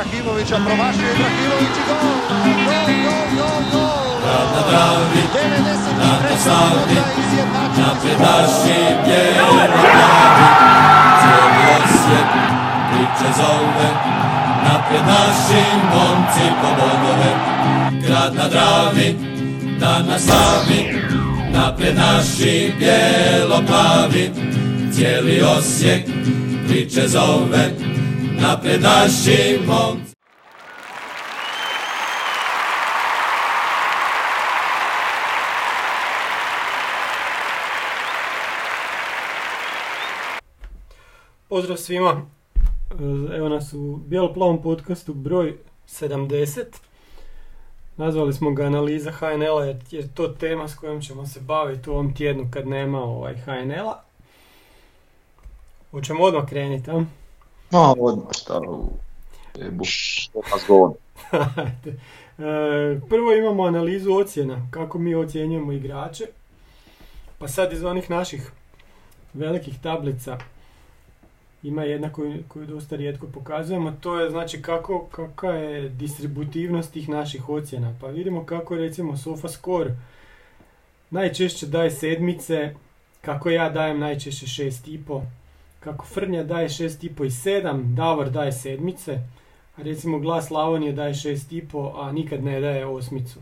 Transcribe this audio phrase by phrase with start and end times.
[0.00, 1.96] Ibrahimovića promašio Ibrahimović i gol!
[2.64, 3.90] Gol, gol, gol, gol!
[4.54, 6.50] na Dravi, 93.
[6.88, 7.84] minuta izjednačen.
[7.84, 10.46] napredaši bijelo pravi,
[11.20, 12.28] cijeli Osijek
[12.90, 13.88] priče zove,
[14.64, 17.32] naprijed naši momci po bodove.
[18.06, 19.16] Grad na Dravi,
[19.80, 21.02] danas slavi,
[21.52, 24.30] naprijed naši bijelo plavi,
[24.92, 26.04] cijeli Osijek
[26.68, 27.89] priče zove,
[28.40, 30.14] naprijed naši momci.
[41.48, 42.26] Pozdrav svima.
[43.36, 46.64] Evo nas u Bijelo-plavom podcastu broj 70.
[47.96, 51.92] Nazvali smo ga analiza HNL-a jer je to tema s kojom ćemo se baviti u
[51.92, 54.02] ovom tjednu kad nema ovaj HNL-a.
[55.90, 57.19] Hoćemo odmah krenuti, a?
[57.70, 58.88] Ma, odmah šta u...
[59.58, 59.84] Jebu.
[62.40, 66.26] E, Prvo imamo analizu ocjena, kako mi ocjenjujemo igrače.
[67.38, 68.50] Pa sad iz onih naših
[69.34, 70.38] velikih tablica
[71.62, 77.08] ima jedna koju, koju dosta rijetko pokazujemo, to je znači kako, kakva je distributivnost tih
[77.08, 77.94] naših ocjena.
[78.00, 79.96] Pa vidimo kako recimo SofaScore
[81.10, 82.74] najčešće daje sedmice,
[83.20, 85.22] kako ja dajem najčešće šest i po,
[85.80, 89.12] kako Frnja daje šest i po i sedam, Davor daje sedmice,
[89.76, 93.38] a recimo Glas Slavonije daje šest i po, a nikad ne daje osmicu.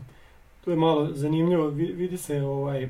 [0.65, 2.89] To je malo zanimljivo, vi- vidi se ovaj,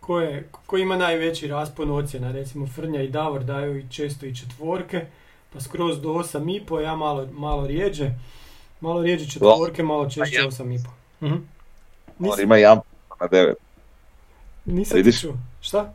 [0.00, 4.34] ko, je, ko ima najveći raspon ocjena, recimo Frnja i Davor daju i često i
[4.34, 5.06] četvorke,
[5.52, 8.10] pa skroz do 8,5, ja malo, malo rijeđe,
[8.80, 10.46] malo rijeđe četvorke, malo češće ja.
[10.46, 10.78] 8,5.
[11.22, 11.32] Mhm.
[11.32, 11.42] On
[12.18, 12.80] Nisam, ima 1%
[13.20, 13.54] na 9.
[14.66, 15.34] nisam ti čuo.
[15.60, 15.94] Šta?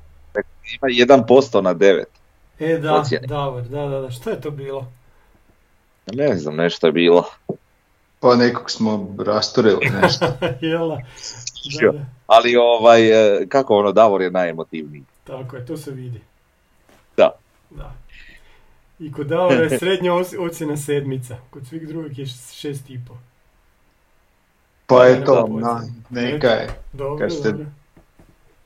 [0.73, 2.03] Ima 1% na 9.
[2.59, 3.27] E da, Ocjene.
[3.27, 4.91] Davor, da, da, da, što je to bilo?
[6.13, 7.25] Ne znam, nešto je bilo.
[8.19, 10.25] Pa nekog smo rasturili nešto.
[10.61, 11.01] Jela,
[11.81, 15.03] da, Ali ovaj, e, kako ono, Davor je najemotivniji.
[15.23, 16.21] tako je, to se vidi.
[17.17, 17.31] Da.
[17.69, 17.93] Da.
[18.99, 23.13] I kod Davora je srednja ocjena sedmica, kod svih drugih je šest i po.
[24.87, 26.69] Pa eto, ne, na, neka je.
[26.93, 27.65] Dobro, Kad ste- dobro.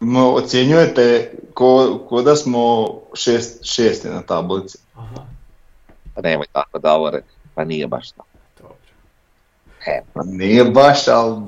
[0.02, 4.78] Mo, ocjenjujete ko, ko da smo šest, šesti na tablici.
[4.96, 5.26] Aha,
[6.16, 7.22] Pa nemoj tako, Davore.
[7.56, 8.28] Pa nije baš tako.
[8.60, 8.76] dobro.
[9.88, 11.42] E, Pa nije baš, ali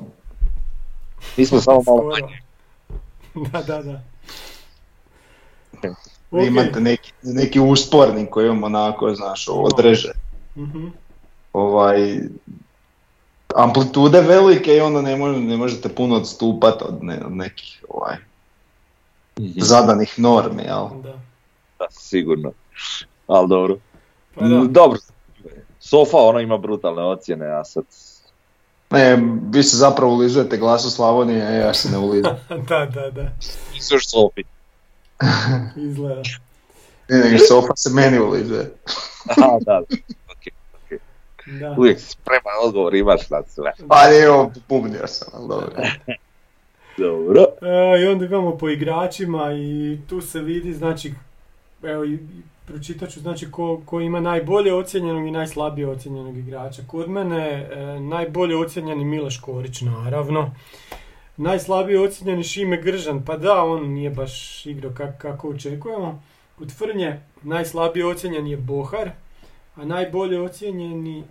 [1.37, 2.39] mi smo samo malo manje.
[3.51, 4.01] da, da, da.
[6.31, 10.11] vi Ok, imate neki, neki uspornik koji vam onako, znaš, odreže.
[10.57, 10.87] mhm,
[11.53, 12.19] Ovaj,
[13.55, 18.15] amplitude velike i onda ne, može, ne možete puno odstupati od, ne, od nekih ovaj,
[19.57, 20.87] zadanih normi, jel?
[21.03, 21.13] da.
[21.79, 22.51] Da, sigurno.
[23.27, 23.77] Ali dobro.
[24.35, 24.99] Pa da, Mm, Dobro.
[25.79, 27.83] Sofa ono ima brutalne ocjene, a sad...
[28.89, 29.19] Ne,
[29.51, 32.35] vi se zapravo ulizujete glasu Slavonije, a ja se ne ulizujem.
[32.69, 33.31] da, da, da,
[33.73, 34.43] Nisu još Sofi.
[35.89, 36.21] izgleda.
[37.09, 38.71] Ne, nego Sofa se meni ulizuje.
[39.37, 39.97] Aha, da, da.
[40.31, 40.99] Ok, ok.
[41.59, 41.75] Da.
[41.77, 43.71] Uvijek spreman odgovor imaš na sve.
[43.87, 45.71] Pa evo, bubnio sam, ali dobro.
[46.97, 47.45] Dobro.
[47.61, 51.13] E, I onda imamo po igračima i tu se vidi, znači,
[51.83, 52.03] evo,
[52.65, 56.81] pročitat ću, znači, ko, ko ima najbolje ocjenjenog i najslabije ocjenjenog igrača.
[56.87, 60.51] Kod mene e, najbolje ocjenjeni Miloš Korić, naravno.
[61.37, 66.23] Najslabije ocjenjeni Šime Gržan, pa da, on nije baš igrao kak, kako očekujemo.
[66.57, 69.09] Kod Frnje najslabije ocjenjen je Bohar,
[69.75, 71.23] a najbolje ocjenjeni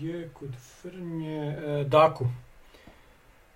[0.00, 0.50] je kod
[0.82, 2.24] Frnje e, Daku.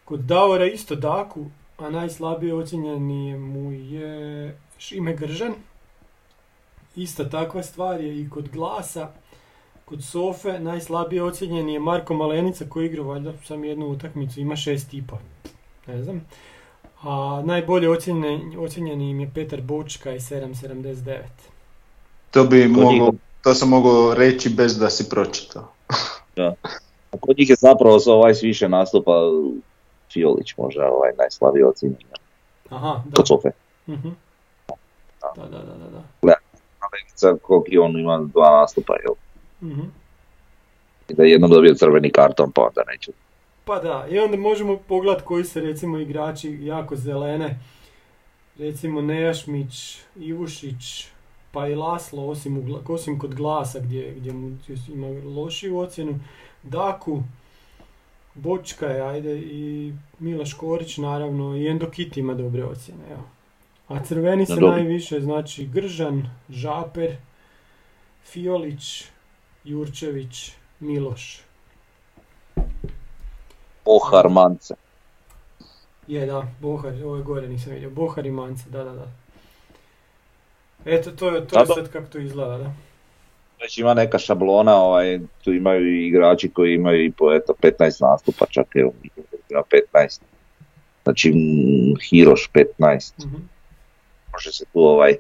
[0.09, 1.47] Kod Davora isto Daku,
[1.79, 5.53] a najslabije ocjenjeni mu je Šime Gržan.
[6.97, 9.09] Ista takva stvar je i kod Glasa.
[9.85, 14.95] Kod Sofe najslabije ocjenjeni je Marko Malenica koji igra valjda sam jednu utakmicu, ima šest
[15.09, 15.19] pol.
[15.87, 16.27] Ne znam.
[17.03, 21.19] A najbolje ocjenjeni, ocjenjeni im je Petar Bočka i 7.79.
[22.31, 25.73] To bi moglo, njih- to sam mogao reći bez da si pročitao.
[27.13, 29.13] A kod njih je zapravo sa ovaj s više nastupa
[30.13, 31.99] Fiolić možda ovaj najslabiji ocjenjen.
[32.69, 33.17] Aha, da.
[33.17, 33.51] Kod Sofe.
[33.89, 34.09] Mhm.
[35.21, 35.89] Da, da, da, da.
[35.91, 36.03] da.
[36.81, 39.15] Malenica koliko on ima dva nastupa, jel?
[39.71, 39.87] Mhm.
[41.09, 43.13] I da je jednom dobio crveni karton, pa onda neće.
[43.65, 47.59] Pa da, i onda možemo pogledati koji se recimo igrači jako zelene.
[48.59, 51.07] Recimo Nejašmić, Ivušić,
[51.53, 54.57] pa i Laslo, osim, osim kod glasa gdje, gdje mu
[54.89, 55.07] ima
[55.37, 56.19] lošiju ocjenu.
[56.63, 57.23] Daku,
[58.39, 63.23] Bočka je, ajde, i Miloš Korić naravno, i Endokit ima dobre ocjene, evo.
[63.89, 67.17] A crveni se najviše, znači Gržan, Žaper,
[68.25, 69.05] Fiolić,
[69.65, 71.41] Jurčević, Miloš.
[73.85, 74.75] Bohar Mance.
[76.07, 77.91] Je, da, Bohar, ovo je gore nisam vidio.
[77.91, 79.07] Bohar i Mance, da, da, da.
[80.85, 82.73] Eto, to je, to sad kako to izgleda, da.
[83.63, 88.03] Već ima neka šablona, ovaj, tu imaju i igrači koji imaju i po eto, 15
[88.03, 88.93] nastupa, čak evo,
[89.51, 89.63] ima
[89.95, 90.21] 15.
[91.03, 91.33] Znači,
[92.03, 93.27] Hiroš 15.
[93.27, 93.37] Mhm.
[94.33, 95.17] Može se tu ovaj,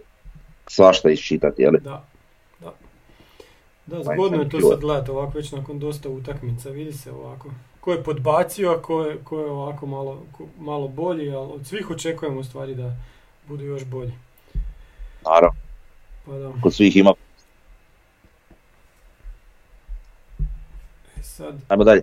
[0.67, 1.73] svašta iščitati, jel?
[1.73, 2.05] Da,
[2.61, 2.75] da.
[3.87, 7.50] Da, Ovaj, zgodno je to sad gledati ovako već nakon dosta utakmica, vidi se ovako.
[7.81, 11.67] Ko je podbacio, a ko je, ko je ovako malo, ko- malo bolji, ali od
[11.67, 12.93] svih očekujemo u stvari da
[13.49, 14.12] budu još bolji.
[15.25, 15.61] Naravno,
[16.26, 16.52] Pa da.
[16.62, 17.14] kod svih ima.
[21.19, 22.02] E sad, Ajmo dalje.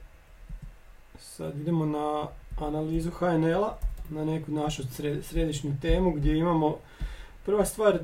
[1.20, 2.28] sad idemo na
[2.68, 3.78] analizu HNL-a,
[4.10, 6.78] na neku našu sre- središnju temu gdje imamo
[7.46, 8.00] prva stvar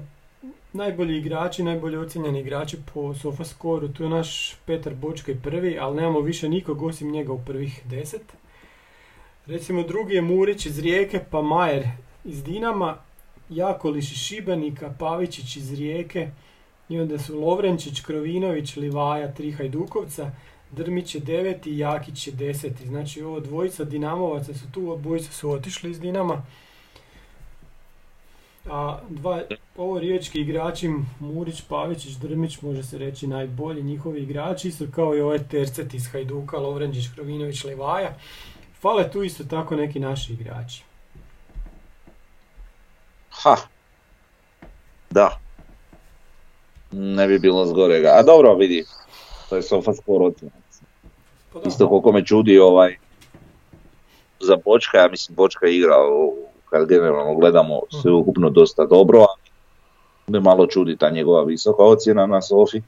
[0.74, 5.96] najbolji igrači, najbolje ocjenjeni igrači po Sofascoru, tu je naš Petar Bočka i prvi, ali
[5.96, 8.34] nemamo više nikog osim njega u prvih deset.
[9.46, 11.88] Recimo drugi je Murić iz Rijeke, pa Majer
[12.26, 12.98] iz Dinama,
[13.50, 16.30] Jakoliš iz Šibenika, Pavičić iz Rijeke,
[16.90, 20.32] i onda su Lovrenčić, Krovinović, Livaja, tri Hajdukovca,
[20.72, 22.88] Drmić je deveti, Jakić je deseti.
[22.88, 26.42] Znači ovo dvojica Dinamovaca su tu, obojica su otišli iz Dinama.
[28.70, 29.42] A dva,
[29.78, 30.90] ovo riječki igrači,
[31.20, 36.08] Murić, Pavičić, Drmić, može se reći najbolji njihovi igrači, su kao i ovaj tercet iz
[36.12, 38.16] Hajduka, Lovrenčić, Krovinović, Livaja.
[38.82, 40.84] Fale tu isto tako neki naši igrači.
[43.30, 43.56] Ha.
[45.10, 45.40] Da.
[46.92, 48.10] Ne bi bilo zgorega.
[48.18, 48.86] A dobro, vidi.
[49.50, 50.61] To je sofa skoro ocjena.
[51.54, 52.98] Pa Isto koliko me čudi ovaj
[54.40, 56.34] za Bočka, ja mislim Bočka je igrao
[56.70, 59.36] kad generalno gledamo sve ukupno dosta dobro, a
[60.28, 62.82] me malo čudi ta njegova visoka ocjena na Sofi.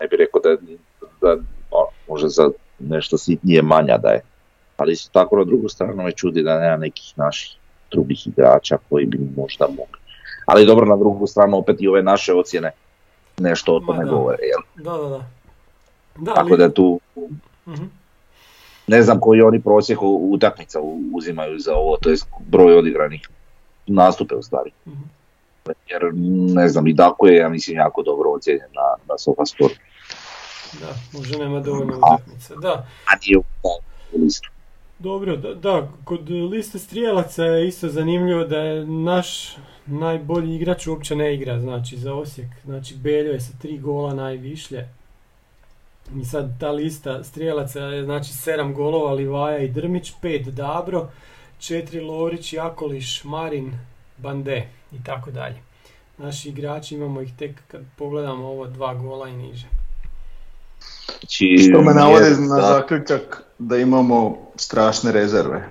[0.00, 0.56] Ne bi rekao da,
[1.20, 4.20] da ono, može za nešto sitnije manja da je.
[4.76, 7.56] Ali isto tako na drugu stranu me čudi da nema nekih naših
[7.90, 10.00] drugih igrača koji bi možda mogli.
[10.46, 12.72] Ali dobro, na drugu stranu opet i ove naše ocjene
[13.38, 14.38] nešto o tome govore.
[14.42, 14.84] Jel?
[14.84, 15.08] da, da.
[15.08, 15.24] da.
[16.18, 17.00] Da, Tako ali- da tu
[17.66, 17.84] Mhm.
[18.86, 20.78] ne znam koji oni prosjek utakmica
[21.12, 23.28] uzimaju za ovo, to je broj odigranih
[23.86, 24.70] nastupe u stvari.
[24.86, 25.02] Mhm.
[25.88, 26.02] Jer
[26.54, 29.74] ne znam, i Dako je, ja mislim, jako dobro ocijenjen na, na SofaScore,
[30.72, 32.54] Da, možda nema dovoljno utakmica.
[32.54, 32.72] Da,
[33.06, 33.42] a nije u
[34.14, 34.50] listu.
[34.98, 41.16] Dobro, da, da, kod liste strijelaca je isto zanimljivo da je naš najbolji igrač uopće
[41.16, 42.48] ne igra, znači za Osijek.
[42.64, 44.88] Znači Beljo je sa tri gola najvišlje.
[46.14, 51.08] I sad ta lista strijelaca je znači 7 golova Livaja i Drmić, 5 Dabro,
[51.60, 53.72] 4 Lovrić, Jakoliš, Marin,
[54.16, 55.56] Bande i tako dalje.
[56.18, 59.66] Naši igrači imamo ih tek kad pogledamo ovo dva gola i niže.
[61.20, 65.68] Znači, Što me navodi je- na da, zaključak da imamo strašne rezerve.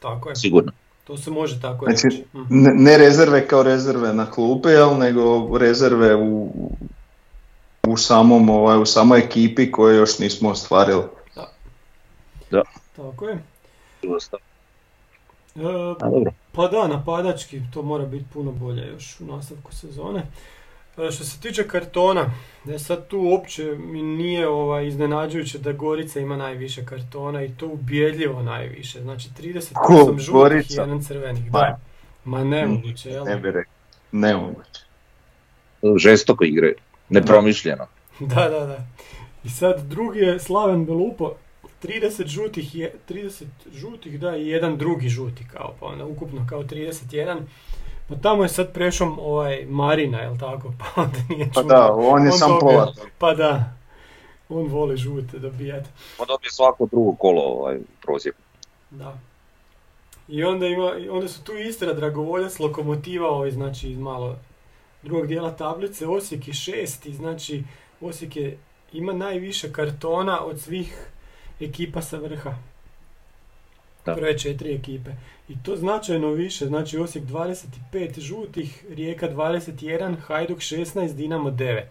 [0.00, 0.72] Tako je, Sigurno.
[1.04, 2.24] to se može tako Znači, reći.
[2.34, 2.44] Mhm.
[2.50, 5.22] Ne, ne rezerve kao rezerve na klupi, jel, nego
[5.58, 6.52] rezerve u,
[7.88, 11.02] u, samom, ovaj, u samoj ekipi koje još nismo ostvarili.
[12.96, 13.38] Tako je.
[15.56, 15.60] E,
[16.00, 16.32] A dobro.
[16.52, 20.22] Pa da, napadački to mora biti puno bolje još u nastavku sezone.
[20.98, 22.30] E, Što se tiče kartona,
[22.74, 27.66] e sad tu uopće mi nije ovaj, iznenađujuće da Gorica ima najviše kartona i to
[27.66, 29.00] ubjedljivo najviše.
[29.02, 31.52] Znači 38 Ko, žutih i jedan crvenih.
[31.52, 31.58] Ma.
[31.58, 31.78] Da.
[32.24, 33.24] Ma nemoguće, jel?
[33.24, 33.72] Ne bi rekao.
[34.12, 34.84] Nemoguće.
[35.96, 36.72] Žestoko igre,
[37.08, 37.86] nepromišljeno.
[38.20, 38.78] Da, da, da.
[39.44, 41.32] I sad drugi je Slaven Belupo,
[41.82, 46.62] 30 žutih, je, 30 žutih, da, i jedan drugi žuti kao, pa onda ukupno kao
[46.62, 47.40] 31.
[48.08, 50.72] Pa tamo je sad prešao ovaj Marina, jel tako?
[50.80, 52.94] Pa onda nije Pa da, on je sam toga- pola.
[53.18, 53.72] Pa da,
[54.48, 55.90] on voli žute dobijati.
[56.18, 58.38] On dobije svako drugo kolo ovaj, u prosjeku.
[58.90, 59.18] Da.
[60.28, 64.36] I onda, ima, onda su tu Istra, Dragovoljac, Lokomotiva, ovaj, znači iz malo
[65.04, 67.62] drugog dijela tablice, Osijek je šesti, znači
[68.00, 68.58] Osijek je,
[68.92, 71.06] ima najviše kartona od svih
[71.60, 72.54] ekipa sa vrha.
[74.06, 74.14] Da.
[74.14, 75.10] Prve četiri ekipe.
[75.48, 81.82] I to značajno više, znači Osijek 25 žutih, Rijeka 21, Hajduk 16, Dinamo 9.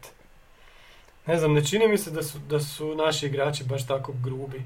[1.26, 4.62] Ne znam, ne čini mi se da su, da su naši igrači baš tako grubi.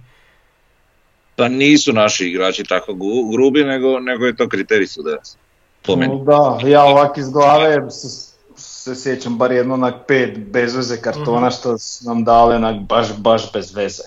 [1.36, 2.94] Pa nisu naši igrači tako
[3.32, 5.38] grubi, nego, nego je to kriterij sudac.
[5.82, 6.22] Po meni.
[6.25, 8.37] Da, ja ovak iz glave se,
[8.88, 11.50] se sjećam bar jedno onak pet bez veze kartona Mhm.
[11.51, 14.03] što su nam dali onak baš, baš bez veze.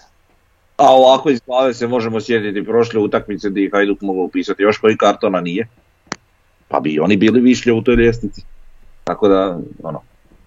[0.76, 4.78] A ovako iz glave se možemo sjetiti prošle utakmice gdje je Hajduk mogao upisati još
[4.78, 5.68] koji kartona nije.
[6.68, 8.42] Pa bi oni bili višlje u toj ljestvici.
[9.04, 10.00] Tako da, ono,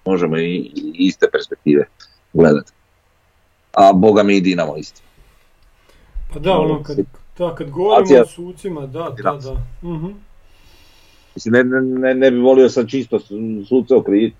[0.04, 1.84] možemo i, i iste perspektive
[2.32, 2.72] gledati.
[3.72, 5.00] A boga mi i Dinamo isto.
[6.32, 6.96] Pa da, ono kad,
[7.38, 9.88] da, kad govorimo Situacija- o sucima, da, da, da.
[9.88, 10.06] Mhm.
[11.34, 14.36] Mislim, ne, ne, ne, bi volio sad čisto su- suce okriviti,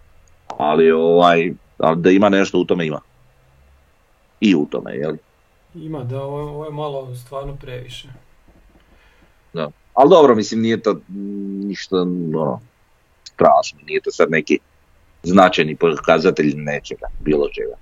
[0.46, 1.52] ali ovaj,
[1.96, 3.00] da ima nešto u tome ima.
[4.40, 5.16] I u tome, jel?
[5.74, 8.08] Ima, da, ovo, ovo je malo stvarno previše.
[9.52, 9.70] Da.
[9.94, 11.00] Ali dobro, mislim, nije to
[11.64, 11.96] ništa
[12.36, 12.60] ono,
[13.24, 14.58] strašno, nije to sad neki
[15.22, 17.76] značajni pokazatelj nečega, bilo čega.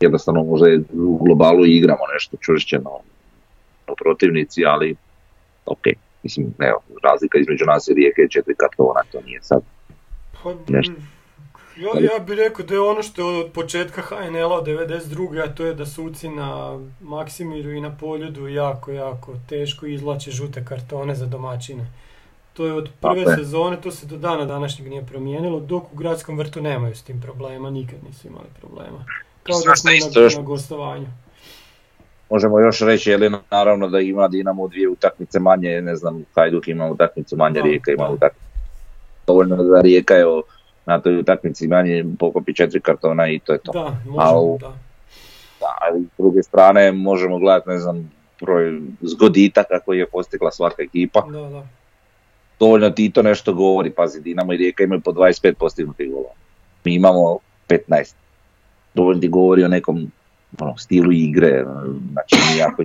[0.00, 2.98] Jednostavno možda je u globalu igramo nešto čvršće no,
[3.88, 4.96] no protivnici, ali
[5.66, 5.86] ok,
[6.26, 9.62] mislim, evo, razlika između nas i Rijeke je četiri kartona, to nije sad.
[10.42, 10.94] Pa, Nešto.
[11.76, 15.44] ja, ja bih rekao da je ono što je od početka HNL-a od 92.
[15.44, 20.64] a to je da suci na Maksimiru i na Poljudu jako, jako teško izvlače žute
[20.64, 21.86] kartone za domaćine.
[22.52, 23.36] To je od prve je.
[23.36, 27.20] sezone, to se do dana današnjeg nije promijenilo, dok u gradskom vrtu nemaju s tim
[27.20, 29.04] problema, nikad nisu imali problema.
[29.42, 31.06] Kao da smo na, na gostovanju.
[32.30, 36.90] Možemo još reći, je naravno da ima Dinamo dvije utakmice manje, ne znam, Hajduk ima
[36.90, 38.46] utakmicu manje, Rijeka ima utakmicu.
[39.26, 40.24] Dovoljno da Rijeka je
[40.86, 43.72] na toj utakmici manje pokopi četiri kartona i to je to.
[43.72, 44.72] Da, možemo, da.
[45.60, 50.82] Da, ali s druge strane možemo gledati, ne znam, broj zgoditaka koji je postigla svaka
[50.82, 51.20] ekipa.
[51.20, 51.66] Da, da.
[52.60, 56.34] Dovoljno ti to nešto govori, pazi, Dinamo i Rijeka imaju po 25 postignutih golova.
[56.84, 58.14] Mi imamo 15.
[58.94, 60.10] Dovoljno ti govori o nekom
[60.60, 61.64] ono, stilu igre,
[62.12, 62.82] znači mi jako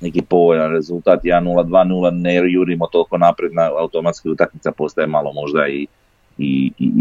[0.00, 5.68] neki povoljan rezultat, 1-0, 2-0, ne jurimo toliko napred na automatski utakmica postaje malo možda
[5.68, 5.86] i,
[6.38, 6.92] i, i,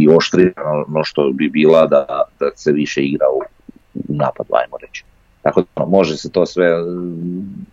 [0.00, 0.52] i oštrija
[0.88, 3.40] no, što bi bila da, da se više igra u,
[3.94, 5.04] u napadu, ajmo reći.
[5.42, 7.66] Tako da ono, može se to sve mm,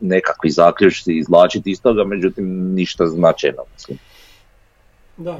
[0.00, 3.98] nekakvi zaključci izvlačiti iz toga, međutim ništa značajno, mislim.
[5.16, 5.38] Da,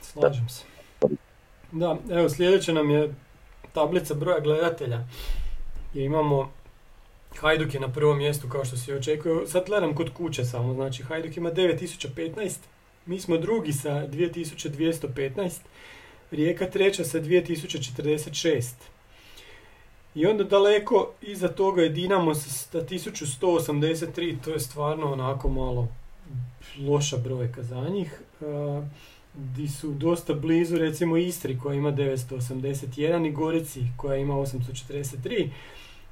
[0.00, 0.64] slažem se.
[1.72, 3.14] Da, evo sljedeće nam je
[3.74, 5.00] tablica broja gledatelja.
[5.90, 6.52] Gdje imamo
[7.40, 9.46] Hajduk je na prvom mjestu kao što se i očekuje.
[9.46, 12.56] Sad gledam kod kuće samo, znači Hajduk ima 9015,
[13.06, 15.58] mi smo drugi sa 2215,
[16.30, 18.72] Rijeka treća sa 2046.
[20.14, 25.88] I onda daleko iza toga je Dinamo sa 1183, to je stvarno onako malo
[26.78, 28.20] loša brojka za njih.
[29.34, 35.48] Di su dosta blizu recimo Istri koja ima 981 i Gorici koja ima 843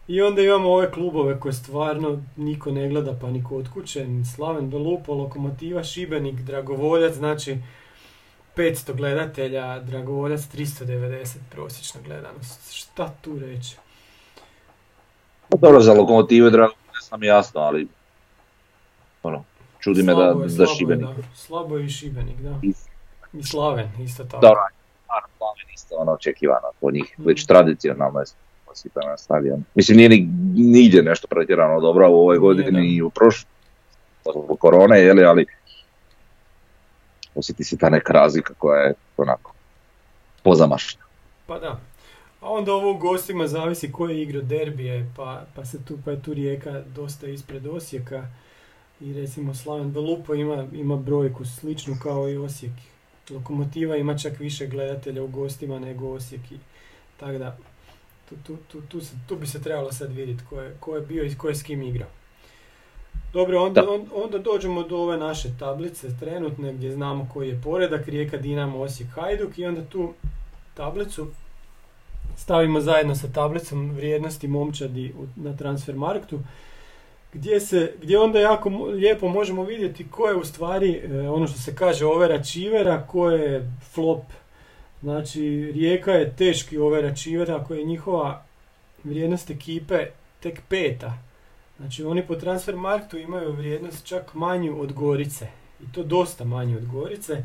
[0.08, 4.70] i onda imamo ove klubove koje stvarno niko ne gleda pa ni kod kuće, Slaven
[4.70, 7.58] Belupo, Lokomotiva, Šibenik, Dragovoljac, znači
[8.56, 12.72] 500 gledatelja, Dragovoljac 390 prosječna gledanost.
[12.72, 13.76] Šta tu reći?
[15.48, 17.88] Pa dobro, za lokomotive, drago, ne sam jasno, ali
[19.22, 19.44] ono,
[19.80, 21.06] čudi me da, je, da slabo je, Šibenik.
[21.06, 21.14] da.
[21.34, 22.60] Slabo je i Šibenik, da.
[23.32, 24.40] I- Slaven, isto tako.
[24.40, 24.60] Dobro,
[25.02, 27.28] stvarno Slaven isto ono očekivano kod njih, Mhm.
[27.28, 28.24] već tradicionalno je
[28.66, 29.64] osipan na stadion.
[29.74, 32.78] Mislim, nije ni, nigdje nešto pretjerano dobro u ovoj godini da.
[32.80, 33.48] i u prošloj,
[34.24, 35.46] zbog korone, jeli, ali
[37.34, 39.52] osjeti se ta neka razlika koja je onako
[40.42, 41.02] pozamašna.
[41.46, 41.80] Pa da.
[42.40, 46.10] A onda ovo u gostima zavisi ko je igrao derbije, pa, pa se tu, pa
[46.10, 48.26] je tu Rijeka dosta ispred Osijeka.
[49.00, 52.72] I recimo Slaven Belupo ima, ima brojku sličnu kao i Osijek.
[53.30, 56.52] Lokomotiva ima čak više gledatelja u gostima nego Osijek.
[56.52, 56.56] I,
[57.16, 57.56] tako da,
[58.28, 61.00] tu, tu, tu, tu, se, tu bi se trebalo sad vidjeti ko je, ko je
[61.02, 62.08] bio i ko je s kim igrao.
[63.32, 63.90] Dobro, onda, Da.
[63.90, 68.80] on- onda dođemo do ove naše tablice trenutne gdje znamo koji je poredak, Rijeka, Dinamo,
[68.80, 70.12] Osijek, Hajduk i onda tu
[70.74, 71.28] tablicu
[72.36, 76.40] stavimo zajedno sa tablicom vrijednosti momčadi na Transfermarktu
[77.32, 81.58] gdje, se, gdje onda jako lijepo možemo vidjeti ko je u stvari e, ono što
[81.58, 84.24] se kaže overačivera, ko je flop.
[85.02, 88.44] Znači Rijeka je teški overačivera ako je njihova
[89.04, 90.06] vrijednost ekipe
[90.40, 91.18] tek peta.
[91.76, 95.46] Znači oni po Transfermarktu imaju vrijednost čak manju od Gorice.
[95.80, 97.44] I to dosta manju od Gorice.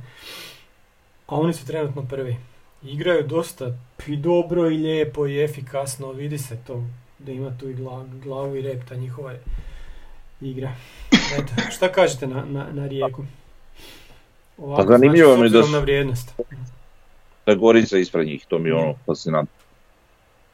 [1.27, 2.37] A oni su trenutno prvi.
[2.83, 3.77] Igraju dosta
[4.07, 6.83] i dobro i lijepo i efikasno, vidi se to
[7.19, 9.33] da ima tu i gla- glavu i rep ta njihova
[10.41, 10.71] igra.
[11.11, 13.23] Eto, šta kažete na, na, na rijeku?
[14.57, 16.33] Ovako, Pa zanimljivo znači, mi da obzirom su- na vrijednost.
[17.45, 19.53] Da Gorica ispred njih, to mi je ono fascinantno.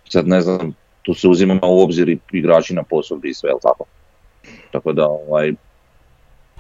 [0.10, 3.58] Sad ne znam, tu se uzima u obzir i igrači na posudbi i sve, jel
[3.62, 3.84] tako?
[4.72, 5.54] Tako da, ovaj,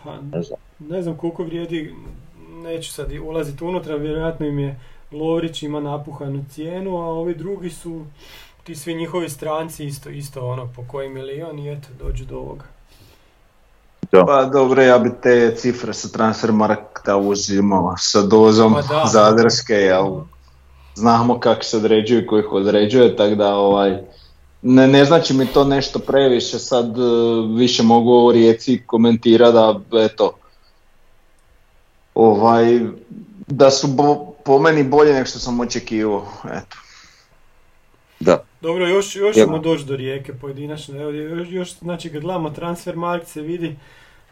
[0.03, 0.59] Pa, ne znam.
[0.79, 1.93] ne znam koliko vrijedi,
[2.53, 4.79] neću sad ulaziti unutra, vjerojatno im je
[5.11, 8.05] Lovrić ima napuhanu cijenu, a ovi drugi su
[8.63, 12.65] ti svi njihovi stranci isto, isto ono po koji milion i eto dođu do ovoga.
[14.11, 19.05] Pa dobro, ja bi te cifre sa Transfermarkta uzimao sa dozom Pa da.
[19.11, 20.05] Zadarske, jel?
[20.95, 23.97] znamo kako se određuju i ko ih određuje, tako da ovaj,
[24.61, 27.01] ne, ne znači mi to nešto previše, sad e,
[27.55, 30.31] više mogu o Rijeci komentirati da eto,
[32.15, 32.79] ovaj,
[33.47, 36.77] da su bo- po meni bolje nego što sam očekivao, eto.
[38.19, 38.43] Da.
[38.63, 41.01] Dobro, još, još ćemo doći do rijeke pojedinačno.
[41.01, 43.75] Evo, još, još, znači kad gledamo transfer markt se vidi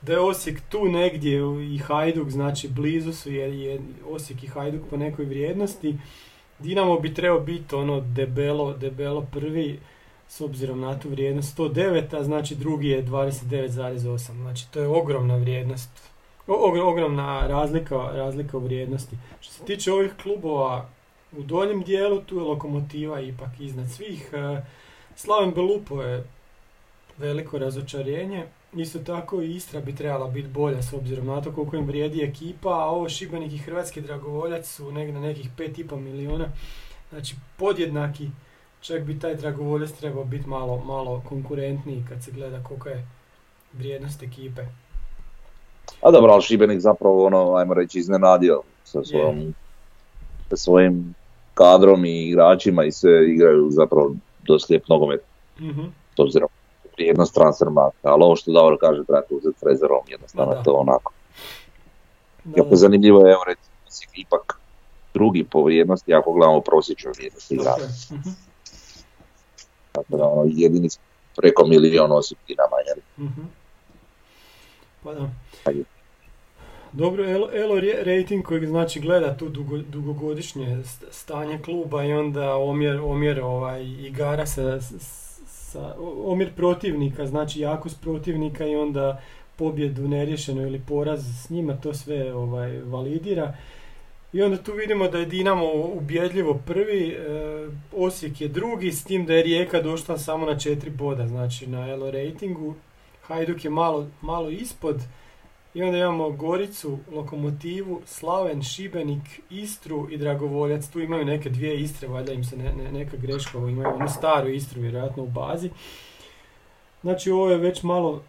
[0.02, 1.40] da je Osijek tu negdje
[1.74, 5.98] i Hajduk, znači blizu su jer je Osijek i Hajduk po nekoj vrijednosti.
[6.60, 9.80] Dinamo bi trebao biti ono debelo, debelo prvi
[10.28, 14.18] s obzirom na tu vrijednost 109, a znači drugi je 29,8.
[14.18, 15.90] Znači to je ogromna vrijednost.
[16.48, 19.16] O- ogr- ogromna razlika, razlika u vrijednosti.
[19.42, 20.90] Što se tiče ovih klubova
[21.38, 24.30] u donjem dijelu, tu je Lokomotiva ipak iznad svih.
[24.34, 24.62] E,
[25.16, 26.24] Slaven Belupo je
[27.18, 28.46] veliko razočarenje.
[28.74, 32.24] Isto tako i Istra bi trebala biti bolja s obzirom na to koliko im vrijedi
[32.24, 36.46] ekipa, a ovo Šibenik i Hrvatski dragovoljac su negdje na nekih 5,5 milijuna.
[37.10, 38.30] Znači podjednaki,
[38.82, 43.08] čak bi taj dragovoljac trebao biti malo, malo konkurentniji kad se gleda kolika je
[43.74, 44.62] vrijednost ekipe.
[46.02, 49.54] A dobro, ali Šibenik zapravo ono, ajmo reći, iznenadio sa svojom,
[50.50, 51.14] sa svojim
[51.53, 55.22] kadrom i igračima i sve igraju zapravo dosta lijep nogomet
[55.60, 55.81] Mhm.
[56.15, 56.50] s obzirom
[56.98, 60.63] vrijednost transfer markta, ali ovo što Davor kaže trebate uzeti s rezervom, jednostavno da.
[60.63, 61.12] to onako.
[62.43, 63.67] Da, Jako zanimljivo je, evo recimo,
[64.15, 64.58] ipak
[65.13, 67.81] drugi po vrijednosti ako gledamo prosječnu vrijednost igrača.
[67.81, 68.17] je.
[68.17, 68.29] Mhm.
[69.91, 70.89] Tako da ono, jedini
[71.36, 71.63] preko
[72.12, 73.27] Osijek Dinama, jel?
[73.27, 73.41] Mhm.
[75.03, 75.29] Pa da.
[75.65, 75.84] Ajde.
[76.94, 83.00] Dobro, Elo, rating koji znači gleda tu dugo, dugogodišnje st- stanje kluba i onda omjer,
[83.00, 84.82] omjer ovaj, igara sa,
[85.48, 89.22] sa, omjer protivnika, znači jakost protivnika i onda
[89.56, 93.54] pobjedu neriješenu ili poraz s njima, to sve ovaj, validira.
[94.34, 97.18] I onda tu vidimo da je Dinamo ubjedljivo prvi, e,
[97.96, 101.90] Osijek je drugi, s tim da je Rijeka došla samo na četiri boda, znači na
[101.90, 102.75] Elo ratingu.
[103.22, 105.01] Hajduk je malo, malo ispod.
[105.74, 110.88] I onda imamo Goricu, Lokomotivu, Slaven, Šibenik, Istru i Dragovoljac.
[110.90, 114.50] Tu imaju neke dvije Istre, valjda im se ne, ne- neka greška, imaju onu staru
[114.50, 115.70] Istru vjerojatno u bazi.
[117.01, 118.24] Znači ovo je već malo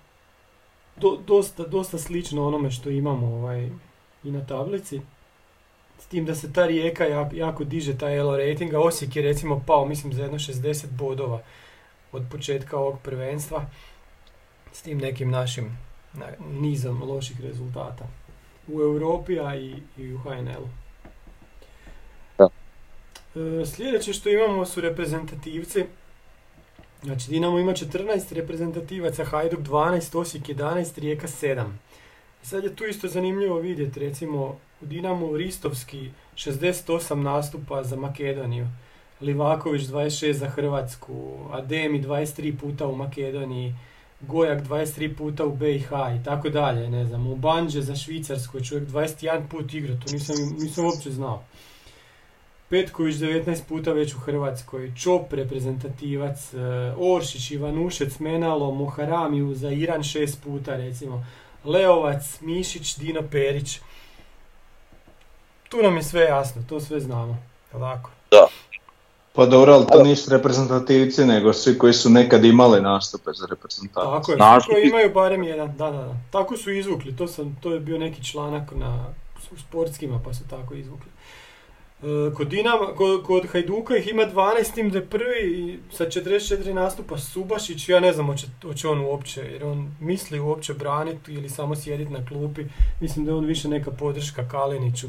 [0.96, 3.70] do- dosta, dosta slično onome što imamo ovaj,
[4.24, 5.00] i na tablici.
[5.98, 9.22] S tim da se ta rijeka jako, jako diže, taj elo rating, a Osijek je
[9.22, 11.42] recimo pao, mislim, za jedno 60 bodova
[12.12, 13.66] od početka ovog prvenstva
[14.72, 15.78] s tim nekim našim
[16.14, 16.26] na,
[16.60, 18.04] nizom loših rezultata
[18.68, 20.68] u Europi, a i, i u HNL-u.
[22.38, 22.48] Da.
[23.40, 25.84] E, sljedeće što imamo su reprezentativci.
[27.02, 31.64] Znači Dinamo ima 14 reprezentativaca, Hajduk 12, Osijek 11, Rijeka 7.
[32.42, 38.68] I sad je tu isto zanimljivo vidjeti, recimo u Dinamu Ristovski 68 nastupa za Makedoniju,
[39.20, 43.74] Livaković 26 za Hrvatsku, Ademi 23 puta u Makedoniji,
[44.22, 48.64] Gojak 23 puta u BiH i tako dalje, ne znam, u Banđe za Švicarsku je
[48.64, 51.42] čovjek 21 put igra, to nisam, nisam uopće znao.
[52.68, 56.58] Petković 19 puta već u Hrvatskoj, Čop reprezentativac, e,
[56.98, 61.26] Oršić, Ivanušec, Menalo, Moharamiju za Iran 6 puta recimo,
[61.64, 63.80] Leovac, Mišić, Dino Perić.
[65.68, 67.38] Tu nam je sve jasno, to sve znamo,
[67.72, 68.10] jel tako?
[69.34, 74.10] Pa dobro, ali to nisu reprezentativci, nego svi koji su nekad imali nastupe za reprezentaciju.
[74.10, 76.16] Tako je, Znaš koji imaju barem jedan, da, da, da.
[76.30, 79.06] Tako su izvukli, to, sam, to je bio neki članak na
[79.52, 81.10] u sportskima pa su tako izvukli.
[82.02, 86.04] E, kod, Dinama, kod, kod Hajduka ih ima 12, s tim da je prvi sa
[86.04, 91.32] 44 nastupa Subašić, ja ne znam hoće, hoće on uopće, jer on misli uopće braniti
[91.32, 92.64] ili samo sjediti na klupi.
[93.00, 95.06] Mislim da je on više neka podrška Kaliniću.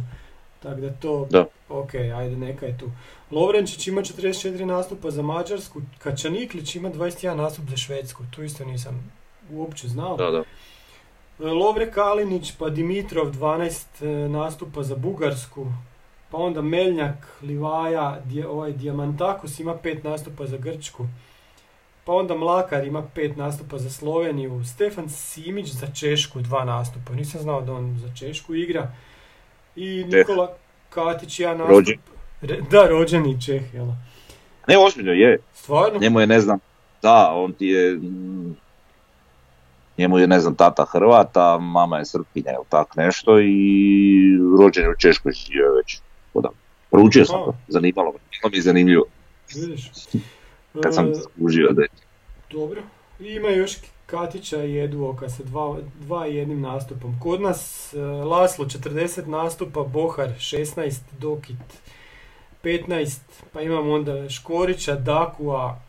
[0.63, 1.45] Tako da to, Da.
[1.69, 2.91] ok, ajde, neka je tu.
[3.31, 9.11] Lovrenčić ima 44 nastupa za Mađarsku, Kačaniklić ima 21 nastup za Švedsku, tu isto nisam
[9.51, 10.17] uopće znao.
[10.17, 10.43] Da, da.
[11.39, 13.85] E, Lovre Kalinić, pa Dimitrov 12
[14.25, 15.67] e, nastupa za Bugarsku,
[16.31, 21.05] pa onda Meljnjak, Livaja, Dje- ovaj Diamantakos ima 5 nastupa za Grčku,
[22.05, 27.41] pa onda Mlakar ima 5 nastupa za Sloveniju, Stefan Simić za Češku 2 nastupa, nisam
[27.41, 28.91] znao da on za Češku igra,
[29.75, 30.53] i Nikola
[30.89, 31.75] Katić jedan nastup.
[31.75, 31.97] Rođen.
[32.41, 33.85] Re- da, rođeni Čeh, jel?
[34.67, 35.37] Ne, ozbiljno je.
[35.53, 35.99] Stvarno?
[35.99, 36.59] Njemu je, ne znam,
[37.01, 38.55] da, on ti je, mm,
[39.97, 43.51] njemu je, ne znam, tata Hrvata, mama je Srpkinja ili tak nešto i
[44.59, 45.99] rođen je u Češkoj živio je već.
[46.33, 46.49] Da,
[46.91, 49.05] Proučio sam to, zanimalo me, bilo mi je zanimljivo
[49.55, 49.91] Vidiš.
[50.83, 51.87] kad sam E, skužio da je
[52.51, 52.81] Dobro.
[53.19, 53.77] I ima još
[54.13, 57.19] Katića i Eduoka sa dva, dva i jednim nastupom.
[57.19, 61.57] Kod nas e, Laslo 40 nastupa, Bohar 16, Dokit
[62.63, 63.19] 15,
[63.53, 65.79] pa imamo onda Škorića, Dakua,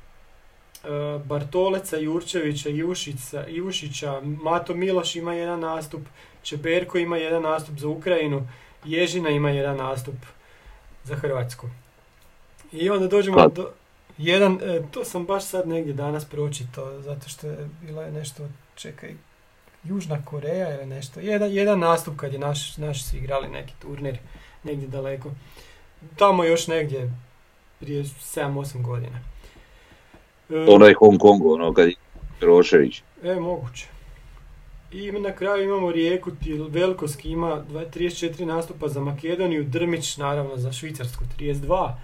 [0.84, 0.88] e,
[1.24, 6.02] Bartoleca, Jurčevića, Jušića, Jušića, Mato Miloš ima jedan nastup,
[6.42, 8.48] Čeberko ima jedan nastup za Ukrajinu,
[8.84, 10.16] Ježina ima jedan nastup
[11.04, 11.66] za Hrvatsku.
[12.72, 13.70] I onda dođemo do...
[14.18, 18.48] Jedan, e, to sam baš sad negdje danas pročitao, zato što je bilo je nešto,
[18.74, 19.14] čekaj,
[19.84, 21.20] Južna Koreja ili nešto.
[21.20, 24.18] Jedan, jedan nastup kad je naš, naši su igrali neki turnir
[24.64, 25.30] negdje daleko.
[26.16, 27.10] Tamo još negdje
[27.80, 29.20] prije 7-8 godina.
[30.50, 31.94] E, Onaj Hong Kong, ono kad je
[32.40, 33.02] Milošević.
[33.22, 33.86] E, moguće.
[34.92, 36.30] I na kraju imamo Rijeku,
[36.68, 41.94] Velkovski ima dva- 34 nastupa za Makedoniju, Drmić naravno za Švicarsku 32,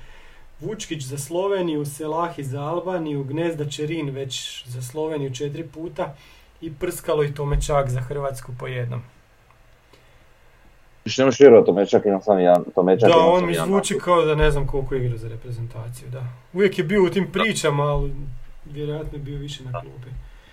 [0.60, 6.14] Vučkić za Sloveniju, Selahi za Albaniju, Gnezda Čerin već za Sloveniju četiri puta
[6.60, 9.02] i Prskalo i Tomečak za Hrvatsku po jednom.
[11.04, 14.50] Više nemaš vjerovati, Tomečak ima sam jedan, Tomečak Da, on mi zvuči kao da ne
[14.50, 16.24] znam koliko igra za reprezentaciju, da.
[16.52, 18.12] Uvijek je bio u tim pričama, ali
[18.64, 20.08] vjerojatno je bio više na klupi.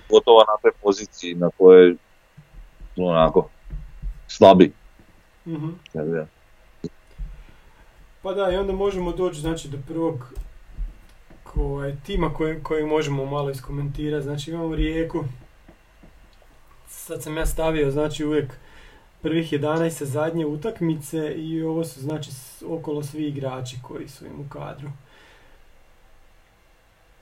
[0.10, 1.96] Gotovo na toj poziciji na kojoj
[2.96, 3.50] su onako
[4.28, 4.72] slabi.
[5.48, 5.70] Mhm.
[8.28, 10.34] Pa da, i onda možemo doći znači, do prvog
[11.56, 14.24] ovaj, tima koji, koji možemo malo iskomentirati.
[14.24, 15.24] Znači imamo Rijeku.
[16.88, 18.54] Sad sam ja stavio znači uvijek
[19.22, 22.30] prvih 11 sa zadnje utakmice i ovo su znači
[22.66, 24.90] okolo svi igrači koji su im u kadru.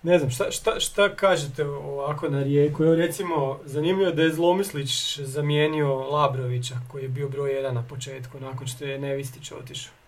[0.04, 2.84] Ne znam, šta, šta, šta kažete ovako na Rijeku?
[2.84, 7.84] Evo recimo, zanimljivo je da je Zlomislić zamijenio Labrovića koji je bio broj 1 na
[7.84, 10.05] početku nakon što je Nevistić otišao.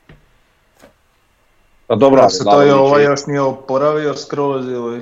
[1.87, 5.01] Pa dobro, Da se to je ovaj još nije oporavio skroz ili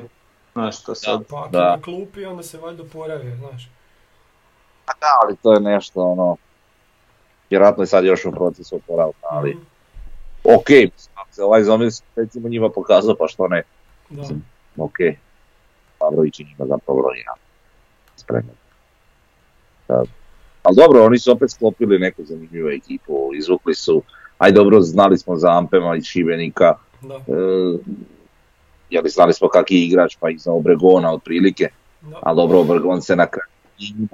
[0.54, 1.24] znaš što sad.
[1.30, 1.60] Pa ako Da.
[1.60, 3.70] je na klupi, onda se valjda poravio, znaš.
[4.88, 6.38] Da, ali to je nešto ono,
[7.50, 9.60] vjerojatno je sad još u procesu oporavka, ali Mhm,
[10.46, 10.70] ok,
[11.16, 13.64] ako se ovaj zombis recimo njima pokazao, pa što ne,
[14.10, 14.22] Da.
[14.22, 14.46] Mislim,
[14.78, 14.96] ok,
[16.00, 17.36] Pavlović je njima zapravo broj jedan.
[18.16, 18.56] Spreman.
[19.88, 20.04] Da.
[20.64, 24.04] Ali dobro, oni su opet sklopili neku zanimljivu ekipu, izvukli su,
[24.38, 27.78] aj dobro, znali smo za Ampema iz Šibenika, Da, e,
[28.90, 31.70] jeli znali smo kaki je igrač, pa i za Obregona otprilike,
[32.02, 32.20] da.
[32.22, 33.50] ali dobro, Obregon se na kraju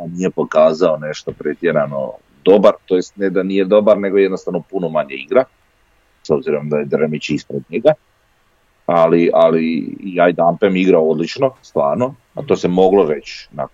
[0.08, 2.12] nije pokazao nešto pretjerano
[2.46, 5.44] dobar, to jest ne da nije dobar, nego jednostavno puno manje igra,
[6.24, 7.94] s obzirom da je Dremić ispred njega.
[8.86, 13.68] Ali, ali i ajde Ampem igrao odlično, stvarno, a to se moglo reći na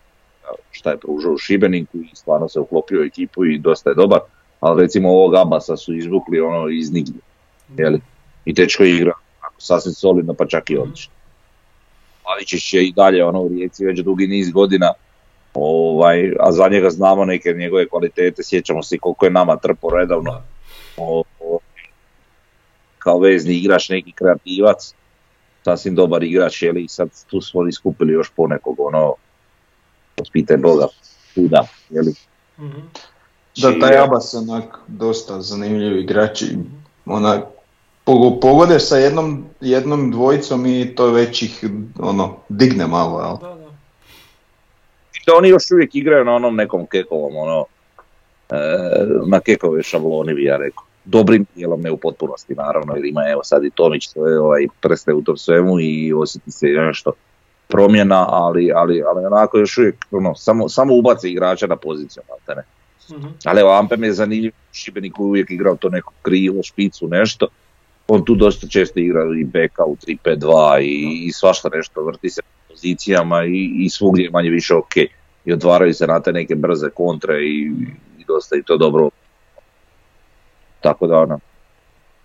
[0.72, 4.20] šta je pružao u Šibeniku i stvarno se uklopio u ekipu i dosta je dobar,
[4.68, 7.22] ali recimo ovog Abasa su izvukli ono iz nigdje,
[7.78, 8.02] jeli?
[8.46, 9.14] I tečko igra
[9.58, 11.14] sasvim solidno, pa čak i odlično.
[12.24, 14.94] Pavičić je i dalje ono u Rijeci već dugi niz godina,
[15.54, 20.32] ovaj, a za njega znamo neke njegove kvalitete, sjećamo se koliko je nama trpo redavno
[20.32, 20.44] Da.
[20.98, 21.60] o, o-
[23.00, 24.94] kao vezni igrač, neki kreativac,
[25.64, 29.14] sasvim dobar igrač, je i sad tu smo li skupili još ponekog, ono,
[30.34, 30.88] pitaj Boga,
[31.36, 32.14] kuda, je li?
[33.62, 36.58] Da, taj Abbas je onak dosta zanimljiv igrač i
[37.06, 37.44] onak
[38.06, 41.64] pogo- pogode sa jednom, jednom dvojicom i to već ih
[42.00, 43.38] ono, digne malo, jel?
[43.38, 43.68] Da, da.
[45.14, 47.66] I da oni još uvijek igraju na onom nekom kekovom, ono,
[48.50, 48.56] e,
[49.26, 50.84] na kekove šabloni bi ja rekao.
[51.06, 55.14] Dobrim dijelom, ne u potpunosti naravno, jer ima evo sad i Tomić svoje ovaj, prste
[55.14, 57.12] u tom svemu i osjeti se nešto
[57.68, 62.64] promjena, ali, ali, ali onako još uvijek, ono, samo, samo ubace igrača na poziciju, maltene.
[63.12, 63.28] Mhm.
[63.46, 67.48] Ali evo, Ampem je zanimljiv, Šibenik uvijek igrao to neko krivo, špicu, nešto.
[68.08, 72.42] On tu dosta često igra i beka u 3-5-2 i, i svašta nešto, vrti se
[72.42, 74.98] po pozicijama i, i svugdje je manje više ok.
[75.46, 77.72] I otvaraju se na te neke brze kontre i,
[78.20, 79.10] i dosta i to dobro.
[80.82, 81.40] Tako da ono,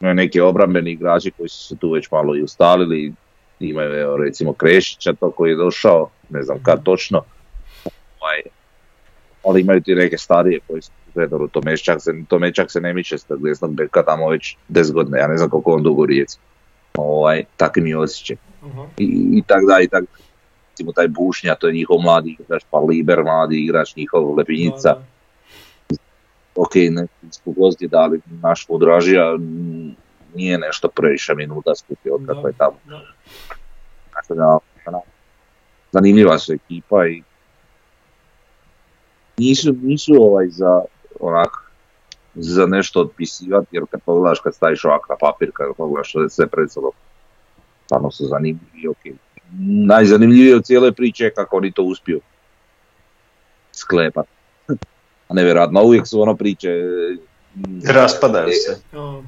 [0.01, 3.13] neki obrambeni igrači koji su se tu već malo i ustalili.
[3.61, 7.23] Imaju evo, recimo Krešića to koji je došao, ne znam kad točno.
[8.21, 8.43] Ovaj,
[9.45, 13.27] ali imaju ti neke starije koji su gledali Tomeščak se, Tomeščak se ne miče s
[13.29, 16.39] desnog beka tamo već 10 godina, ja ne znam koliko on dugo u rijeci.
[16.97, 18.37] Ovaj, takvi mi osjećaj.
[18.63, 18.87] Aha.
[18.99, 20.05] I, i tak da, i tak
[20.71, 25.03] recimo taj Bušnja, to je njihov mladi igrač, pa Liber mladi igrač, njihov Lepinjica, Da,
[25.91, 25.97] da.
[26.55, 27.07] ok, ne,
[27.47, 29.97] gozdi dali naš podražija, mm,
[30.35, 32.77] nije nešto previše minuta skupio od Da, kako je tamo.
[32.85, 33.01] da.
[34.13, 34.59] Tako da,
[35.93, 37.23] zanimljiva su ekipa i
[39.39, 40.81] nisu, nisu ovaj za
[41.21, 41.49] onak
[42.35, 46.31] za nešto otpisivati, jer kad pogledaš kad staviš ovak na papir, kad pogledaš što je
[46.31, 46.93] sve pred sobom,
[47.85, 49.17] stvarno su zanimljivi, ok.
[49.87, 52.21] Najzanimljivije od cijele priče je kako oni to uspiju
[53.73, 54.27] sklepat.
[55.29, 56.69] A nevjerojatno, uvijek su ono priče...
[57.55, 58.81] mm, Raspadaju se.
[58.93, 59.23] A,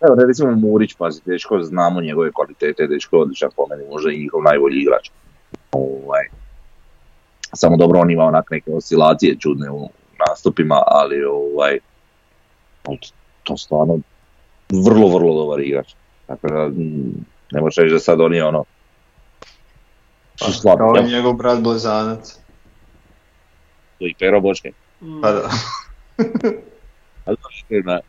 [0.00, 4.12] Evo, ne, recimo Murić, pazi, dečko, znamo njegove kvalitete, dečko je odličan po meni, možda
[4.12, 5.10] i njihov najbolji igrač.
[5.72, 6.28] Ovaj,
[7.52, 9.88] samo dobro on ima onak neke oscilacije čudne u
[10.28, 11.78] nastupima, ali ovaj,
[13.42, 13.98] to stvarno
[14.86, 15.94] vrlo, vrlo dobar igrač.
[16.26, 18.64] Tako da, mm, ne možeš reći da sad oni ono,
[20.36, 20.78] su slabi.
[20.78, 21.06] Kao jel?
[21.06, 22.38] i njegov brat Blezanac.
[23.98, 24.72] To i Pero Bočke.
[25.00, 25.50] Mm, Pa da.
[27.68, 28.00] Je na,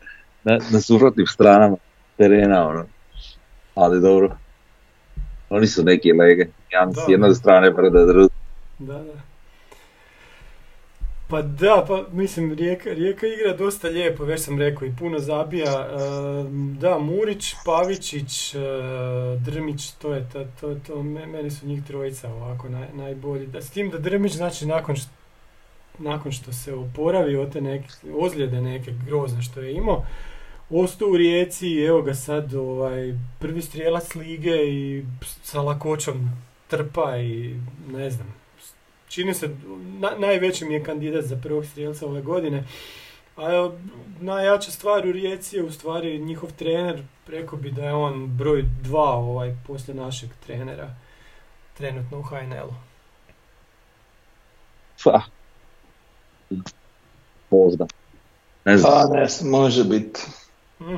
[0.44, 1.76] na, na suprotnim stranama
[2.16, 2.84] terena, ono.
[3.74, 4.36] Ali dobro.
[5.50, 6.46] Oni su neki lege.
[6.70, 8.34] Jedan s jedne strane preda druge.
[8.78, 9.31] Da, da.
[11.32, 15.88] Pa da, pa mislim, Rijeka, Rijeka igra dosta lijepo, već sam rekao, i puno zabija.
[15.90, 15.96] E,
[16.80, 18.58] da, Murić, Pavičić, e,
[19.40, 23.46] Drmić, to je to, to, to me- meni su njih trojica ovako naj, najbolji.
[23.46, 25.10] Da, s tim da Drmić, znači, nakon što,
[25.98, 30.04] nakon što se oporavi od te neke ozljede neke grozne što je imao,
[30.70, 35.04] ostao u Rijeci evo ga sad ovaj, prvi strijelac lige i
[35.42, 36.30] sa lakoćom
[36.68, 37.56] trpa i
[37.92, 38.41] ne znam,
[39.12, 39.48] čini se,
[39.98, 42.64] na, najveći mi je kandidat za prvog strijelca ove godine.
[43.36, 43.78] A evo,
[44.20, 48.64] najjača stvar u Rijeci je u stvari njihov trener, rekao bi da je on broj
[48.82, 50.94] dva ovaj, poslije našeg trenera,
[51.78, 52.74] trenutno u HNL-u.
[55.04, 55.22] Pa.
[57.50, 57.86] Možda.
[58.64, 58.92] Ne znam.
[58.92, 60.20] Pa ne, može biti.
[60.80, 60.96] Mm.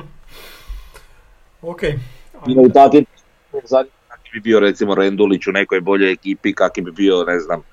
[1.61, 1.81] Ok.
[2.73, 3.05] Takvim
[3.63, 7.63] zadnjim kakvi bi bio recimo Rendulić u nekoj boljoj ekipi, kakvi bi bio, ne znam,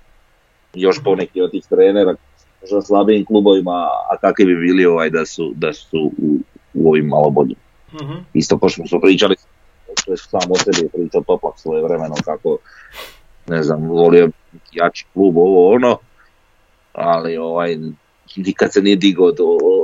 [0.74, 2.14] još poneki od tih trenera,
[2.60, 6.38] možda slabijim klubovima, a kakvi bi bili ovaj da su, da su u,
[6.74, 7.56] u ovim malo boljim.
[7.94, 8.12] Mhm.
[8.34, 9.36] Isto ko što smo pričali,
[10.04, 12.58] to je sam o sebi pričao Topak svoje vremeno kako,
[13.46, 14.30] ne znam, volio
[14.72, 15.98] jači klub, ovo ono,
[16.92, 17.76] ali ovaj,
[18.36, 19.36] nikad se nije digao od,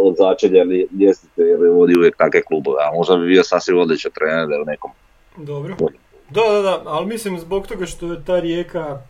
[0.04, 0.64] od začelja
[1.00, 4.54] ljestvice jer je vodio uvijek takve klubove, a možda bi bio sasvim odličan trener da
[4.54, 4.90] je u nekom
[5.36, 5.76] Dobro.
[6.30, 9.00] Da, da, da, ali mislim zbog toga što je ta rijeka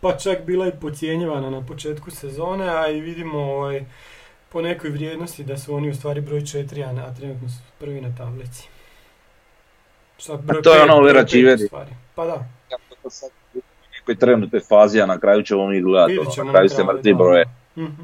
[0.00, 3.84] pa čak bila i pocijenjivana na početku sezone, a i vidimo ovaj,
[4.48, 8.16] po nekoj vrijednosti da su oni u stvari broj 4, a, trenutno su prvi na
[8.16, 8.68] tablici.
[10.18, 11.24] Šta, broj to je ono Vera.
[12.14, 13.60] Pa da, kako sad u
[13.98, 16.92] nekoj trenutnoj fazi, a na kraju ćemo mi gledati, ono, ćemo na kraju se kraju,
[16.92, 17.44] mrtvi broje.
[17.76, 18.02] Mhm.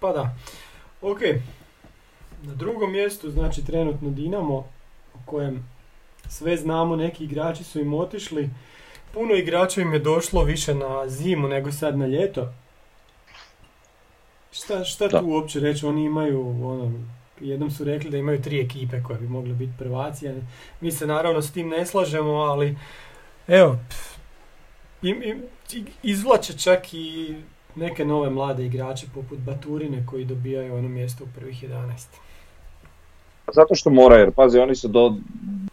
[0.00, 0.34] Pa da.
[1.02, 1.20] Ok.
[2.42, 4.56] Na drugom mjestu, znači trenutno Dinamo,
[5.14, 5.68] o kojem
[6.28, 8.50] sve znamo, neki igrači su im otišli.
[9.16, 12.48] Puno igrača im je došlo više na zimu nego sad na ljeto.
[14.52, 15.20] Šta, šta Da.
[15.20, 15.86] tu uopće reći?
[15.86, 16.92] Oni imaju, ono,
[17.40, 20.28] jednom su rekli da imaju tri ekipe koje bi mogle biti prvaci.
[20.80, 22.76] Mi se naravno s tim ne slažemo, ali
[23.48, 24.16] evo, pff,
[25.02, 25.42] im, im,
[26.02, 27.34] izvlače čak i
[27.74, 32.06] neke nove mlade igrače poput Baturine koji dobijaju ono mjesto u prvih 11.
[33.52, 35.14] Zato što mora, jer pazi, oni su do,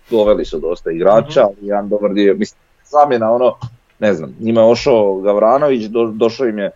[0.10, 1.50] doveli su dosta igrača, Mhm.
[1.60, 2.60] ali jedan dobar dio, mislim,
[2.94, 3.56] zamjena ono,
[4.00, 6.72] ne znam, njima je ošao Gavranović, do, došao im je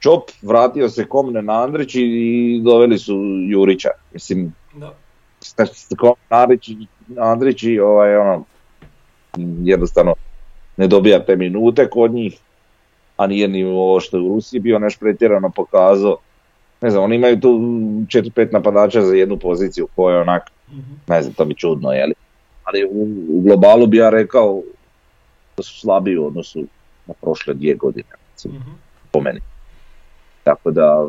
[0.00, 3.14] Čop, vratio se Komne na Andrić i, i doveli su
[3.48, 3.88] Jurića.
[4.12, 4.92] Mislim, Da.
[6.28, 6.70] Andrić,
[7.18, 8.44] Andrić i ovaj, ono,
[9.62, 10.14] jednostavno
[10.76, 12.38] ne dobija te minute kod njih,
[13.16, 16.16] a nije ni ovo što je u Rusiji bio neš pretjerano pokazao.
[16.80, 20.92] Ne znam, oni imaju tu 4-5 napadača za jednu poziciju koja je onak, Mhm.
[21.08, 22.14] ne znam, to mi čudno, je li?
[22.64, 24.62] Ali u, u globalu bi ja rekao
[25.56, 26.64] da su slabiji u odnosu
[27.06, 28.70] na prošle dvije godine, recimo, Mhm.
[29.10, 29.40] po meni.
[30.42, 31.08] Tako da,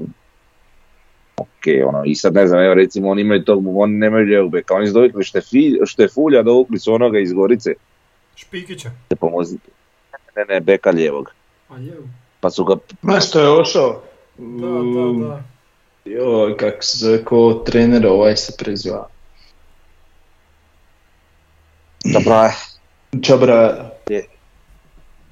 [1.37, 1.47] ok,
[1.87, 4.87] ono, i sad ne znam, evo recimo oni imaju tog, oni nemaju lijevog beka, oni
[4.87, 7.73] su dovikli Štefi, Štefulja, dovukli su onoga iz Gorice,
[8.35, 8.91] Špikića.
[9.07, 9.69] te pomozite.
[10.35, 11.31] Ne, ne, beka lijevog.
[11.69, 11.93] A je.
[12.39, 12.75] Pa su ga,
[13.19, 14.01] što je ošao?
[14.37, 15.43] Da, da, da.
[16.05, 19.07] Joj, kako se zove, ko trener ovaj se preziva.
[22.05, 22.49] dobro,
[23.21, 23.89] Čabra,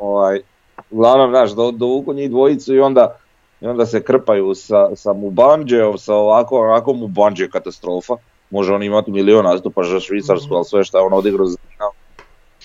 [0.01, 0.39] ovaj,
[0.91, 3.17] uglavnom, znaš, do, dovuku njih dvojicu i onda,
[3.61, 8.13] i onda se krpaju sa, sa Mubanđeom, sa ovako, ovako Mubanđe katastrofa.
[8.49, 10.55] Može on imati milion nastupa za Švicarsku, Mhm.
[10.55, 11.57] ali sve što je on odigrao za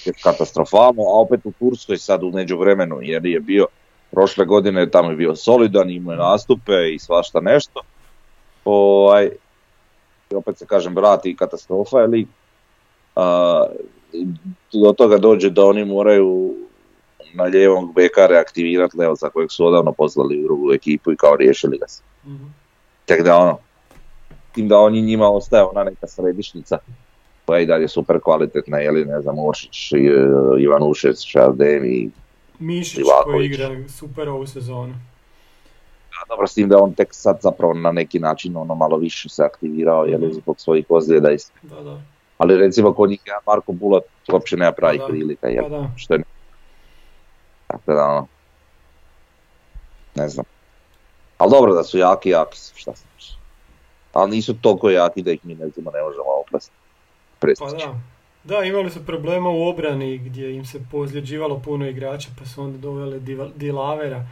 [0.05, 3.67] je katastrofalno, a opet u Turskoj sad u međuvremenu, jer je bio
[4.11, 7.81] prošle godine tamo je bio solidan, imao je nastupe i svašta nešto.
[8.65, 9.31] Ovaj,
[10.31, 12.29] i opet se kažem, vrati i katastrofa je lik.
[13.17, 13.67] A,
[14.73, 16.55] do toga dođe da oni moraju
[17.35, 21.79] na lijevom beka reaktivirati Leoca kojeg su odavno poslali u drugu ekipu i kao riješili
[21.79, 22.03] ga se.
[22.27, 22.45] Mhm.
[23.05, 23.59] Tek da ono,
[24.53, 26.79] tim da oni njima ostaje ona neka središnica
[27.47, 29.97] koja je i dalje super kvalitetna, je li ne znam, Oršić, e,
[30.59, 32.11] Ivanušec, Šardem i
[32.59, 34.95] Mišić koji igra super ovu sezonu.
[36.29, 39.43] dobro, s tim da on tek sad zapravo na neki način ono malo više se
[39.45, 40.31] aktivirao, jer Mhm.
[40.33, 42.01] zbog svojih ozljeda i Da, da.
[42.39, 45.91] Ali recimo kod njih Marko Bulat uopće nema pravih Pa da, prilika, jer Pa da.
[45.97, 46.23] što je...
[47.77, 48.27] Tako da ono...
[50.15, 50.45] Ne znam.
[51.39, 53.39] Ali dobro da su jaki, jaki su, šta znaš.
[54.13, 56.73] Ali nisu toliko jaki da ih mi recimo ne možemo opasti.
[57.39, 58.01] Pa da.
[58.45, 62.79] Da, imali su problema u obrani gdje im se pozljeđivalo puno igrača pa su onda
[62.79, 63.21] doveli
[63.55, 64.27] Dilavera.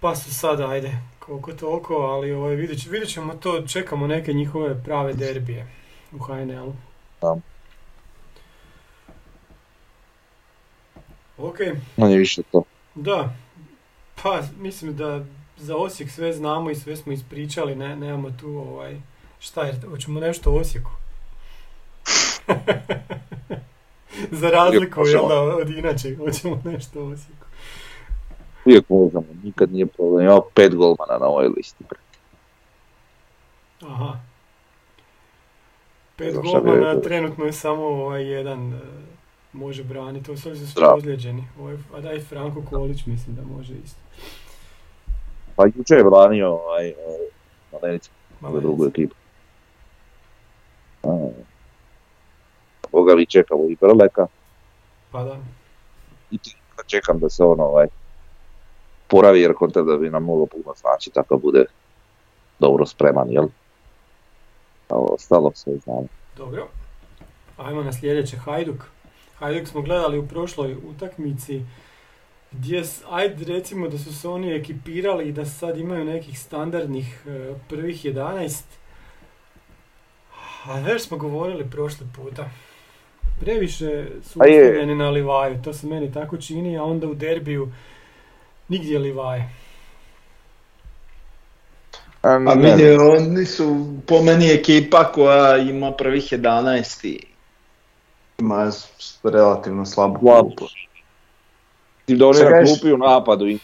[0.00, 4.82] Pa su sad, ajde, koliko toliko, ali ovaj, vidjet, vidjet ćemo to, čekamo neke njihove
[4.84, 5.66] prave derbije
[6.12, 6.72] u HNL-u.
[7.20, 7.36] Da.
[11.42, 11.58] Ok,
[11.96, 12.62] Manje više to.
[12.94, 13.34] da.
[14.22, 15.24] Pa, mislim da
[15.56, 19.00] za Osijek sve znamo i sve smo ispričali, ne, nemamo tu ovaj,
[19.38, 20.90] šta je, hoćemo nešto o Osijeku.
[24.40, 27.46] za razliku jel da, od inače, hoćemo nešto o Osijeku.
[28.64, 30.24] Uvijek možemo, nikad nije problem.
[30.24, 31.84] Imamo pet golmana na ovoj listi.
[33.80, 34.16] Aha.
[36.16, 38.78] Pet golmana, trenutno je samo ovaj jedan e,
[39.52, 40.96] može braniti, ostali su svi Zdravo.
[40.96, 41.44] ozlijeđeni.
[41.60, 43.98] Ovaj, a da i Franko Kolić mislim da može isto.
[45.56, 46.94] Pa jučer je branio ovaj,
[47.72, 48.10] Malenica
[48.40, 49.14] Malo za drugu ekipu.
[52.92, 54.26] Boga li čekamo i Brleka
[55.10, 55.36] Pa da.
[56.30, 57.86] i ti čekam da se on ovaj
[59.08, 61.64] poravi jer konta da bi nam moglo puno znači tako bude
[62.58, 63.44] dobro spreman, jel?
[64.88, 66.06] A ostalo sve znamo.
[66.36, 66.68] Dobro.
[67.56, 68.84] Ajmo na sljedeće, Hajduk.
[69.42, 71.62] Hajduk smo gledali u prošloj utakmici
[72.52, 77.54] gdje, ajde recimo da su se oni ekipirali i da sad imaju nekih standardnih e,
[77.68, 78.62] prvih 11.
[80.64, 82.50] A već smo govorili prošli puta.
[83.40, 87.72] Previše su usmjereni na Livaju, to se meni tako čini, a onda u derbiju
[88.68, 89.50] nigdje Livaje.
[92.22, 97.31] A vidi, oni su po meni ekipa koja ima prvih 11 i
[98.42, 98.70] ima
[99.24, 100.40] relativno slabu Slab.
[100.40, 100.64] klupu.
[102.04, 103.58] Tim da oni na klupi u napadu i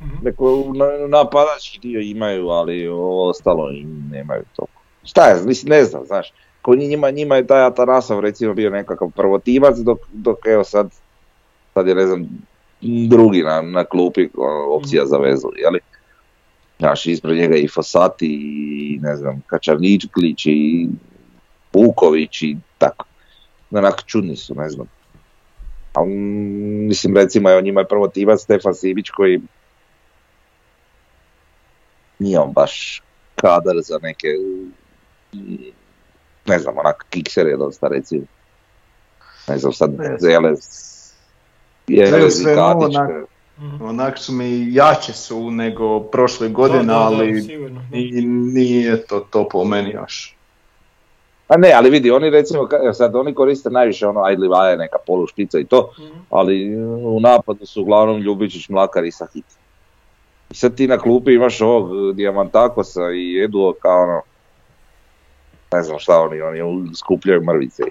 [0.00, 0.16] Mhm.
[0.22, 4.64] neko na- napadački dio imaju, ali ovo ostalo i nemaju to.
[5.04, 6.32] Šta je, mislim, ne znam, znaš.
[6.62, 10.90] Kod njima, njima je taj Atanasov recimo bio nekakav prvotimac, dok, dok evo sad,
[11.74, 12.28] sad je ne znam,
[13.08, 15.80] drugi na, na klupi ono, opcija za vezu, jeli?
[16.78, 20.88] Znaš, ispred njega i Fosati i ne znam, Kačarničklić i
[21.72, 23.04] Vuković i tako.
[23.70, 24.86] Onak čudni su, ne znam.
[25.92, 26.10] Ali
[26.88, 29.40] mislim recimo evo njima je prvo timac Stefan Sibić koji
[32.18, 33.02] nije on baš
[33.34, 34.28] kadar za neke
[36.46, 38.24] ne znam onak kikser je dosta recimo.
[39.48, 40.16] Ne znam sad Ne.
[40.20, 40.94] Zeles
[41.86, 43.24] je Sve u svemu, Katić, onak-.
[43.80, 47.82] Onak su mi jače su nego prošle godine, da, da, ali sigurno,
[48.52, 50.36] nije to to po meni još.
[51.54, 55.58] A ne, ali vidi, oni recimo, sad oni koriste najviše ono Aidli Vaje, neka polušpica
[55.58, 56.18] i to, Mhm.
[56.30, 59.44] ali u napadu su uglavnom Ljubičić, Mlakar i Sahit.
[60.50, 64.20] I sad ti na klupi imaš ovog eh, Diamantakosa i Eduo kao ono,
[65.72, 66.62] ne znam šta oni, oni
[66.96, 67.82] skupljaju mrvice.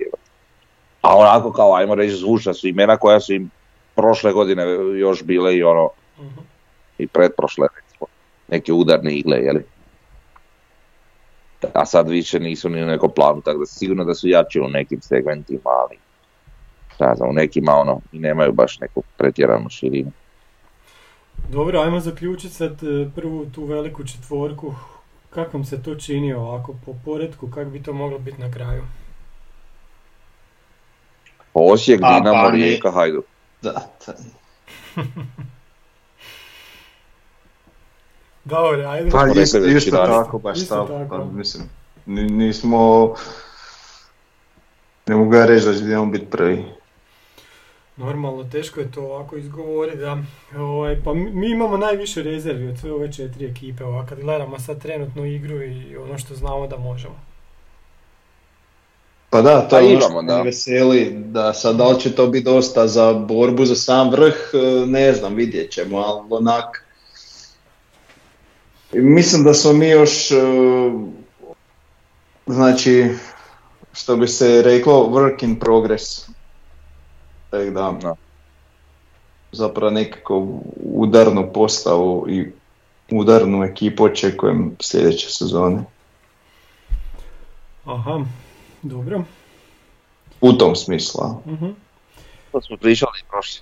[1.02, 3.50] A onako kao, ajmo reći, zvučna su imena koja su im
[3.96, 4.64] prošle godine
[5.00, 6.40] još bile i ono, Mhm.
[6.98, 8.08] i pretprošle recimo,
[8.48, 9.64] neke udarne igle, jeli?
[11.74, 14.68] A sad više nisu ni u nekom planu, tako da sigurno da su jači u
[14.68, 15.98] nekim segmentima, ali
[16.96, 20.12] šta znam, u nekima ono, i nemaju baš neku pretjeranu širinu.
[21.50, 24.76] Dobro, ajmo zaključiti sad e, prvu tu veliku četvorku.
[25.30, 28.84] Kako vam se to čini ovako po poredku, kako bi to moglo biti na kraju?
[31.54, 32.58] Osijek, A, Dinamo, pa ne.
[32.58, 33.26] Rijeka, Hajduk.
[33.62, 33.72] Da,
[34.08, 34.14] da.
[38.46, 39.10] Dobro, ajde.
[39.10, 41.18] Pa rekli isto, već isto tako, baš Isto tako, tako.
[41.18, 41.64] pa mislim,
[42.06, 43.14] ni- nismo,
[45.08, 46.66] ne mogu ja reći da ćemo biti prvi.
[47.98, 50.18] Normalno, teško je to ovako izgovoriti, da.
[50.58, 54.82] Ovaj, pa mi, imamo najviše rezervi od sve ove četiri ekipe, ovako kad gledamo sad
[54.82, 57.16] trenutnu igru i ono što znamo da možemo.
[59.30, 60.42] Pa da, to Pa je ono da.
[60.42, 64.58] veseli, da sad da li će to biti dosta za borbu za sam vrh, e,
[64.86, 66.83] ne znam, vidjet ćemo, ali onak,
[68.94, 70.36] mislim da smo mi još, e,
[72.48, 73.10] znači,
[73.94, 76.26] što bi se reklo, work in progress.
[77.50, 78.16] Tako da, Da.
[79.52, 82.52] zapravo nekako udarnu postavu i
[83.12, 85.84] udarnu ekipu očekujem sljedeće sezone.
[87.86, 88.26] Aha,
[88.82, 89.24] dobro.
[90.42, 91.22] U tom smislu.
[91.48, 91.70] Mhm.
[92.52, 93.62] To smo pričali i prošli.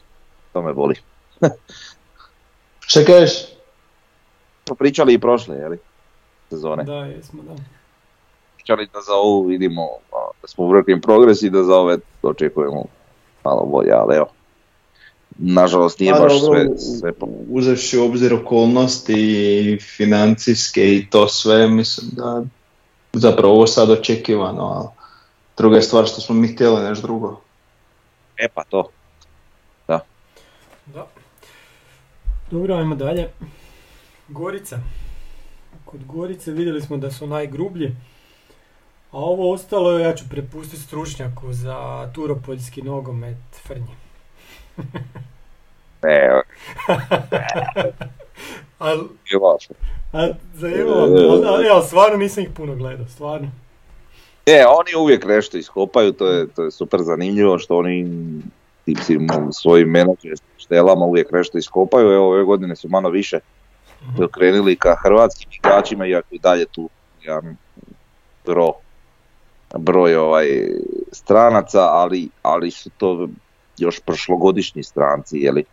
[0.54, 0.96] To me boli.
[3.06, 3.32] Kažeš?
[4.66, 5.78] Smo pričali i prošle, jeli?
[6.49, 6.84] Sezone.
[6.84, 7.55] Da, jesmo, da.
[8.55, 9.88] Pričali da za ovu vidimo
[10.41, 12.86] da smo u progres i da za ove očekujemo
[13.43, 14.28] malo bolje, ali evo.
[15.38, 17.28] Nažalost nije baš sve, sve po...
[17.49, 22.43] Uzevši u obzir okolnosti i financijske i to sve, mislim da
[23.14, 24.88] zapravo ovo sad očekivano, ali
[25.57, 27.41] druga je stvar što smo mi htjeli nešto drugo.
[28.38, 28.89] E pa to.
[29.88, 29.99] Da.
[32.51, 33.30] Dobro, ajmo dalje.
[34.32, 34.80] Gorica.
[35.86, 37.96] Kod Gorice vidjeli smo da su najgrublji.
[39.12, 43.96] A ovo ostalo ja ću prepustiti stručnjaku za turopoljski nogomet Frnji.
[46.04, 46.30] Ne,
[48.80, 48.98] Al,
[49.32, 49.76] je važno.
[50.14, 53.52] a zajebavam, ali, ali, ali stvarno nisam ih puno gledao, stvarno.
[54.46, 58.10] E, oni uvijek nešto iskopaju, to je, to je super zanimljivo što oni
[59.08, 62.12] tim svojim menadžerskim štelama uvijek nešto iskopaju.
[62.12, 63.40] Evo, ove godine su malo više
[64.02, 64.24] Mhm.
[64.34, 66.89] krenuli ka hrvatskim igračima, iako i dalje tu
[67.22, 67.56] jedan
[68.45, 68.72] gro,
[69.80, 70.47] broj ovaj,
[71.12, 73.28] stranaca, ali, ali su to
[73.78, 75.64] još prošlogodišnji stranci, jeli.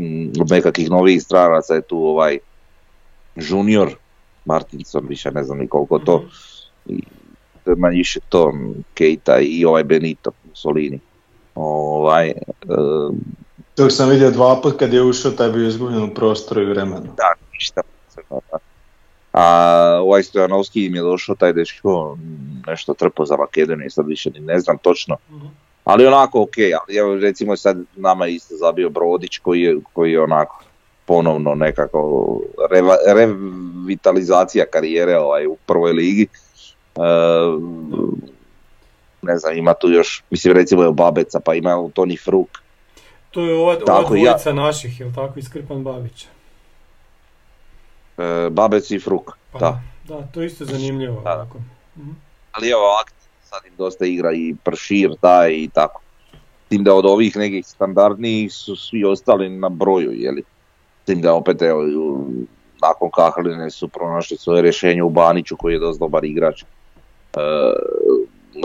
[0.00, 2.38] Mm, Od nekakvih novih stranaca je tu ovaj
[3.36, 3.94] junior
[4.44, 6.26] Martinson, više ne znam ni koliko to, Mhm.
[6.86, 7.02] i
[7.64, 8.52] to je manje više to,
[8.94, 11.00] Keita i ovaj Benito Solini.
[11.54, 12.34] Ovaj, e,
[13.76, 16.66] Dok sam vidio dva put kad je ušao, taj je bio izgubljen u prostoru i
[16.66, 17.14] vremenu.
[17.16, 17.82] da, ništa.
[19.32, 19.44] A
[20.02, 22.18] ovaj Stojanovski im je došao, taj dečko,
[22.66, 25.16] nešto trpo za Makedoniju, sad više ni ne znam točno.
[25.30, 25.46] Mhm.
[25.84, 30.12] Ali onako ok, ali evo recimo sad nama je isto zabio Brodić koji je, koji
[30.12, 30.64] je onako
[31.04, 32.40] ponovno nekako
[32.70, 36.26] reva, revitalizacija karijere ovaj, u prvoj ligi.
[36.96, 37.00] E,
[39.22, 42.48] ne znam, ima tu još, mislim recimo je Babeca, pa ima Toni Fruk,
[43.30, 46.26] To je ova, ova Tako, ja- dvojica naših, jel tako, iz Krpan Babića.
[48.20, 49.80] E, Babec i Fruk, Pa, da.
[50.04, 51.20] Da, to isto zanimljivo.
[51.20, 51.32] Da.
[51.32, 51.58] ovako.
[51.98, 52.10] Mhm.
[52.52, 52.80] ali evo
[53.44, 56.00] sad im dosta igra i Pršir taj i tako.
[56.68, 60.42] Tim da od ovih nekih standardnijih su svi ostali na broju, jeli.
[61.04, 61.82] Tim da opet evo,
[62.82, 66.62] nakon Kahline su pronašli svoje rješenje u Baniću koji je dosta dobar igrač.
[66.62, 66.66] E,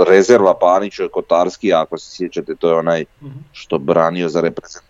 [0.07, 3.37] rezerva Baniću je Kotarski, ako se sjećate, to je onaj Mhm.
[3.51, 4.84] što branio za reprezentaciju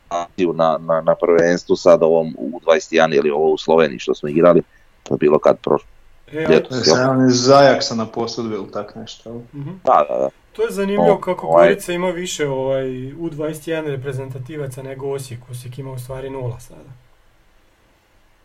[0.54, 4.62] na, na, na prvenstvu sad ovom u 21 ili ovo u Sloveniji što smo igrali.
[5.04, 5.88] To je bilo kad prošlo.
[6.32, 6.68] E, Ljeto.
[6.72, 9.30] a- E, Sad on je Zajaksa na posudbi ili tak nešto.
[9.54, 9.70] mhm.
[9.84, 10.30] Da, da, da.
[10.54, 15.40] To je zanimljivo O, kako ovaj- Gorica ima više ovaj, U21 reprezentativaca nego Osijek.
[15.52, 16.90] Osijek ima u stvari nula sada.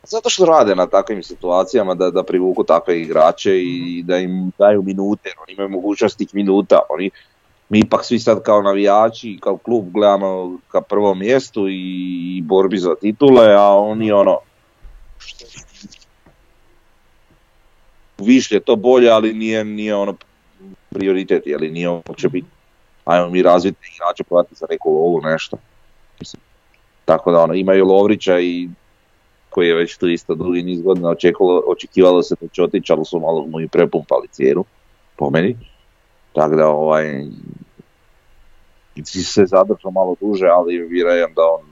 [0.03, 4.83] Zato što rade na takvim situacijama da, da privuku takve igrače i da im daju
[4.83, 6.79] minute, oni imaju mogućnost tih minuta.
[6.89, 7.11] Oni,
[7.71, 12.79] mi ipak svi sad kao navijači i kao klub gledamo ka prvom mjestu i borbi
[12.79, 14.39] za titule, a oni ono...
[18.19, 20.15] Višlje je to bolje, ali nije, nije ono
[20.89, 22.51] prioritet, ali nije uopće bitno.
[23.05, 25.57] Ajmo mi razviti igrače, prodati za neku lovu, nešto.
[26.21, 26.43] Mislim,
[27.05, 28.69] tako da ono, imaju Lovrića i
[29.51, 33.05] koji je već tu isto dugi niz godina očekivalo, očekivalo se da će otići, ali
[33.05, 34.65] su malo mu i prepumpali cijenu,
[35.17, 35.57] po meni.
[36.33, 37.27] Tako da ovaj,
[39.05, 41.67] se zadržao malo duže, ali vjerujem da on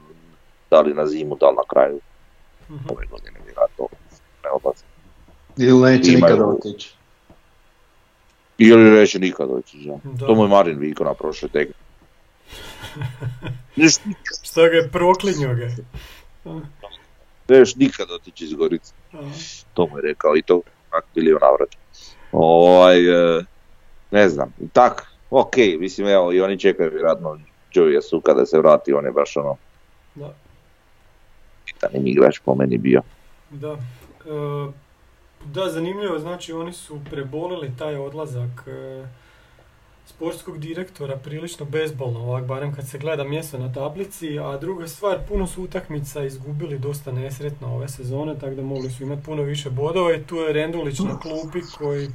[0.71, 2.01] da li na zimu, da li na kraju
[2.71, 2.85] Mhm.
[2.89, 3.87] ove godine vjerojatno
[4.45, 4.85] ne odlazi.
[5.59, 6.95] Ili neće Imaju- nikada otići.
[8.59, 10.27] Ili neće nikad doći, da.
[10.27, 11.75] To mu je Marin vikao na prošle tekme.
[14.43, 15.63] Što ga je proklinio ga.
[15.65, 15.77] je.
[17.49, 18.93] neš nikad otići iz Gorice.
[19.13, 19.31] Aha.
[19.75, 20.61] To mu je rekao i to
[20.93, 21.77] onak milion navrata.
[22.33, 22.99] Ovaj,
[23.39, 23.45] e,
[24.11, 27.39] ne znam, i tak, ok, mislim evo i oni čekaju vjerojatno
[27.75, 29.57] Joey Suka da se vrati, on je baš ono
[30.15, 30.35] Da.
[31.67, 33.03] bitan igrač po meni bio.
[33.51, 33.73] Da.
[33.73, 34.73] E,
[35.45, 39.07] da, zanimljivo, znači oni su prebolili taj odlazak e,
[40.07, 45.19] sportskog direktora prilično bezbolno, ovak barem kad se gleda mjesto na tablici, a druga stvar,
[45.29, 49.71] puno su utakmica izgubili dosta nesretno ove sezone, tako da mogli su imati puno više
[49.71, 52.09] bodova i tu je Rendulić na klupi koji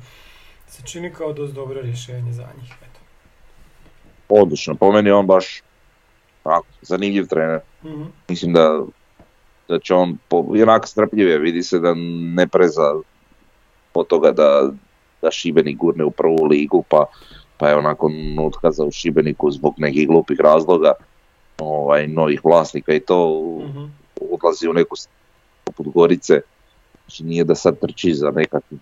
[0.68, 2.74] se čini kao dosta dobro rješenje za njih.
[4.41, 5.61] Odlično, po meni je on baš
[6.43, 7.59] onako, zanimljiv trener.
[7.86, 8.03] Mhm.
[8.29, 8.81] Mislim da,
[9.67, 11.93] da će on, po, i onako strpljiv je, vidi se da
[12.36, 12.93] ne preza
[13.93, 14.69] od toga da,
[15.21, 17.05] da Šibenik gurne u prvu ligu, pa,
[17.57, 18.11] pa je onako
[18.45, 20.93] otkaza u Šibeniku zbog nekih glupih razloga,
[21.59, 23.84] ovaj, novih vlasnika i to Mhm.
[24.31, 24.95] odlazi u neku
[25.63, 26.41] poput Gorice,
[27.05, 28.79] znači nije da sad trči za nekakvim,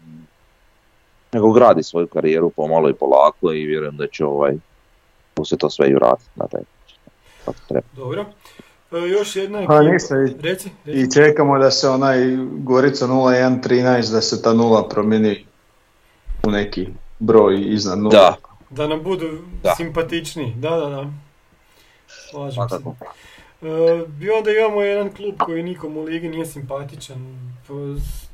[1.31, 4.57] nego gradi svoju karijeru pomalo i polako i vjerujem da će ovaj,
[5.37, 6.97] se to sve i vratiti na taj način.
[7.45, 7.87] kako treba.
[7.95, 8.25] Dobro.
[8.91, 10.15] E, još jedna Pa ekipa.
[10.17, 10.99] i- Reci, reci.
[10.99, 12.17] I čekamo da se onaj
[12.53, 13.63] Gorica 0113,
[14.11, 15.45] da se ta nula promijeni
[16.43, 16.87] u neki
[17.19, 18.11] broj iznad nula.
[18.11, 18.35] Da.
[18.69, 19.29] Da nam budu
[19.63, 19.75] Da.
[19.75, 20.53] simpatičniji.
[20.53, 21.05] Da, da, da.
[22.29, 22.75] Slažem se.
[23.61, 23.67] E,
[24.21, 27.51] I onda imamo jedan klub koji nikom u ligi nije simpatičan.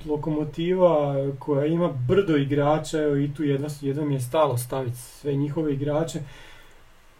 [0.06, 5.34] Lokomotiva koja ima brdo igrača, evo i tu jedno, jedno mi je stalo staviti sve
[5.34, 6.20] njihove igrače.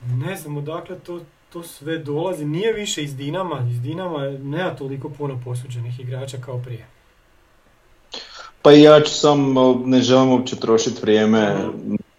[0.02, 1.20] Ne znam odakle to,
[1.54, 2.46] to sve dolazi.
[2.46, 6.86] Nije više iz Dinama, iz Dinama nema toliko puno posuđenih igrača kao prije.
[8.62, 11.56] Pa ja ću sam, ne želim uopće trošiti vrijeme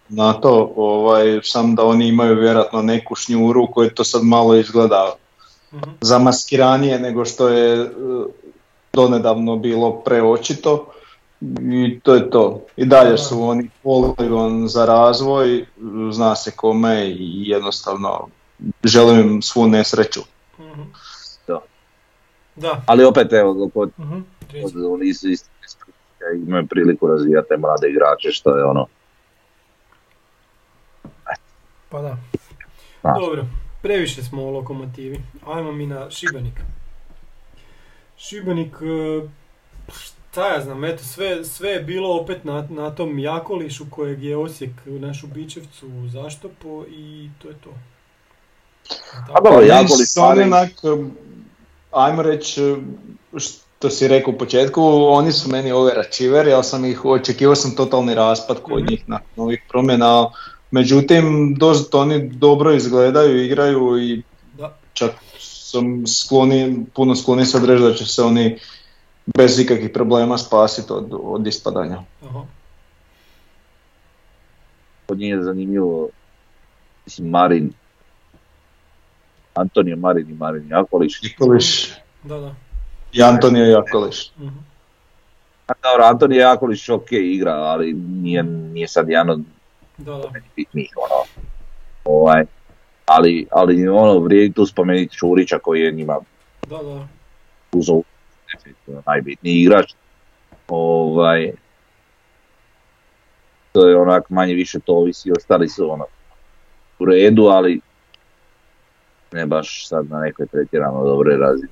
[0.09, 5.15] na to, ovaj, sam da oni imaju vjerojatno neku šnjuru koje to sad malo izgleda
[5.73, 5.89] Mhm.
[6.01, 7.89] zamaskiranije nego što je e,
[8.93, 10.85] donedavno bilo preočito.
[11.41, 12.65] I to je to.
[12.77, 15.65] I dalje su oni poligon za razvoj,
[16.11, 18.27] zna se kome i jednostavno
[18.83, 20.21] želim im svu nesreću.
[20.59, 20.81] Mhm.
[21.47, 21.59] Da.
[22.55, 22.81] Da.
[22.85, 23.69] Ali opet evo,
[24.91, 25.49] oni su isti
[26.47, 28.87] imaju priliku razvijati te mlade igrače što je ono.
[31.89, 32.17] Pa da.
[33.03, 33.15] Da.
[33.19, 33.45] Dobro,
[33.81, 35.19] previše smo o lokomotivi.
[35.47, 36.59] Ajmo mi na Šibenik.
[38.17, 38.75] Šibenik,
[40.31, 44.37] šta ja znam, eto, sve, sve je bilo opet na, na tom Jakolišu kojeg je
[44.37, 47.69] Osijek našu Bičevcu zaštopo i to je to.
[49.29, 50.69] A dobro, oni stvari- onak,
[51.91, 52.75] ajmo reći,
[53.37, 58.15] što si rekao u početku, oni su meni overačiveri, ja sam ih, očekivao sam totalni
[58.15, 58.87] raspad kod Mhm.
[58.89, 60.29] njih nakon ovih promjena,
[60.71, 61.23] međutim,
[61.55, 64.21] dosta oni dobro izgledaju, igraju i
[64.53, 64.75] Da.
[64.93, 68.57] čak sam skloni, puno skloni sad reći da će se oni
[69.37, 72.03] bez ikakvih problema spasiti od, od ispadanja.
[72.25, 72.41] Aha.
[75.05, 76.09] Kod njih je zanimljivo,
[77.05, 77.73] mislim, Marin,
[79.53, 81.21] Antonio Marin i Marin Jakolić.
[81.23, 81.91] Nikoliš
[82.23, 82.55] Da, da.
[83.13, 84.31] i Antonio Jakoliš.
[84.37, 84.57] Mhm.
[85.67, 89.41] A Dobro, Antonio Jakolić ok igra, ali nije, nije sad jedan od
[89.97, 90.29] Da, da.
[90.55, 91.23] bitnijih, ono,
[92.05, 92.45] ovaj,
[93.05, 96.17] ali, ali ono, vrijedi tu spomenuti Čurića koji je njima
[96.67, 97.07] Da, da.
[97.71, 98.03] uz ovu
[98.53, 99.93] definitivno najbitniji igrač.
[100.67, 101.51] Ovaj,
[103.71, 106.05] to je onak manje više to ovisi, ostali su ono
[106.99, 107.81] u redu, ali
[109.31, 111.69] ne baš sad na nekoj pretjerano dobroj razini.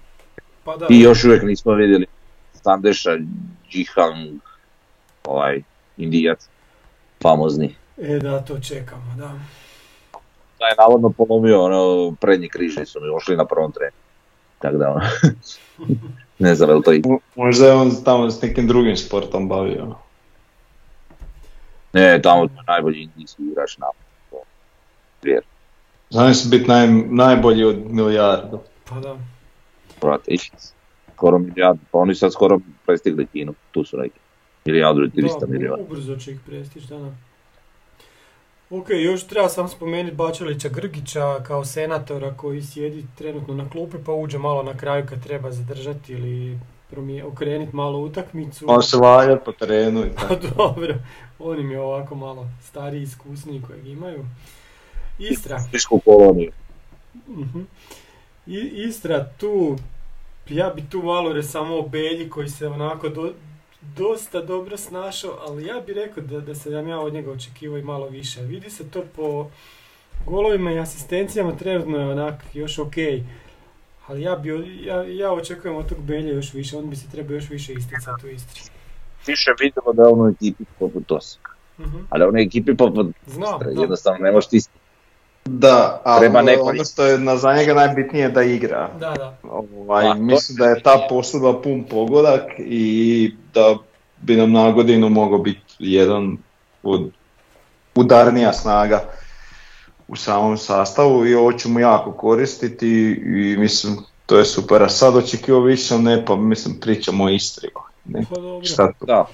[0.63, 0.85] Pa da.
[0.89, 2.05] I još uvijek nismo vidjeli
[2.53, 3.17] Sandeša
[3.69, 4.39] Džihang,
[5.23, 5.61] ovaj,
[5.97, 6.49] indijac,
[7.21, 7.75] famozni.
[7.97, 9.39] E, da, to čekamo, da.
[10.59, 13.95] Da je navodno polomio ono, prednji križni su mi ošli na prvom trenu.
[14.59, 15.01] Tako da ono,
[16.39, 17.01] ne znam je li to i...
[17.01, 19.95] Mo- Možda je on tamo s nekim drugim sportom bavio.
[21.93, 23.85] Ne, tamo je najbolji indijski igrač na
[25.21, 25.43] Vjer,
[26.09, 28.59] Znam se biti naj, najbolji od milijardu.
[28.89, 29.17] Pa da.
[30.01, 30.37] brate, i
[31.13, 34.19] skoro milijardu, pa oni sad skoro prestigli Kinu, tu su neki.
[34.65, 35.77] Milijardu ili 300 Da, milijuna.
[35.79, 37.11] Ubrzo će ih prestići, da, da.
[38.69, 44.11] Ok, još treba sam spomenuti Bačelića Grgića kao senatora koji sjedi trenutno na klupi pa
[44.13, 46.59] uđe malo na kraju kad treba zadržati ili
[46.89, 48.65] promije, okrenuti malo utakmicu.
[48.67, 50.35] On se valja po terenu i tako.
[50.57, 50.95] dobro,
[51.39, 54.25] on im je ovako malo stariji, iskusniji kojeg imaju.
[55.19, 55.59] Istra.
[55.59, 56.51] Spisku koloniju.
[57.27, 57.59] Mhm.
[58.47, 58.57] I,
[58.87, 59.75] Istra tu,
[60.49, 63.33] ja bi tu malo re samo Belji koji se onako do-
[63.81, 67.83] dosta dobro snašao, ali ja bi rekao da, da sam ja od njega očekivao i
[67.83, 68.41] malo više.
[68.41, 69.49] Vidi se to po
[70.25, 72.95] golovima i asistencijama, trenutno je onak još ok.
[74.07, 74.49] Ali ja, bi,
[74.85, 78.25] ja, ja očekujem od tog Belje još više, on bi se trebao još više isticati
[78.25, 78.61] u Istri.
[79.27, 81.51] Više vidimo da je on u ekipi poput Osijeka.
[81.79, 81.97] Mhm.
[82.09, 84.59] Ali on je ekipi poput Znam, jednostavno ne možeš ti
[85.49, 88.89] Da, ali Treba neko- ono što je na, za njega najbitnije da igra.
[88.99, 89.37] Da, da.
[89.43, 93.75] Ovaj, A, to- mislim da je ta posudba pun pogodak i da
[94.17, 96.37] bi nam na godinu mogao biti jedan
[96.83, 97.11] od
[97.95, 99.03] udarnija snaga
[100.07, 102.87] u samom sastavu i ovo ću mu jako koristiti
[103.25, 104.83] i mislim to je super.
[104.83, 107.69] A sad očekivao više, ne pa mislim pričamo o Istri.
[108.05, 108.65] Ne, Pa dobro.
[108.65, 109.05] šta tu?
[109.05, 109.25] Da,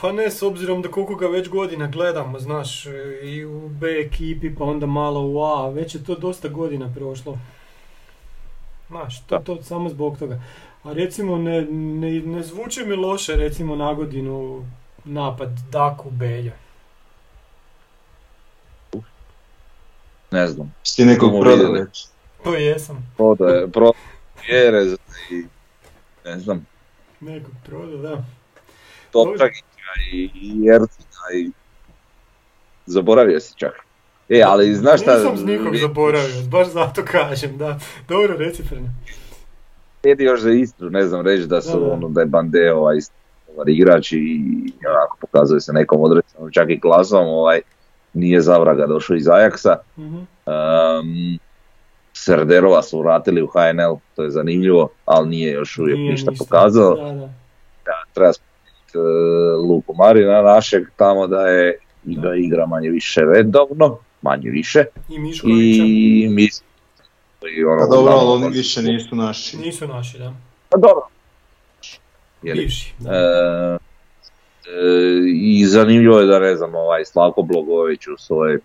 [0.00, 2.86] Pa ne, s obzirom da koliko ga već godina gledamo, znaš,
[3.22, 7.38] i u B ekipi, pa onda malo u A, već je to dosta godina prošlo.
[8.88, 10.40] Znaš, to, to samo zbog toga.
[10.82, 14.64] A recimo, ne, ne, ne zvuči mi loše, recimo, na godinu
[15.04, 16.52] napad Daku Belja.
[20.30, 20.74] ne znam.
[20.82, 21.32] Si ti nekog
[21.72, 22.06] već?
[22.44, 23.12] To jesam.
[23.16, 24.04] Prodaje, prodaje
[24.48, 24.96] Jerez
[25.30, 25.44] i
[26.24, 26.66] ne znam,
[27.20, 28.24] Nekog prodao, da.
[29.12, 29.67] Topčagića
[30.12, 31.50] i, i Ercina i
[32.86, 33.72] zaboravio si čak.
[34.28, 35.14] E, ali znaš šta...
[35.16, 37.78] Nisam s nikog vi- zaboravio, baš zato kažem, da.
[38.08, 38.88] Dobro, reci Frne.
[40.02, 41.92] Vrijedi još za Istru, ne znam, reći da su, Da, da.
[41.92, 42.96] ono, da je Bandeo ovaj
[43.48, 44.40] dobar igrač i
[44.90, 47.60] onako pokazuje se nekom određenom, čak i klasom, ovaj,
[48.12, 49.76] nije zavraga došao iz Ajaksa.
[49.98, 50.16] Mhm.
[50.16, 51.38] Um,
[52.12, 56.94] Serderova su vratili u HNL, to je zanimljivo, ali nije još uvijek Nije ništa pokazao.
[56.94, 57.28] Da, da.
[57.84, 58.32] Da, treba
[58.94, 64.84] uh, Luku Marina našeg tamo da je i da igra manje više redovno, manje više.
[65.08, 65.84] I Miškovića.
[65.86, 66.68] I mislim
[67.46, 69.56] i ono, Pa dobro, ali oni više nisu naši.
[69.56, 70.32] Nisu naši, da.
[70.68, 71.02] Pa dobro.
[72.42, 73.10] Jer, Bivši, da.
[73.10, 73.78] e, e,
[75.34, 78.58] I zanimljivo je da ne znam, ovaj Slavko Blogović u svojoj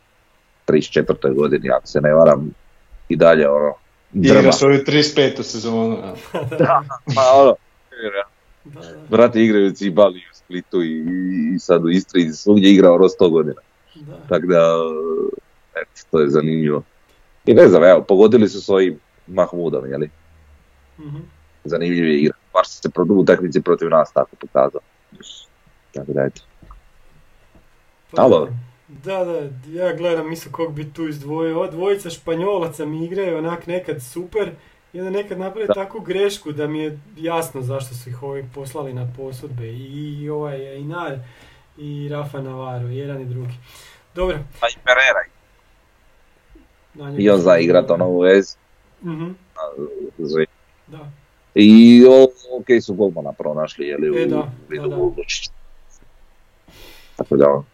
[0.67, 1.35] 34.
[1.35, 2.53] godini, ako se ne varam,
[3.09, 3.73] i dalje ono,
[4.11, 4.39] drma.
[4.39, 5.43] Igra svoju 35.
[5.43, 5.97] sezonu.
[5.97, 6.13] ja.
[7.15, 7.55] Pa ono,
[8.03, 8.32] Da, da,
[9.09, 11.05] brate igraju u Cibali, u Splitu i,
[11.55, 13.61] i sad u Istri, i svugdje igra ono 100 godina.
[14.29, 14.77] Tako da,
[15.81, 16.83] eto, to je zanimljivo.
[17.45, 20.09] I ne znam, evo, pogodili su svojim Mahmudom, jeli?
[20.99, 21.17] Mhm.
[21.63, 22.33] Zanimljiv je igra.
[22.53, 24.81] Baš se u utakmici protiv nas tako pokazao.
[25.93, 26.41] Tako da, eto.
[28.11, 28.47] Pa.
[28.87, 29.49] Da, da,
[29.81, 31.57] ja gledam isto kog bi tu izdvojio.
[31.57, 34.51] Ova dvojica Španjolaca mi igraju onak nekad super
[34.93, 38.93] i onda nekad naprave takvu grešku da mi je jasno zašto su ih ovi poslali
[38.93, 39.67] na posudbe.
[39.67, 41.19] I, i ovaj Inar
[41.77, 43.53] i Rafa Navarro, jedan i drugi.
[44.15, 44.39] Dobro.
[44.59, 45.23] Pa i Pereira.
[47.17, 48.57] I on za igrat ono u vez.
[49.03, 49.31] Mhm,
[50.87, 51.11] da.
[51.55, 52.23] I o,
[52.57, 55.05] ok su golmana pronašli, jeli, u E, da, vidu da, da.
[57.15, 57.65] Tako da, ono,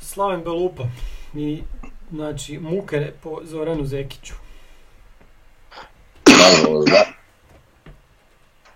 [0.00, 0.84] Slaven Belupa
[1.34, 1.62] i
[2.10, 4.34] znači muke po Zoranu Zekiću.
[6.26, 7.04] nažalost, da.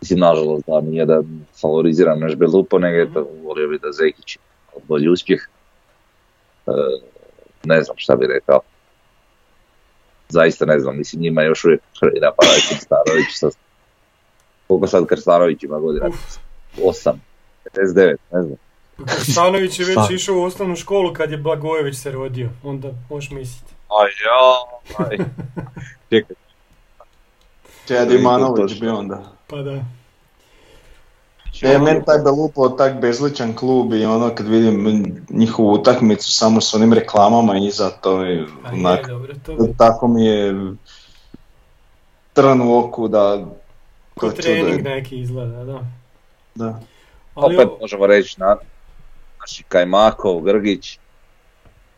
[0.01, 1.22] Mislim, nažalost, da, nije da
[1.61, 4.39] favoriziram naš Belupo, nego eto, volio bi da Zekić
[4.89, 5.41] bolji uspjeh.
[6.66, 6.70] E,
[7.64, 8.61] ne znam šta bi rekao.
[10.28, 13.49] Zaista ne znam, mislim, njima je još uvijek Hrvina Paravić Krstarović sa...
[14.66, 16.07] Koliko sad Krstarović ima godina?
[16.76, 17.12] 8,
[17.74, 18.57] 59, ne znam.
[19.32, 20.14] Stanović je već Šta?
[20.14, 23.72] išao u osnovnu školu kad je Blagojević se rodio, onda možeš misliti.
[23.88, 25.16] Aj, ja, aj.
[26.11, 26.36] Čekaj,
[27.86, 29.22] Čed Imanović bi onda.
[29.47, 29.84] Pa da.
[31.62, 36.74] E, meni taj Belupo tak bezličan klub i ono kad vidim njihovu utakmicu samo s
[36.74, 40.55] onim reklamama iza to je onak, dobro, to tako mi je
[42.32, 43.45] trn u oku da
[44.14, 45.80] ko trening neki izgleda, da.
[46.55, 46.80] Da.
[47.34, 48.57] Ali opet možemo reći na,
[49.47, 50.99] znači Kajmakov, Grgić,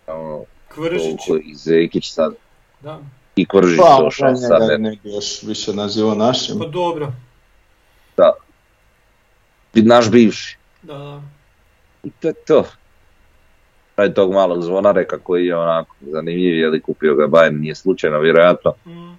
[0.06, 2.34] ono, Kvržić, i Zekić sad,
[2.80, 3.00] da.
[3.36, 6.58] i Kvržić Pa, došao ja sad, njega ne, ne bi još više nazivao našim.
[6.58, 7.12] Pa dobro,
[9.82, 10.58] naš bivši.
[10.82, 11.22] da, da.
[12.04, 12.64] I to je to.
[13.96, 18.18] Radi tog malog zvonareka koji je onako zanimljiv, je li kupio ga Bayern, nije slučajno
[18.18, 18.74] vjerojatno.
[18.86, 19.16] Mm,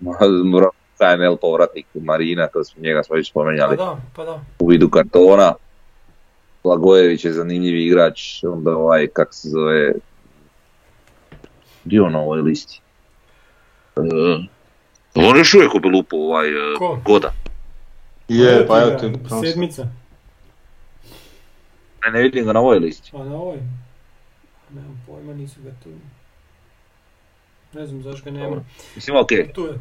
[0.98, 4.40] KNL povratnik Marina, to smo njega smo već pa spomenjali da, pa da.
[4.58, 5.54] u vidu kartona.
[6.64, 9.92] Blagojević je zanimljiv igrač, onda ovaj, kak se zove,
[11.84, 12.80] gdje je on na ovoj listi?
[13.96, 14.04] Uh,
[15.14, 17.00] on još uvijek u Belupu, ovaj, e, Ko?
[17.04, 17.32] Goda.
[18.28, 19.12] Je, pa Evo ti
[19.46, 19.88] Sedmica,
[22.04, 23.10] Ne, ne vidim ga na ovoj listi.
[23.12, 23.58] pa na ovoj.
[24.70, 25.90] Nemam pojma, nisu ga tu.
[27.72, 28.64] Ne znam zašto ga nema.
[28.94, 29.28] Mislim, ok.
[29.54, 29.78] Tu je.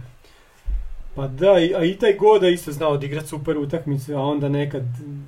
[1.18, 4.84] Pa da, i- a i taj Goda isto znao odigrat super utakmice, a onda nekad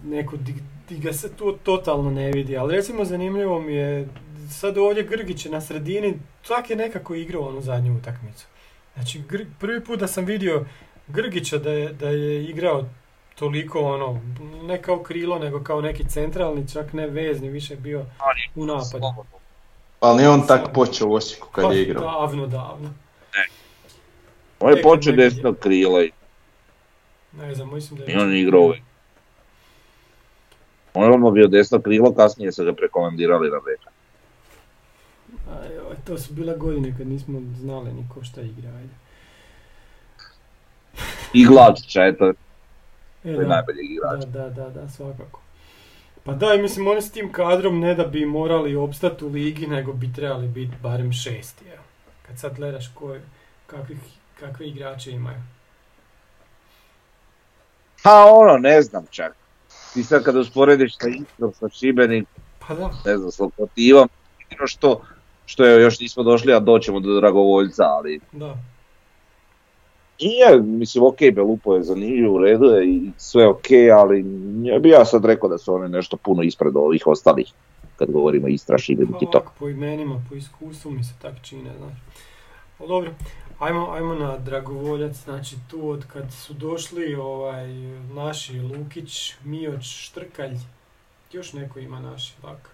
[0.06, 0.54] neko di,
[0.90, 2.58] di ga se tu totalno ne vidi.
[2.58, 4.08] Ali recimo zanimljivo mi je,
[4.52, 8.46] sad ovdje Grgić na sredini, čak je nekako igrao onu zadnju utakmicu.
[8.94, 10.66] Znači, Gr- prvi put da sam vidio
[11.08, 12.86] Grgića da je, da je igrao
[13.36, 14.22] toliko ono,
[14.64, 18.06] ne kao krilo, nego kao neki centralni, čak ne vezni, više bio
[18.56, 19.06] u napadu.
[20.00, 22.04] Ali nije on tak počeo u Osijeku kad je igrao.
[22.04, 22.90] Davno, davno.
[24.60, 26.12] On je počeo desnog krila i
[27.34, 28.14] Ne znam, mislim da je...
[28.14, 28.82] i on je igrao ovaj.
[30.94, 33.90] On je odmah bio desno krilo, kasnije su ga prekomandirali na beka.
[36.06, 38.94] To su bile godine kad nismo znali ni ko šta igra, ajde.
[41.34, 42.34] I Glavčića, eto,
[43.24, 44.26] E, to je najbolji igrač.
[44.26, 45.42] da, da, da, da, svakako.
[46.24, 49.68] Pa da, i mislim, oni s tim kadrom ne da bi morali opstati u ligi,
[49.68, 51.84] nego bi trebali biti barem šesti, evo.
[52.28, 53.22] Kad sad gledaš ko, je-
[53.68, 53.98] kakvih,
[54.40, 55.38] kakve igrače imaju.
[58.04, 59.36] Pa ono, ne znam čak.
[59.94, 62.28] Ti sad kad usporediš sa Istrom, sa Šibenik,
[62.68, 64.10] Pa da, ne znam, s Lokomotivom,
[64.66, 65.02] što,
[65.46, 68.58] što je, još nismo došli, a doćemo do Dragovoljca, ali da.
[70.22, 73.66] nije, mislim, ok, Belupo je zanimljiv, u redu je i sve ok,
[73.98, 77.52] ali ne bi ja sad rekao da su oni nešto puno ispred ovih ostalih.
[77.96, 79.38] kad govorimo Istra, Šibenik i to.
[79.38, 81.98] Ovako, po imenima, po iskustvu mi se tak čine, znaš.
[82.80, 83.12] Ali dobro,
[83.60, 87.68] ajmo, ajmo na Dragovoljac, znači tu od kad su došli ovaj,
[88.14, 90.58] naši Lukić, Mioć, Štrkalj,
[91.32, 92.70] još neko ima naši, tako.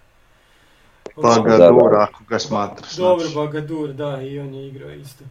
[1.16, 2.96] Bagadur, ako ga smatraš.
[2.96, 3.34] Dobro, znači.
[3.34, 5.24] Bagadur, da, i on je igrao isto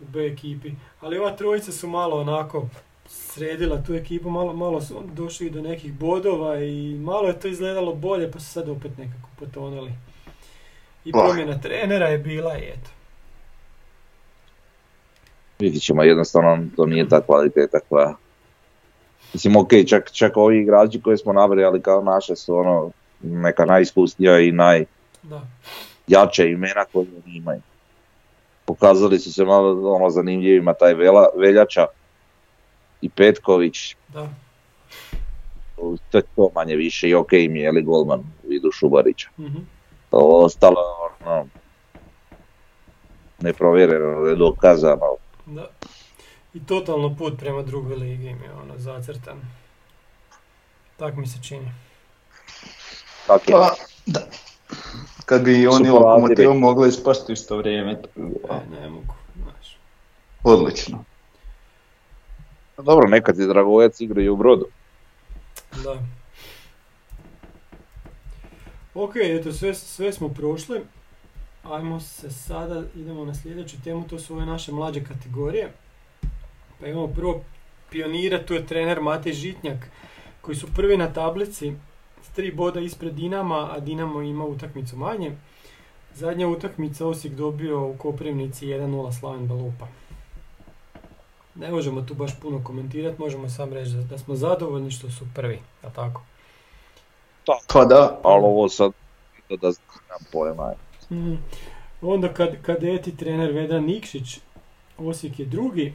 [0.00, 0.72] u B ekipi.
[1.00, 2.68] Ali ova trojica su malo onako
[3.06, 7.94] sredila tu ekipu, malo, malo su došli do nekih bodova i malo je to izgledalo
[7.94, 9.92] bolje, pa su sad opet nekako potonuli.
[11.04, 12.90] I promjena trenera je bila i eto.
[15.62, 18.14] Vidjet ćemo, jednostavno to nije ta kvaliteta koja...
[19.34, 22.90] Mislim, ok, čak, čak ovi igrači koje smo nabrojali kao naše su ono
[23.22, 24.86] neka najiskusnija i najjača
[26.06, 26.44] Da.
[26.44, 27.60] imena koje oni imaju.
[28.64, 31.86] Pokazali su se malo ono, zanimljivima taj Vela, Veljača
[33.00, 34.28] i Petković, Da,
[36.10, 39.28] to je to manje više i ok im je Eli Golman u vidu Šubarića.
[39.38, 39.58] mhm,
[40.10, 40.80] Ovo ostalo
[41.20, 41.46] ono,
[43.40, 45.16] neprovjereno, nedokazano.
[45.46, 45.70] Da.
[46.54, 49.40] I totalno put prema drugoj ligi im je ono zacrtan.
[50.96, 51.72] Tak mi se čini.
[53.26, 53.52] Tak je.
[53.52, 53.74] Pa,
[54.06, 54.20] da.
[55.26, 59.14] Kad bi oni lokomotivom mogli ispasti u isto vrijeme, to bi bilo E, ne mogu,
[59.42, 59.76] znaš.
[60.44, 61.04] odlično.
[62.76, 64.66] Dobro, nekad je Dragovac igra i u brodu.
[65.84, 65.96] Da.
[68.94, 70.80] Ok, eto, sve, sve smo prošli.
[71.62, 75.72] Ajmo se sada, idemo na sljedeću temu, to su ove naše mlađe kategorije.
[76.80, 77.40] Pa imamo prvo
[77.90, 79.90] pionira, tu je trener Matej Žitnjak,
[80.40, 81.72] koji su prvi na tablici,
[82.22, 85.36] s tri boda ispred Dinama, a Dinamo ima utakmicu manje.
[86.14, 89.86] Zadnja utakmica Osijek dobio u Koprivnici 1-0 Slaven Belupa.
[91.54, 95.24] Ne možemo tu baš puno komentirati, možemo sam reći da, da smo zadovoljni što su
[95.34, 96.22] prvi, a tako?
[97.72, 98.92] Pa da, Ali ovo sad,
[99.48, 100.72] to da znam pojma.
[101.12, 101.34] Mhm.
[102.02, 104.40] Onda kad, kadeti trener Vedran Nikšić,
[104.98, 105.92] Osijek je drugi,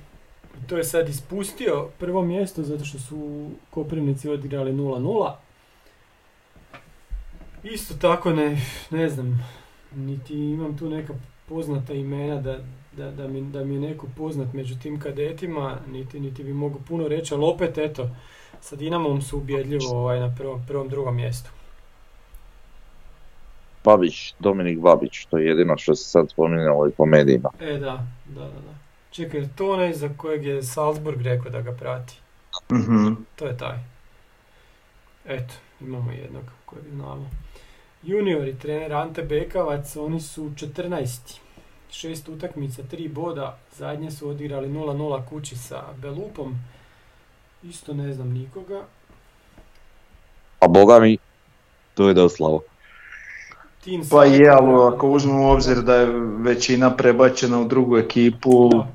[0.68, 5.34] to je sad ispustio prvo mjesto zato što su Koprivnici odigrali 0-0.
[7.63, 8.61] Isto tako ne,
[8.91, 9.45] ne znam,
[9.95, 11.13] niti imam tu neka
[11.49, 12.57] poznata imena da,
[12.97, 16.80] da, da, mi, da mi je neko poznat među tim kadetima, niti, niti bi mogu
[16.88, 18.09] puno reći, ali opet eto,
[18.61, 21.57] sa Dinamom su ubjedljivo ovaj, na prvom, prvom drugom mjestu.
[23.88, 27.50] Babić, Dominik Babić, to je jedino što se sad spominjalo i po medijima.
[27.60, 28.48] E, da, da, da.
[28.48, 28.74] da.
[29.12, 32.20] Čekaj, je to onaj za kojeg je Salzburg rekao da ga prati?
[32.72, 33.14] mhm.
[33.36, 33.78] To je taj.
[35.26, 37.30] Eto, imamo jednog kojeg znamo.
[38.04, 41.40] Juniori, trener Ante Bekavac, oni su 14.
[41.92, 43.58] Šest utakmica, tri boda.
[43.78, 46.56] Zadnje su odigrali 0-0 kući sa Belupom.
[47.64, 48.86] Isto ne znam nikoga.
[50.60, 51.18] A boga mi,
[51.94, 52.62] to je da slavo.
[52.62, 52.76] Tin
[54.11, 56.05] Pa je, ali ako uzmemo u obzir da je
[56.38, 58.88] većina prebačena u drugu ekipu, Da,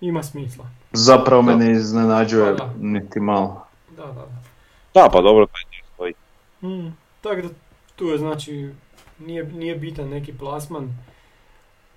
[0.00, 0.64] ima smisla.
[0.92, 2.72] zapravo me ne iznenađuje Pa da.
[2.78, 3.66] niti malo.
[3.90, 4.26] Da, da, da.
[4.94, 6.14] Da, pa dobro, taj dio stoji.
[6.62, 7.48] Mm, tako da
[7.96, 8.70] tu je znači,
[9.18, 10.98] nije, nije bitan neki plasman,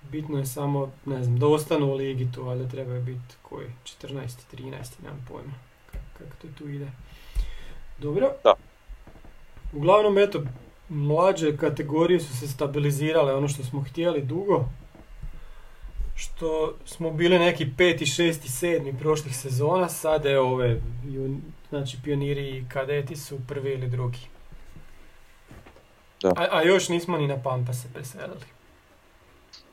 [0.02, 4.18] bitno je samo, ne znam, da ostanu u ligi tu, valjda trebaju biti koji, 14.
[4.52, 4.72] 13.
[5.02, 5.52] nemam pojma
[5.92, 6.86] kako, kako to tu ide.
[7.98, 8.28] Dobro.
[8.44, 8.54] Da.
[9.72, 10.42] Uglavnom, eto,
[10.88, 14.64] mlađe kategorije su se stabilizirale, ono što smo htjeli dugo,
[16.14, 20.80] što smo bili neki peti, šesti, sedmi prošlih sezona, sad je ove,
[21.70, 24.18] znači pioniri i kadeti su prvi ili drugi.
[26.22, 26.28] Da.
[26.36, 28.44] A, a još nismo ni na Pampa se preselili.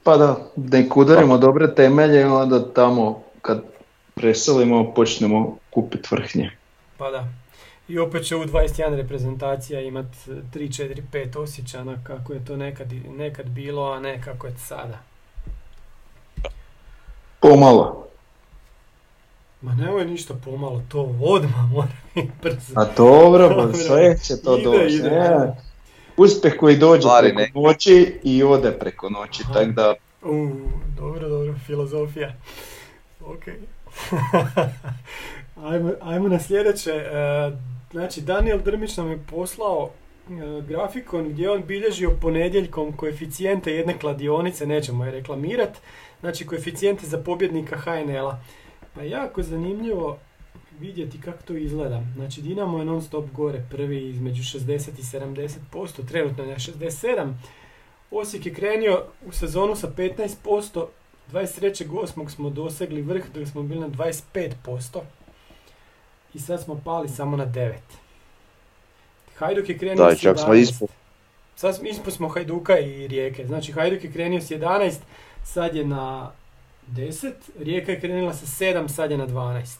[0.03, 3.63] Pa da, nek udarimo dobre temelje i onda tamo kad
[4.13, 6.51] preselimo počnemo kupiti vrhnje.
[6.97, 7.40] Pa da.
[7.87, 12.93] I opet će u 21 reprezentacija imat 3, 4, 5 osjećana kako je to nekad,
[13.17, 14.99] nekad bilo, a ne kako je sada.
[17.39, 18.07] Pomalo.
[19.61, 22.73] Ma nemoj ništa pomalo, to odmah mora biti brzo.
[22.75, 23.73] A dobro, pa Dobro.
[23.73, 25.03] sve će to doći.
[25.03, 25.55] ne.
[26.17, 30.49] Uspjeh koji dođe Stvari preko noći i ode preko noći, tako da U,
[30.97, 32.33] dobro, dobro, filozofija.
[33.21, 33.43] Ok.
[35.61, 36.91] ajmo, ajmo na sljedeće.
[36.91, 37.51] E,
[37.91, 44.65] znači, Daniel Drmić nam je poslao e, grafikon gdje on bilježio ponedjeljkom koeficijente jedne kladionice,
[44.65, 45.77] nećemo je reklamirat,
[46.19, 48.39] znači koeficijente za pobjednika HNL-a.
[48.95, 50.17] Pa jako zanimljivo
[50.79, 52.03] vidjeti kako to izgleda.
[52.15, 55.03] Znači, Dinamo je non stop gore, prvi između 60 i
[55.73, 57.33] 70%, trenutno je na 67%.
[58.11, 60.85] Osijek je krenio u sezonu sa 15%,
[61.31, 62.29] 23.8.
[62.29, 64.99] smo dosegli vrh dok smo bili na 25%
[66.33, 67.73] i sad smo pali samo na 9.
[69.35, 70.61] Hajduk je krenuo Da, s čak smo 11.
[70.61, 70.89] ispod.
[71.55, 73.45] sad smo- ispod smo Hajduka i Rijeke.
[73.45, 74.99] Znači Hajduk je krenio s 11,
[75.45, 76.31] sad je na
[76.87, 79.77] 10, Rijeka je krenula sa 7, sad je na 12.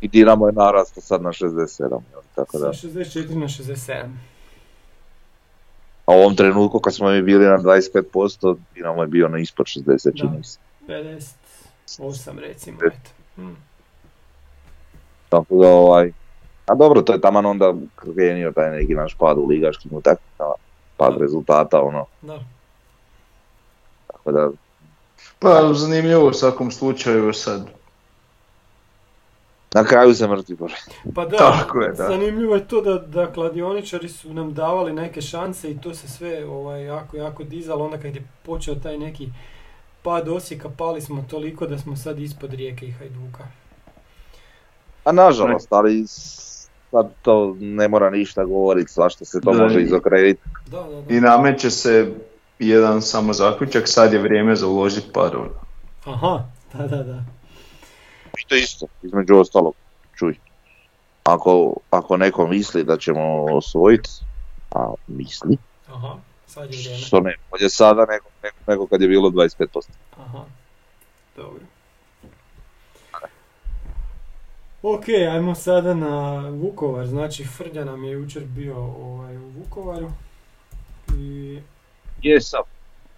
[0.00, 1.78] I Dinamo je narastao sad na 67,
[2.10, 2.72] jel, tako da.
[2.72, 4.06] Sa 64 na 67.
[6.06, 9.66] A u ovom trenutku kad smo mi bili na 25%, Dinamo je bio na ispod
[9.66, 10.58] 60, čini se.
[11.88, 13.10] 58 recimo, eto.
[13.36, 13.56] Mm.
[15.32, 16.12] Tako da ovaj,
[16.66, 20.54] a dobro, to je taman onda krenio taj neki naš pad u ligaškim utakmicama,
[20.96, 22.38] pad rezultata, ono, Da.
[24.06, 24.50] tako da,
[25.38, 27.66] Pa zanimljivo u svakom slučaju sad.
[29.74, 30.76] na kraju se mrtvi bože.
[31.14, 32.06] Pa da, Tako je, da.
[32.08, 36.44] zanimljivo je to da, da kladioničari su nam davali neke šanse i to se sve
[36.46, 37.84] ovaj, jako, jako dizalo.
[37.84, 39.28] Onda kad je počeo taj neki
[40.02, 43.61] pad Osijeka, pali smo toliko da smo sad ispod Rijeke i Hajduka.
[45.04, 49.84] A nažalost, ali sad to ne mora ništa govoriti, svašta se to Da, može i-
[49.84, 50.40] izokreniti.
[50.66, 51.14] Da, da, da.
[51.14, 52.12] I nameće se
[52.58, 55.50] jedan samo zaključak, sad je vrijeme za uložiti par ono.
[56.06, 57.22] Aha, da, da, da.
[58.34, 59.74] Što isto, između ostalog,
[60.16, 60.34] čuj.
[61.24, 64.10] Ako, ako neko misli da ćemo osvojiti,
[64.70, 65.56] a misli,
[65.88, 66.98] Aha, sad je vrijeme.
[66.98, 69.88] što ne, bolje sada nego, nego, nego kad je bilo 25%.
[70.18, 70.44] Aha,
[71.36, 71.60] dobro.
[74.82, 76.14] Ok, ajmo sada na
[76.50, 77.06] Vukovar.
[77.06, 80.10] Znači, Frlja nam je jučer bio ovaj, u Vukovaru.
[81.16, 81.58] I
[82.22, 82.62] Jesam.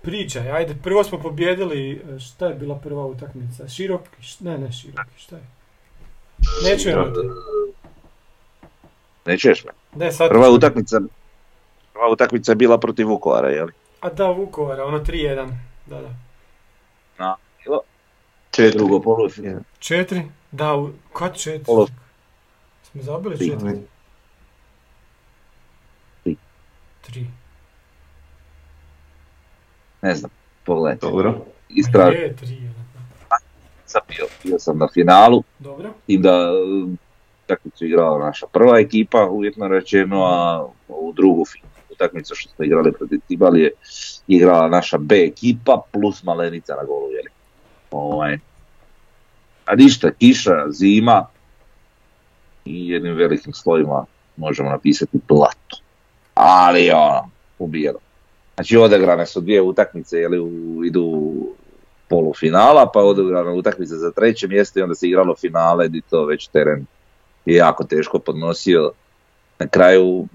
[0.03, 3.69] pričaj, ajde, prvo smo pobjedili, e, šta je bila prva utakmica?
[3.69, 5.43] Široki, š- ne, ne široki, šta je?
[6.65, 7.21] Ne čujemo te.
[9.27, 9.71] Nećeš me.
[9.97, 11.01] Ne, sad Prva utakmica,
[11.93, 13.69] prva utakmica je bila protiv Vukovara, jel?
[14.01, 15.49] A da, Vukovara, ono 3-1.
[15.87, 16.11] Da, da.
[17.19, 17.81] Na, bilo
[18.51, 18.79] Četiri.
[18.79, 19.29] drugo.
[19.79, 20.23] Četiri?
[20.55, 21.65] Da, u, kad četiri?
[21.65, 21.89] Polo-
[22.83, 23.79] Smo zabili četiri?
[26.23, 26.37] Tri.
[27.01, 27.27] Tri.
[30.03, 30.31] Ne znam,
[30.65, 31.07] pogledajte.
[31.07, 31.35] Dobro.
[31.69, 32.71] Istražio Je, tri,
[33.87, 35.91] sam bio, bio sam na finalu, Dobro.
[36.07, 36.99] tim da um,
[37.45, 41.45] utakmicu igrala naša prva ekipa, uvjetno rečeno, a u drugu
[41.91, 43.71] utakmicu što smo igrali protiv Tibalije
[44.27, 47.31] igrala naša B ekipa plus Malenica na golu, jeli.
[47.91, 48.39] Ovaj.
[49.65, 51.27] A ništa, kiša, zima
[52.65, 54.05] i jednim velikim slovima
[54.37, 55.77] možemo napisati blato.
[56.35, 57.99] Ali ono, ubijeno.
[58.55, 61.55] Znači odegrane su dvije utakmice, jeli, u, idu u
[62.09, 66.25] polufinala, pa je odigrana utakmica za treće mjesto i onda se igralo finale gdje to
[66.25, 66.87] već teren
[67.45, 68.93] je jako teško podnosio.
[69.59, 70.27] Na kraju,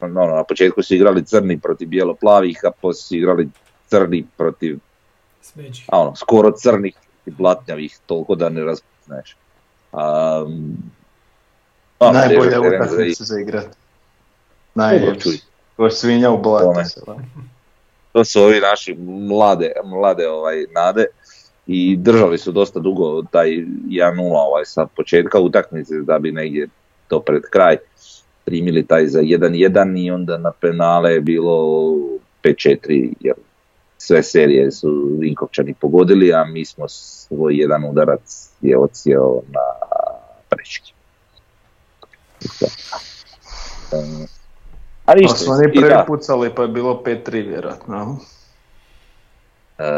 [0.00, 3.48] ono, na početku su igrali crni protiv bijelo-plavih, a poslije su igrali
[3.88, 4.78] crni protiv,
[5.42, 5.82] Smeđi.
[5.88, 9.36] ono, skoro crnih i blatnjavih, toliko da ne razpoznaješ.
[9.92, 10.76] Um,
[12.00, 13.66] Najbolja težak teren za utakmica za igrat.
[14.74, 15.30] Najljepša.
[15.76, 16.80] Ko svinja u blatu.
[16.88, 17.00] se,
[18.12, 18.94] to su ovi naši
[19.28, 21.06] mlade, mlade ovaj, nade
[21.66, 26.68] i držali su dosta dugo taj 1-0 ovaj, sa početka utakmice da bi negdje
[27.08, 27.76] to pred kraj
[28.44, 31.54] primili taj za 1-1 i onda na penale je bilo
[32.42, 33.34] 5-4 jer
[34.00, 39.60] sve serije su Vinkovčani pogodili, a mi smo svoj jedan udarac je ocijeo na
[40.48, 40.92] prečki.
[45.06, 48.18] A Pa su oni i prvi pucali pa je bilo 5-3 vjerojatno.
[49.78, 49.88] E, e,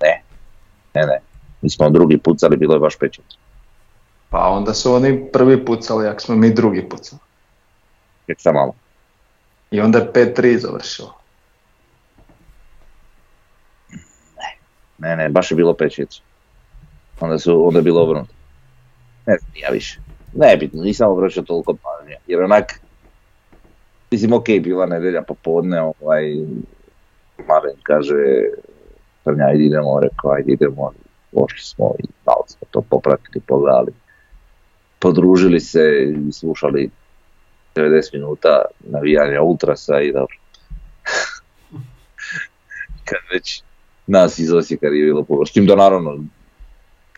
[0.00, 0.22] ne,
[0.94, 1.20] ne, ne.
[1.62, 3.24] Mi smo drugi pucali, bilo je baš pečet.
[4.30, 7.20] Pa onda su oni prvi pucali, ako smo mi drugi pucali.
[8.26, 8.74] Ček sam malo.
[9.70, 11.14] I onda je 5-3 završilo.
[14.98, 16.08] Ne, ne, baš je bilo pečet.
[17.20, 18.32] Onda su, onda je bilo obrnuto.
[19.26, 20.00] Ne znam, ja više.
[20.32, 22.16] Nebitno, nisam obraćao toliko pažnje.
[22.26, 22.80] Jer onak,
[24.10, 26.22] mislim, ok, bila nedelja popodne, ovaj,
[27.48, 28.14] Maren kaže,
[29.24, 30.92] Crnja, ajde idemo, rekao, ajde idemo,
[31.32, 33.92] došli smo i malo smo to popratili, pogledali.
[34.98, 35.80] Podružili se
[36.28, 36.90] i slušali
[37.76, 40.36] 90 minuta navijanja ultrasa i dobro.
[43.08, 43.62] Kad već
[44.06, 45.46] nas iz Osijeka nije bilo puno.
[45.46, 46.18] S tim da naravno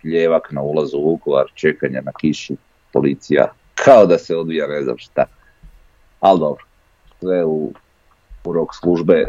[0.04, 2.54] ljevak na ulazu u Vukovar, čekanje na kišu,
[2.92, 5.24] policija, kao da se odvija ne znam šta.
[6.20, 6.64] Ali dobro,
[7.20, 7.72] sve u,
[8.44, 9.24] u rok službe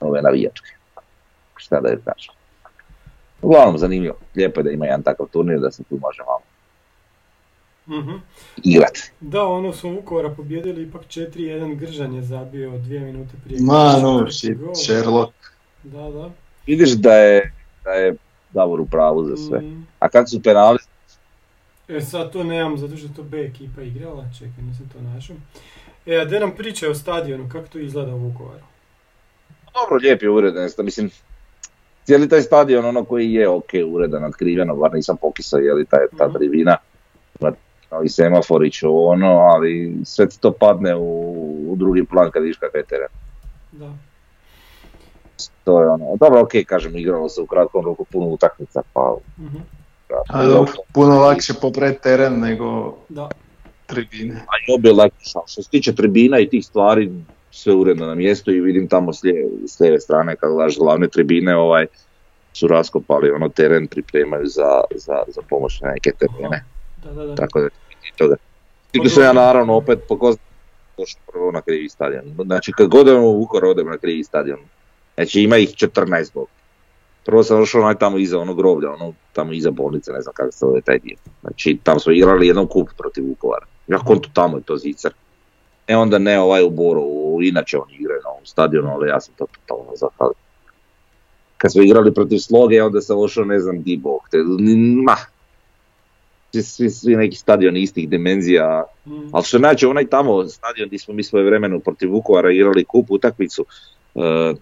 [0.00, 0.70] ove navijačke.
[1.56, 2.34] Šta da je kažem.
[3.42, 6.49] Uglavnom zanimljivo, lijepo je da ima jedan takav turnir da se tu može malo
[7.90, 8.16] Mhm.
[8.56, 8.98] igrat.
[9.20, 13.60] Da, ono smo Vukovara pobjedili, ipak 4-1 Gržan je zabio dvije minute prije.
[13.62, 14.26] Ma, no.
[14.74, 15.32] Sherlock.
[15.82, 16.30] Da, da.
[16.66, 17.52] Vidiš da je,
[17.84, 18.14] da je
[18.50, 19.60] Davor u pravu za sve.
[19.60, 20.78] Mm, A kad su penali,
[21.88, 25.36] E sad to nemam, zato što je to B ekipa igrala, čekaj, nisam to našao.
[26.06, 28.64] E, a gdje nam pričaju o stadionu, kako to izgleda u Vukovaru?
[29.74, 31.10] Dobro, lijep je uredan, mislim,
[32.04, 36.00] cijeli taj stadion ono koji je ok, uredan, otkriveno, bar nisam pokisao je li taj,
[36.18, 36.36] ta Mhm.
[36.36, 36.76] tribina,
[37.90, 42.56] ima i semaforić ono, ali sve ti to padne u, u drugi plan kad vidiš
[42.56, 43.08] kakav je teren.
[43.72, 43.92] Da.
[45.64, 49.16] To je ono, dobro ok, kažem, igralo se u kratkom roku puno utakmica, pa...
[49.38, 49.56] Mhm.
[50.28, 53.28] A dobro, puno lakše popret teren nego Da.
[53.86, 54.34] tribine.
[54.34, 57.10] A i obje lakše, što se tiče tribina i tih stvari,
[57.50, 61.08] sve uredno na mjestu i vidim tamo s lijeve, s lijeve strane kad gledaš glavne
[61.08, 61.86] tribine ovaj,
[62.52, 66.64] su raskopali ono teren, pripremaju za, za, za pomoć na neke terene.
[67.04, 67.34] Da, da, da.
[67.34, 67.68] Tako da
[68.16, 68.36] toga.
[68.90, 69.98] Ti sam ja naravno opet
[70.98, 72.24] došao prvo na krivi stadion.
[72.44, 74.58] Znači kad god u Vukovar odem na krivi stadion.
[75.14, 76.48] Znači ima ih 14 bog.
[77.24, 80.52] Prvo sam došao onaj tamo iza onog groblja, ono tamo iza bolnice, ne znam kako
[80.52, 81.16] se zove taj dio.
[81.40, 83.66] Znači tamo smo igrali jednom kup protiv Vukovara.
[83.88, 85.12] Ja kontu tamo je to zicar.
[85.86, 89.34] E onda ne ovaj u Borovu, inače oni igraju na ovom stadionu, ali ja sam
[89.38, 90.34] to totalno zahvalio.
[91.56, 94.20] Kad smo igrali protiv Sloge, onda sam ušao ne znam di bog.
[94.30, 94.38] Te,
[95.04, 95.16] ma,
[96.52, 99.12] svi, svi, svi neki stadioni istih dimenzija, Mm.
[99.32, 103.10] ali što znači onaj tamo stadion gdje smo mi svoje vremenu protiv Vukovara igrali kup
[103.10, 103.64] utakmicu,
[104.14, 104.54] e,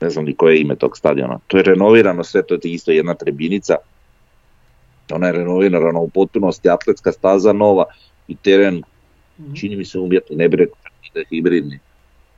[0.00, 2.90] ne znam ni koje je ime tog stadiona, to je renovirano sve, to je isto
[2.90, 3.74] jedna trebinica,
[5.12, 7.84] ona je renovirana u potpunosti, atletska staza nova
[8.28, 8.82] i teren,
[9.38, 9.54] Mhm.
[9.54, 10.76] čini mi se umjetni, ne bi rekao
[11.14, 11.78] da je hibridni,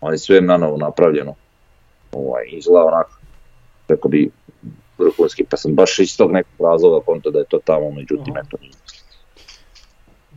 [0.00, 1.34] ali sve je na novo napravljeno,
[2.12, 3.10] ovaj, izgleda onako,
[3.88, 4.30] rekao bi
[5.01, 8.57] vrhunski, pa sam baš iz tog nekog razloga konto da je to tamo, međutim, eto
[8.61, 8.72] nije.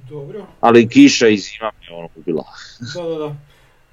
[0.09, 0.45] Dobro.
[0.59, 2.43] Ali kiša i zima me ono ubila.
[2.95, 3.36] Da, da, da.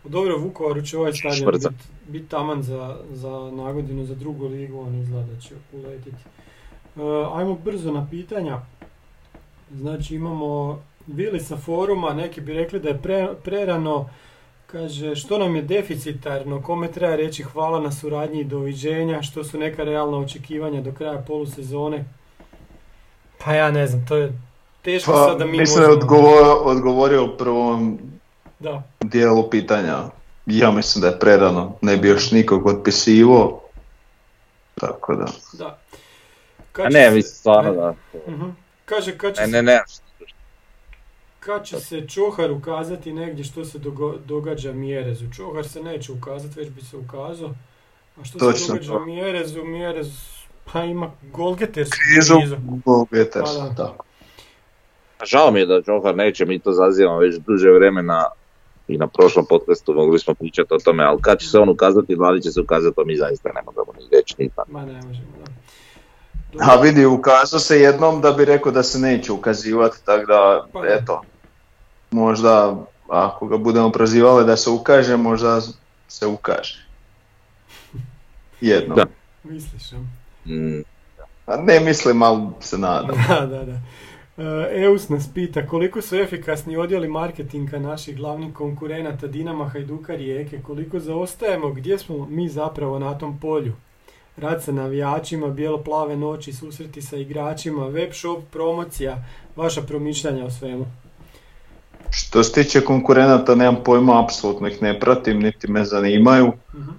[0.04, 1.68] Dobro, Vukovaru će ovaj stadion biti
[2.08, 6.16] bit taman za, za nagodinu za drugu ligu, on izgleda da će uletiti.
[6.96, 7.00] E,
[7.34, 8.60] ajmo brzo na pitanja.
[9.70, 14.10] Znači imamo Vili sa foruma, neki bi rekli da je pre, prerano,
[14.72, 19.58] kaže što nam je deficitarno, kome treba reći hvala na suradnji i doviđenja, što su
[19.58, 22.04] neka realna očekivanja do kraja polusezone.
[23.38, 24.32] Pa ja ne znam, to je
[24.82, 27.98] teško Pa, sad da mi mislim da je možemo- odgovorio, odgovorio u prvom
[28.58, 29.98] Da, dijelu pitanja.
[30.46, 33.60] Ja mislim da je prerano, ne bi još nikog otpisivo.
[34.74, 35.26] Tako da.
[35.52, 35.78] da.
[36.72, 37.94] Kad A će ne, mislim stvarno da.
[38.28, 38.48] Mhm.
[38.84, 39.80] Kaže, kad će, Ne, ne, ne.
[41.40, 45.24] Kad će se Čohar ukazati negdje što se dogo- događa Mjerezu?
[45.36, 47.50] Čohar se neće ukazati, već bi se ukazao.
[48.20, 49.04] A što se događa to.
[49.04, 49.64] Mjerezu?
[49.64, 50.08] Mjerez
[50.72, 52.56] pa ima golgetersku Krizu krizu.
[52.84, 53.96] Golgeters, Pa da.
[55.24, 58.24] Žao mi je da Johar neće, mi to zazivamo već duže vremena
[58.88, 62.16] i na prošlom podcastu mogli smo pričati o tome, ali kad će se on ukazati,
[62.16, 64.62] da li će se ukazati, to mi zaista ne možemo ni reći ni pa.
[64.68, 65.50] Ma ne možemo, da.
[66.62, 70.80] A vidi, ukazao se jednom da bi rekao da se neće ukazivati, tako da, Pa
[70.82, 70.88] da.
[70.88, 71.22] eto,
[72.10, 72.76] možda
[73.08, 75.60] ako ga budemo prozivali da se ukaže, možda
[76.08, 76.86] se ukaže.
[78.60, 78.96] Jednom.
[78.96, 79.04] Da.
[79.44, 79.96] Misliš, a?
[80.48, 80.84] Mm,
[81.66, 83.16] ne mislim, ali se nadam.
[83.28, 83.80] Da, da, da.
[84.36, 90.62] E, Eus nas pita koliko su efikasni odjeli marketinga naših glavnih konkurenata Dinama, Hajduka, Rijeke,
[90.62, 93.72] koliko zaostajemo, gdje smo mi zapravo na tom polju?
[94.36, 99.24] Rad sa navijačima, bijelo-plave noći, susreti sa igračima, web shop, promocija,
[99.56, 100.86] vaša promišljanja o svemu.
[102.10, 106.52] Što se tiče konkurenata, nemam pojma, apsolutno ih ne pratim, niti me zanimaju.
[106.74, 106.90] Mhm.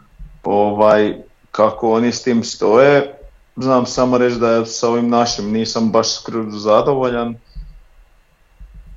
[0.43, 1.15] Ovaj,
[1.51, 3.13] kako oni s tim stoje,
[3.55, 7.35] znam samo reći da sa ovim našim nisam baš skroz zadovoljan.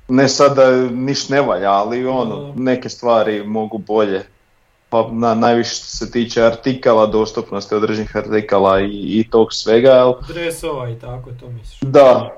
[0.07, 2.53] Ne sad da niš ne valja, ali ono, Da.
[2.55, 4.23] neke stvari mogu bolje.
[4.89, 10.13] Pa na, najviše što se tiče artikala, dostupnosti određenih artikala i, i tog svega, jel?
[10.27, 11.79] Dresova i tako, to misliš?
[11.81, 12.37] Da.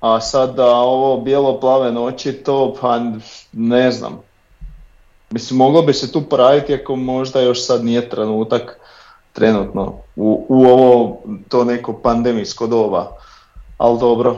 [0.00, 3.00] A sad da ovo bijelo-plave noći, to pa
[3.52, 4.20] ne znam.
[5.30, 8.80] Mislim, moglo bi se tu poraditi ako možda još sad nije trenutak
[9.32, 13.16] trenutno u, u ovo to neko pandemijsko doba.
[13.78, 14.36] Ali dobro,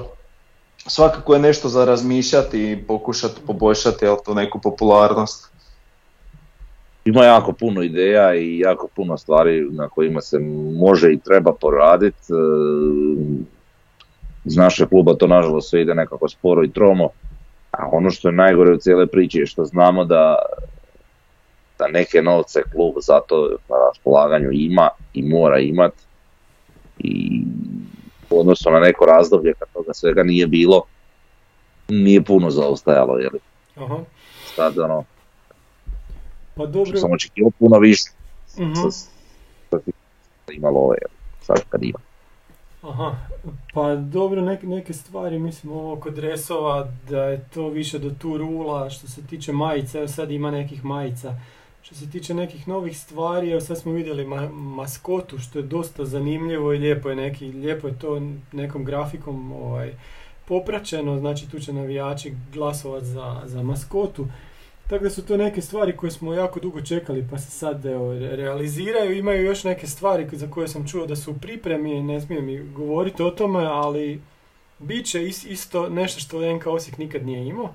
[0.87, 5.51] svakako je nešto za razmišljati i pokušati poboljšati jel, tu neku popularnost.
[7.05, 10.39] Ima jako puno ideja i jako puno stvari na kojima se
[10.79, 12.33] može i treba poraditi.
[14.45, 17.09] E, Iz našeg kluba to nažalost sve ide nekako sporo i tromo.
[17.71, 20.37] A ono što je najgore u cijele priči je što znamo da,
[21.79, 25.93] da neke novce klub zato na raspolaganju ima i mora imat.
[26.99, 27.43] I
[28.31, 30.83] u odnosu na neko razdoblje kad toga svega nije bilo,
[31.89, 33.19] nije puno zaostajalo.
[33.19, 33.31] Jer
[33.77, 33.99] Aha.
[34.57, 35.05] sad ono,
[36.55, 36.99] Pa dobro.
[36.99, 38.11] sam očekivao puno više.
[38.59, 38.75] Mhm.
[38.75, 38.93] Sad-
[39.71, 39.81] sad
[40.53, 40.97] imalo ove,
[41.43, 41.99] sad kad ima.
[42.83, 43.17] Aha,
[43.75, 48.37] pa dobro neke, neke stvari, mislim ovo kod dresova da je to više do tu
[48.39, 51.35] rula, što se tiče majica, evo sad ima nekih majica.
[51.83, 56.05] Što se tiče nekih novih stvari, evo sad smo vidjeli ma- maskotu što je dosta
[56.05, 58.23] zanimljivo i lijepo je neki, lijepo je to
[58.53, 59.93] nekom grafikom ovaj,
[60.49, 64.27] popraćeno, znači tu će navijači glasovat za, za maskotu.
[64.91, 68.13] Tako da su to neke stvari koje smo jako dugo čekali pa se sad evo,
[68.15, 69.19] re- realiziraju.
[69.19, 72.59] Imaju još neke stvari za koje sam čuo da su u pripremi, ne smijem mi
[72.59, 74.21] govoriti o tome, ali
[74.79, 77.75] bit će is- isto nešto što NK Osijek nikad nije imao.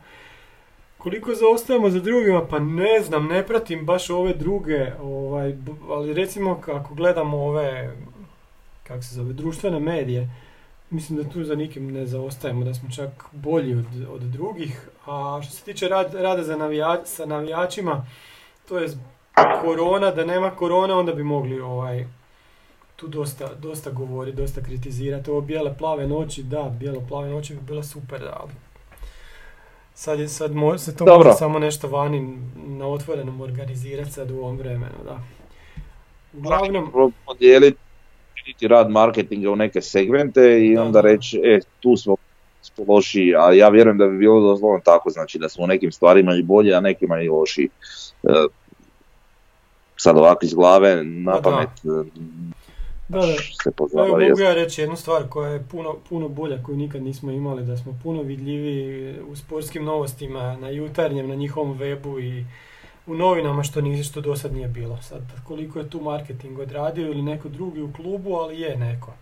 [0.98, 5.54] Koliko zaostajemo za drugima, pa ne znam, ne pratim baš ove druge, ovaj,
[5.90, 7.96] ali recimo ako gledamo ove,
[8.84, 10.30] kako se zove, društvene medije,
[10.96, 14.90] mislim da tu za nikim ne zaostajemo, da smo čak bolji od, od drugih.
[15.06, 18.06] A što se tiče rad, rada za navija, sa navijačima,
[18.68, 18.90] to je
[19.62, 22.06] korona, da nema korone onda bi mogli ovaj,
[22.96, 25.30] tu dosta, dosta govori, dosta kritizirati.
[25.32, 28.52] Ovo bijele plave noći, da, bijelo plave noći bi bila super, ali
[29.94, 31.28] sad, je, sad mo- se to Dobro.
[31.28, 35.20] može samo nešto vani na otvorenom organizirati sad u ovom vremenu, da.
[36.38, 37.78] Uglavnom, Pro- podijeliti
[38.46, 41.08] učiniti rad marketinga u neke segmente i Da, onda da.
[41.08, 42.16] reći, e, tu smo
[42.88, 46.36] lošiji, a ja vjerujem da bi bilo doslovno tako, znači da smo u nekim stvarima
[46.36, 47.70] i bolji, a nekima i lošiji.
[48.24, 48.30] E,
[49.98, 52.10] sad ovako iz glave, na Pa pamet, e,
[53.08, 53.26] da, da.
[53.64, 57.32] se evo mogu ja reći jednu stvar koja je puno, puno bolja, koju nikad nismo
[57.32, 62.46] imali, da smo puno vidljivi u sportskim novostima, na jutarnjem, na njihovom webu i
[63.08, 65.00] u novinama što nije, što do sad nije bilo.
[65.02, 69.14] Sad koliko je tu marketing odradio ili neko drugi u klubu, ali je neko.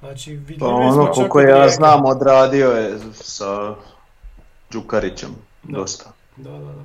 [0.00, 1.70] Znači Pa ono koliko ja Rijeke.
[1.70, 3.74] znam odradio je sa
[4.72, 5.30] Đukarićem
[5.62, 5.78] Da.
[5.78, 6.12] dosta.
[6.36, 6.84] Da, da, da.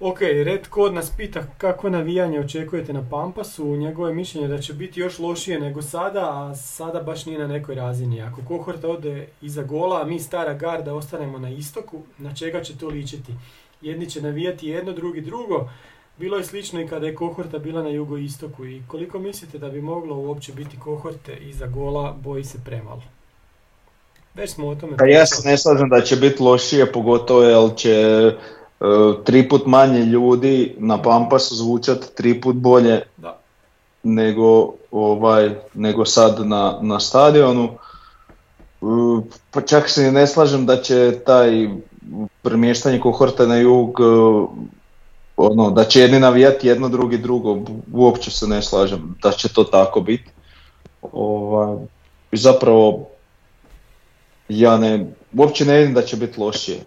[0.00, 3.76] Ok, Red Kod nas pita kako navijanje očekujete na Pampasu.
[3.76, 7.46] Njegovo je mišljenje da će biti još lošije nego sada, a sada baš nije na
[7.46, 8.22] nekoj razini.
[8.22, 12.78] Ako Kohorta ode iza gola, a mi stara garda ostanemo na istoku, na čega će
[12.78, 13.32] to ličiti?
[13.82, 15.68] Jedni će navijati jedno, drugi drugo.
[16.18, 18.66] Bilo je slično i kada je Kohorta bila na jugoistoku.
[18.66, 23.02] I koliko mislite da bi moglo uopće biti Kohorte iza gola, boji se premalo.
[24.34, 27.76] Već smo o tome Pa ja se ne slažem da će biti lošije, pogotovo jer
[27.76, 28.34] će e,
[29.24, 33.38] tri put manje ljudi na Pampasu zvučat tri put bolje Da.
[34.02, 37.68] nego, ovaj, nego sad na, na stadionu.
[38.82, 38.86] E,
[39.50, 41.68] Pa čak se ne slažem da će taj
[42.42, 44.04] premještanje kohorta na jug, e,
[45.36, 47.58] ono, da će jedni navijati jedno, drugi drugo,
[47.92, 50.30] uopće se ne slažem da će to tako biti.
[51.12, 51.76] Ovaj,
[52.32, 53.06] zapravo
[54.48, 56.78] ja ne, uopće ne vidim da će biti lošije.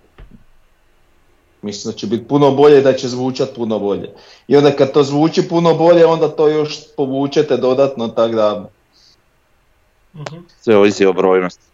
[1.62, 4.10] Mislim da će biti puno bolje i da će zvučat puno bolje.
[4.48, 8.70] I onda kad to zvuči puno bolje, onda to još povučete dodatno, tako da...
[10.16, 11.73] Mhm, Sve ovisi o brojnosti.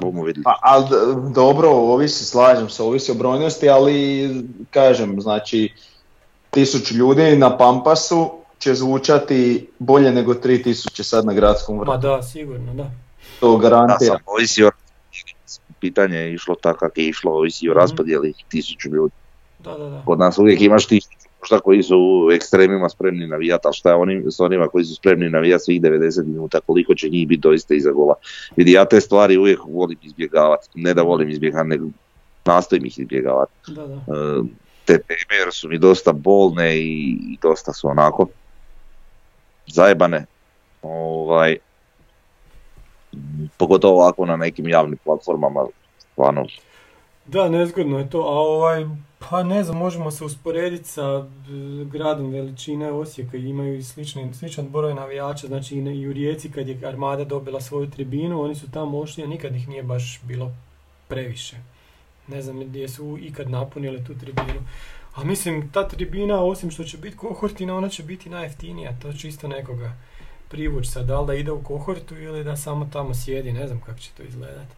[0.00, 0.44] Bomo vidjeli.
[0.44, 0.86] Pa, ali
[1.34, 4.30] dobro, ovisi, slažem se, ovisi o brojnosti, ali
[4.70, 5.72] kažem, znači,
[6.50, 11.90] tisuću ljudi na Pampasu će zvučati bolje nego 3000 sad na gradskom vrtu.
[11.90, 12.90] Ma da, sigurno, da.
[13.40, 13.98] To Da, garantira.
[13.98, 14.70] samo ovisi o
[15.80, 17.78] pitanje je išlo tako kako je išlo, ovisi o Mhm.
[17.80, 19.14] raspodjeli tisuću ljudi.
[19.58, 20.02] Da, da, da.
[20.04, 23.96] Kod nas uvijek imaš tisuću možda koji su u ekstremima spremni navijati, ali šta je
[23.96, 27.74] onim, s onima koji su spremni navijati svih 90 minuta, koliko će njih biti doista
[27.74, 28.14] iza gola.
[28.56, 31.86] Vidi, ja te stvari uvijek volim izbjegavati, ne da volim izbjegavati, nego
[32.44, 33.52] nastojim ih izbjegavati.
[33.68, 33.94] Da, da.
[33.94, 34.42] E,
[34.84, 38.26] te teme jer su mi dosta bolne i, i dosta su onako
[39.66, 40.26] zajebane.
[40.82, 41.56] Ovaj,
[43.56, 45.66] pogotovo ovako na nekim javnim platformama,
[45.98, 46.46] stvarno
[47.26, 48.86] Da, nezgodno je to, a ovaj,
[49.28, 54.68] pa ne znam, možemo se usporediti sa e, gradom veličine Osijeka, imaju i slični, sličan
[54.68, 58.98] broj navijača, znači i u Rijeci kad je Armada dobila svoju tribinu, oni su tamo
[58.98, 60.52] ošli, a nikad ih nije baš bilo
[61.08, 61.56] previše.
[62.28, 64.60] Ne znam gdje su ikad napunili tu tribinu.
[65.14, 69.28] A mislim, ta tribina, osim što će biti kohortina, ona će biti najjeftinija, to će
[69.28, 69.92] isto nekoga
[70.48, 73.80] privući sad, da li da ide u kohortu ili da samo tamo sjedi, ne znam
[73.80, 74.74] kako će to izgledati.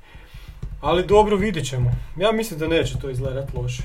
[0.80, 1.90] Ali dobro, vidjet ćemo.
[2.16, 3.82] Ja mislim da neće to izgledat loše.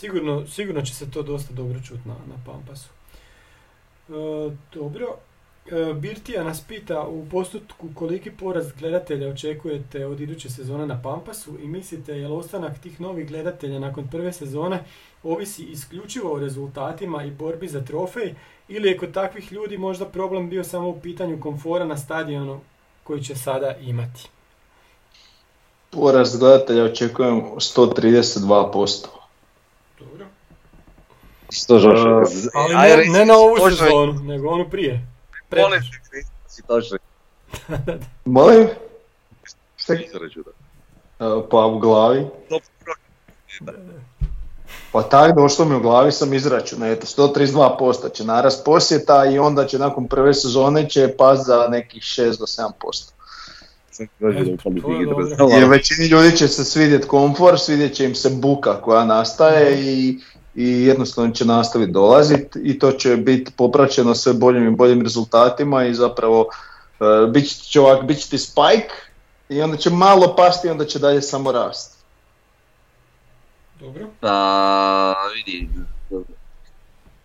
[0.00, 2.88] Sigurno, sigurno će se to dosta dobro čuti na, na Pampasu.
[4.08, 4.12] E,
[4.74, 5.06] dobro.
[5.70, 11.58] E, Birtija nas pita u postotku koliki porast gledatelja očekujete od iduće sezone na Pampasu
[11.62, 14.84] i mislite je li ostanak tih novih gledatelja nakon prve sezone
[15.22, 18.34] ovisi isključivo o rezultatima i borbi za trofej
[18.68, 22.60] ili je kod takvih ljudi možda problem bio samo u pitanju komfora na stadionu
[23.04, 24.28] koji će sada imati?
[25.90, 29.17] Porast gledatelja očekujem 132%.
[31.68, 32.08] Žoše.
[32.08, 35.06] E, Ali ne, ne na ovu sezonu, nego onu prije.
[35.56, 35.80] Molim
[36.10, 36.98] Kristo, si točno.
[38.24, 38.68] Molim?
[39.76, 39.94] Šta?
[39.94, 40.52] Izračunao.
[41.20, 42.26] E, Pa u glavi.
[42.50, 42.62] Dobro.
[44.92, 49.66] Pa tak došlo mi u glavi sam izračunao, eto 132% će narast posjeta i onda
[49.66, 53.12] će nakon prve sezone će pas za nekih 6 do 7%.
[54.18, 55.56] to je dobro.
[55.56, 60.18] Jer većini ljudi će se svidjet komfor, svidjet će im se buka koja nastaje i,
[60.58, 65.84] i jednostavno će nastaviti dolaziti i to će biti popraćeno sve boljim i boljim rezultatima
[65.84, 68.94] i zapravo uh, bit će ovak, bit će ti spike
[69.48, 71.98] i onda će malo pasti i onda će dalje samo rast.
[73.80, 74.06] Dobro.
[74.20, 75.68] Pa, vidi,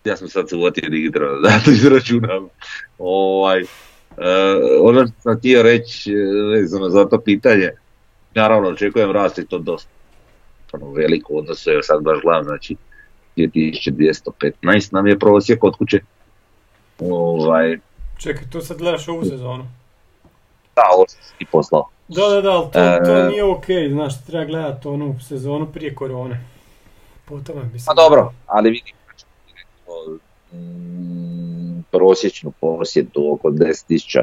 [0.04, 2.48] ja sam sad se uvatio digitalno, da to izračunam.
[2.98, 3.66] Ovaj, e,
[4.80, 7.70] ono što sam htio reći e, vezano za to pitanje,
[8.34, 9.90] naravno očekujem rast i to dosta
[10.72, 12.76] ono, veliko odnosu, jer sad baš gledam, znači
[13.36, 16.00] 2215 nam je prosjek kod kuće.
[17.00, 17.78] Ovaj,
[18.18, 19.66] Čekaj, tu sad gledaš ovu sezonu.
[20.76, 21.88] da, ovo si ti poslao.
[22.08, 23.28] Da, da, da, ali to, to E.
[23.28, 26.44] nije ok, znaš, treba gledati onu sezonu prije korone.
[27.24, 27.84] Po tome bi se...
[27.86, 30.18] Pa dobro, ali vidi, recimo,
[30.52, 34.22] mm, prosječnu posjetu oko 10.000,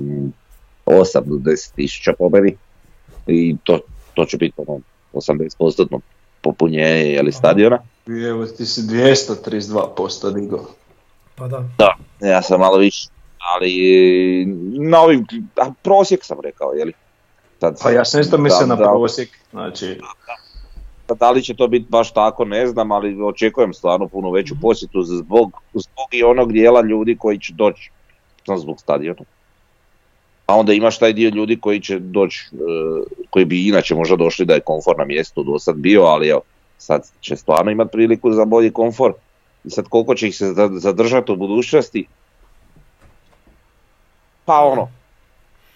[0.00, 0.32] mm,
[0.86, 2.56] 8 do 10.000 po meni
[3.26, 3.80] i to,
[4.14, 4.80] to će biti ono
[5.12, 6.00] 80%
[6.42, 7.38] popunjenje jeli, Aha.
[7.38, 7.78] stadiona.
[8.28, 9.86] Evo ti si 232%
[10.32, 10.64] digao.
[11.36, 11.64] Pa da.
[11.78, 13.08] Da, ja sam malo više,
[13.54, 13.72] ali
[14.80, 16.92] na ovim, a prosjek sam rekao, jeli.
[17.60, 20.00] Sad, Pa ja sam isto mislio da- na da- prosjek, znači
[21.06, 24.54] Pa da li će to biti baš tako, ne znam, ali očekujem stvarno puno veću
[24.60, 27.90] posjetu zbog, zbog i onog dijela ljudi koji će doći
[28.56, 29.20] zbog stadiona.
[30.52, 32.56] A onda imaš taj dio ljudi koji će doći, e,
[33.30, 36.40] koji bi inače možda došli da je komfor na mjestu do sad bio, ali evo,
[36.78, 39.12] sad će stvarno imati priliku za bolji komfor.
[39.64, 42.06] I sad koliko će ih se za- zadržati u budućnosti?
[44.44, 44.88] Pa ono,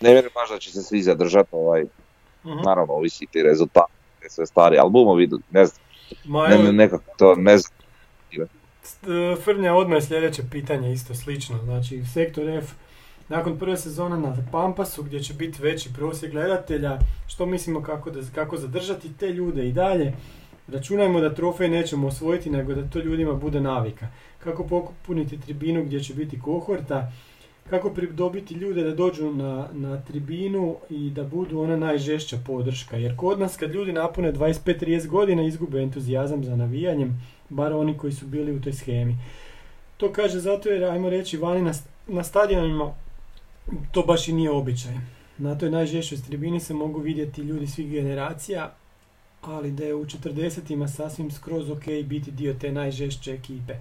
[0.00, 1.84] ne vjerujem baš da će se svi zadržati, ovaj,
[2.44, 2.58] Mhm.
[2.64, 3.90] naravno ovisi ti rezultat,
[4.28, 5.82] sve stari albumovi, ne znam,
[6.24, 7.72] Ma ne, ne, nekako to ne znam.
[8.32, 11.58] e, Frnja odmah je sljedeće pitanje isto slično.
[11.58, 12.70] Znači, sektor F,
[13.28, 18.20] nakon prve sezone na Pampasu gdje će biti veći prosjek gledatelja, što mislimo kako, da,
[18.34, 20.12] kako zadržati te ljude i dalje?
[20.68, 24.06] Računajmo da trofej nećemo osvojiti, nego da to ljudima bude navika.
[24.44, 27.12] Kako popuniti tribinu gdje će biti kohorta?
[27.70, 32.96] Kako pridobiti ljude da dođu na, na tribinu i da budu ona najžešća podrška?
[32.96, 38.12] Jer kod nas kad ljudi napune 25-30 godina izgube entuzijazam za navijanjem, bar oni koji
[38.12, 39.16] su bili u toj schemi.
[39.96, 41.72] To kaže zato jer, ajmo reći, vani na,
[42.06, 42.94] na stadionima
[43.92, 44.92] to baš i nije običaj.
[45.38, 48.74] Na toj najžešćoj tribini se mogu vidjeti ljudi svih generacija,
[49.42, 53.74] ali da je u 40-ima sasvim skroz ok biti dio te najžešće ekipe.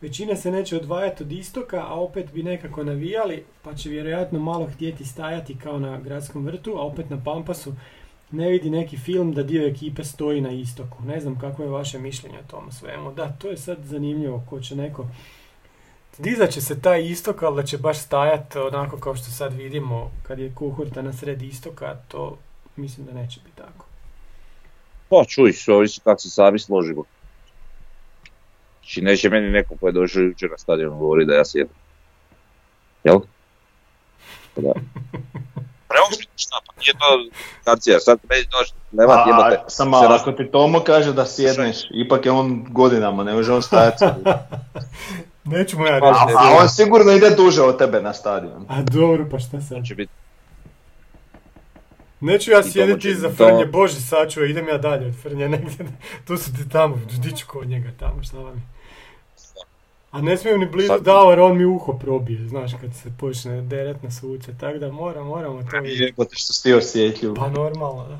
[0.00, 4.66] Većina se neće odvajati od istoka, a opet bi nekako navijali, pa će vjerojatno malo
[4.74, 7.72] htjeti stajati kao na gradskom vrtu, a opet na Pampasu
[8.30, 11.04] ne vidi neki film da dio ekipe stoji na istoku.
[11.04, 13.12] Ne znam kako je vaše mišljenje o tom svemu.
[13.12, 15.06] Da, to je sad zanimljivo, ko će neko...
[16.18, 20.10] Dizat će se taj istok, ali da će baš stajati onako kao što sad vidimo
[20.22, 22.38] kad je kuhurta na sred istoka, to
[22.76, 23.86] mislim da neće biti tako.
[25.08, 27.02] Pa čuj, sve ovisi kako se sami složimo.
[28.80, 31.74] Znači neće meni neko ko je došao jučer na stadion govori da ja sjedam.
[33.04, 33.20] Jel?
[34.54, 34.72] Pa Da.
[36.10, 39.56] Biti šta, pa nije to kancija, sad meni doći, nema a, jebate.
[39.66, 43.52] a, samo se ako ti Tomo kaže da sjedneš, ipak je on godinama, ne može
[43.52, 44.04] on stajati.
[45.50, 46.36] Neću mu ja Pa, reći.
[46.38, 48.66] a on sigurno ide duže od tebe na stadion.
[48.68, 49.84] A dobro, pa šta sad?
[49.84, 50.12] će biti
[52.20, 55.86] Neću ja sjediti iza to- Frnje, bože sačuvaj, idem ja dalje od Frnje negdje.
[56.26, 58.62] Tu su ti tamo, di ću kod njega tamo, šta vam je.
[60.10, 63.62] A ne smijem ni blizu Sad- Davor, on mi uho probije, znaš, kad se počne
[63.62, 66.02] deret na suce, tako da moram, moramo to vidjeti.
[66.04, 67.34] Jebote što si ti osjetljiv.
[67.34, 68.18] Pa normalno, da.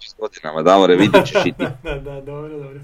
[0.00, 1.64] s godinama, Davore, vidit ćeš i ti.
[1.84, 2.80] da, da, dobro, dobro.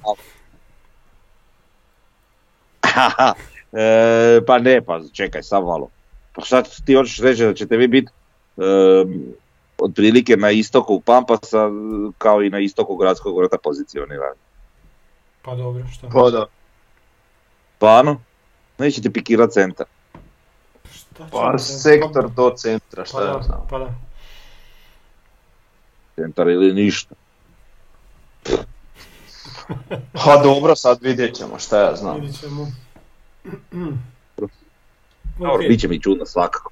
[3.72, 5.88] e, pa ne, pa čekaj, samo malo.
[6.32, 8.10] Pa šta ti hoćeš reći da ćete vi biti
[9.78, 11.70] otprilike na istoku Pampasa
[12.18, 14.38] kao i na istoku gradskog vrta pozicionirani.
[15.42, 16.08] Pa dobro, šta?
[16.12, 16.46] Pa da.
[17.76, 18.20] Stvarno?
[18.78, 19.86] Nećete pikirat centar.
[20.92, 23.66] Šta Pa sektor do centra, Pa šta ja da, znam.
[23.70, 23.94] pa da.
[26.14, 27.14] Centar ili ništa.
[30.24, 32.20] Pa dobro, sad vidjet ćemo, šta ja znam.
[32.20, 32.66] Vidit ćemo.
[35.38, 36.70] Dobro, Ok, bit će mi čudno svakako.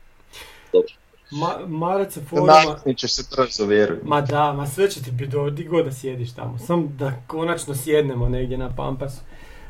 [0.72, 0.92] Dobro.
[1.30, 2.52] Ma, Marac sa foruma...
[2.52, 3.98] Nakon će se brzo, vjeruj.
[4.02, 7.12] Ma da, ma sve će ti biti dobro, di god da sjediš tamo, sam da
[7.26, 9.20] konačno sjednemo negdje na Pampasu.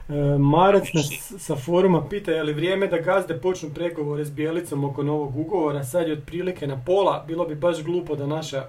[0.08, 4.84] E, Marac nas sa foruma pita je li vrijeme da gazde počnu pregovore s Bjelicom
[4.84, 8.66] oko novog ugovora, sad je otprilike na pola, bilo bi baš glupo da naša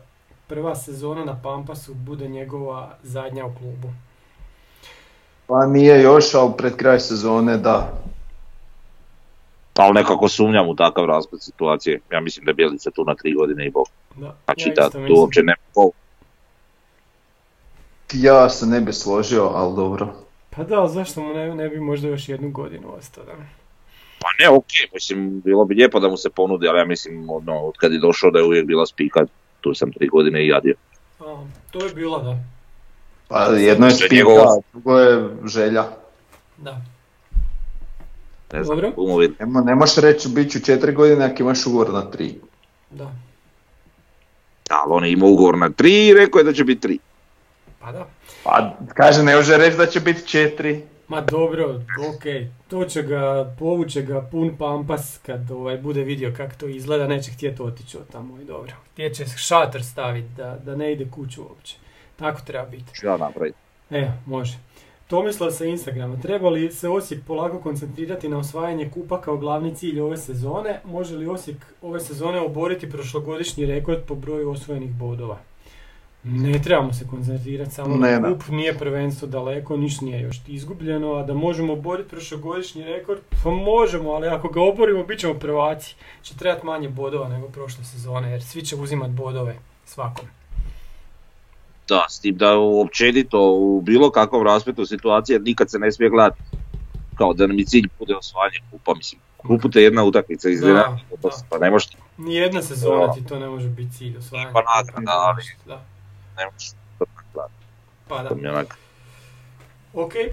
[0.48, 3.90] prva sezona na Pampasu bude njegova zadnja u klubu.
[5.50, 7.94] Pa nije još, ali pred kraj sezone da.
[9.78, 12.00] Ali nekako sumnjam u takav raspad situacije.
[12.12, 13.88] Ja mislim da je Bjelica tu na tri godine i bog.
[14.16, 15.92] Da, Znači ja da tu uopće nema pol.
[18.14, 20.14] Ja se ne bi složio, ali dobro.
[20.50, 23.32] Pa da, ali zašto mu ne, ne bi možda još jednu godinu ostao, da?
[24.20, 27.60] Pa ne, okej, mislim, bilo bi lijepo da mu se ponudi, ali ja mislim, ono,
[27.60, 29.26] od kad je došao da je uvijek bila spika,
[29.62, 30.76] tu sam tri godine i jadio.
[31.20, 32.38] A, to je bilo, da.
[33.30, 35.86] Pa jedno je spika, njegovo- drugo je želja.
[36.58, 36.82] Da.
[38.54, 39.28] Ne znam, Dobro.
[39.40, 42.36] Nemo, ne možeš reći bit ću četiri godine ako imaš ugovor na tri.
[42.90, 43.12] Da.
[44.70, 47.00] Ali on je imao ugovor na tri i rekao je da će biti tri.
[47.80, 48.08] Pa da.
[48.44, 50.84] Pa kaže ne može reći da će biti četiri.
[51.08, 51.82] Ma dobro,
[52.16, 57.08] okej, to će ga, povuće ga pun pampas kad ovaj, bude vidio kako to izgleda,
[57.08, 58.72] neće htjeti otići od tamo i dobro.
[58.94, 61.76] Gdje će šator staviti da, da ne ide kuću uopće.
[62.20, 62.94] Tako treba biti.
[62.94, 63.58] Ću ja napraviti.
[63.90, 64.58] E, može.
[65.08, 66.20] Tomislav sa Instagrama.
[66.22, 70.80] Treba li se Osijek polako koncentrirati na osvajanje kupa kao glavni cilj ove sezone?
[70.86, 75.38] Može li Osijek ove sezone oboriti prošlogodišnji rekord po broju osvojenih bodova?
[76.24, 81.14] Ne trebamo se koncentrirati samo Ne, na kup, nije prvenstvo daleko, ništa nije još izgubljeno,
[81.14, 85.96] a da možemo oboriti prošlogodišnji rekord, pa možemo, ali ako ga oborimo, bit ćemo prvaci.
[86.22, 89.56] Će trebati manje bodova nego prošle sezone, jer svi će uzimati bodove
[89.86, 90.26] svakom.
[91.90, 96.42] Da, s tim da općenito u bilo kakvom raspletu situacije nikad se ne smije gledati
[97.16, 99.22] kao da nam je cilj bude osvajanje kupa, mislim.
[99.38, 100.98] Kupu te jedna utakmica da.
[101.50, 104.52] pa ne možeš, Nijedna sezona ti to ne može biti cilj osvajanja.
[104.54, 105.82] Pa nagrada, ali- Da.
[106.38, 107.54] ne možeš to gledati.
[108.08, 108.64] Pa da.
[109.94, 110.32] Ok, e,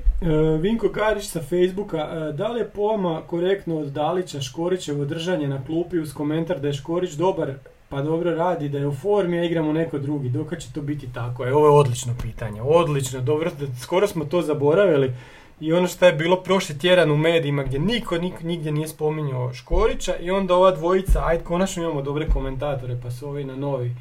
[0.61, 5.49] Vinko Garić sa Facebooka, e, da li je po vama korektno od Dalića Škorićevo držanje
[5.49, 7.55] na klupi uz komentar da je Škorić dobar,
[7.89, 11.13] pa dobro radi, da je u formi, a igramo neko drugi, dok će to biti
[11.13, 11.47] tako?
[11.47, 13.51] E, ovo je odlično pitanje, odlično, dobro,
[13.83, 15.13] skoro smo to zaboravili
[15.61, 19.55] i ono što je bilo prošli tjedan u medijima gdje niko, nik, nigdje nije spominjao
[19.55, 23.97] Škorića i onda ova dvojica, ajde konačno imamo dobre komentatore, pa su ovi na novi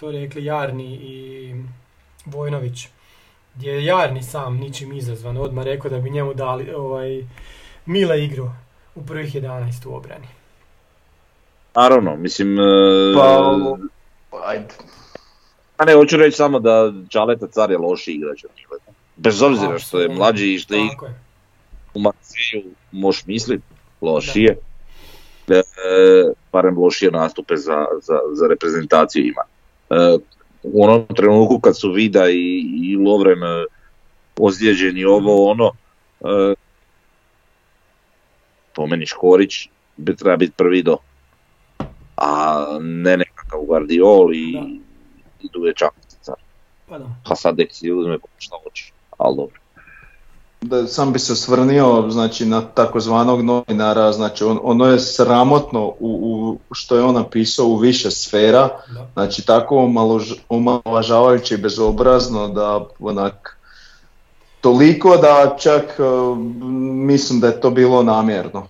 [0.00, 1.54] to rekli Jarni i
[2.26, 2.88] Vojnović
[3.54, 7.24] gdje je Jarni sam ničim izazvan odmah rekao da bi njemu dali ovaj,
[7.86, 8.50] Mile igru
[8.94, 10.26] u prvih 11 u obrani.
[11.74, 12.62] Naravno, mislim, e,
[14.30, 14.74] Pa, ajde.
[15.76, 18.92] a ne, hoću reći samo da Čaleta car je loši igrač od Mileta.
[19.16, 20.88] Bez obzira što je mlađi i što je
[21.94, 23.64] u Marseju, možeš misliti,
[24.00, 24.56] lošije.
[25.48, 25.62] E,
[26.52, 29.42] barem lošije nastupe za, za, za reprezentaciju ima.
[29.90, 30.18] E,
[30.62, 33.64] u onom trenutku kad su Vida i, i Lovren e,
[34.36, 35.72] ozlijeđeni ovo ono,
[36.20, 36.54] e,
[38.74, 40.96] po meni Škorić bi treba biti prvi do.
[42.22, 44.66] A ne nekakav Guardiol i, Da.
[45.40, 46.34] i Duvečanica.
[46.88, 47.04] Pa da.
[47.28, 49.56] Pa sad nek si uzme ko šta hoće, ali dobro.
[50.60, 55.94] Da, sam bi se osvrnio znači, na takozvanog novinara, znači on, ono je sramotno u,
[56.00, 59.06] u, što je on napisao u više sfera, da.
[59.12, 59.90] znači tako
[60.48, 63.58] omalovažavajuće i bezobrazno da onak
[64.60, 66.36] toliko da čak eh,
[67.06, 68.66] mislim da je to bilo namjerno.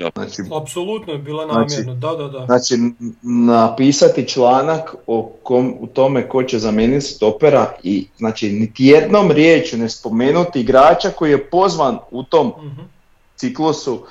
[0.00, 0.10] Da.
[0.16, 2.46] Znači, Apsolutno je bila Znači- namjerno, da, da, da.
[2.46, 2.74] Znači,
[3.22, 9.78] napisati članak o kom, u tome ko će zamijeniti stopera i znači niti jednom riječju
[9.78, 12.80] ne spomenuti igrača koji je pozvan u tom Mhm.
[13.36, 14.02] ciklusu,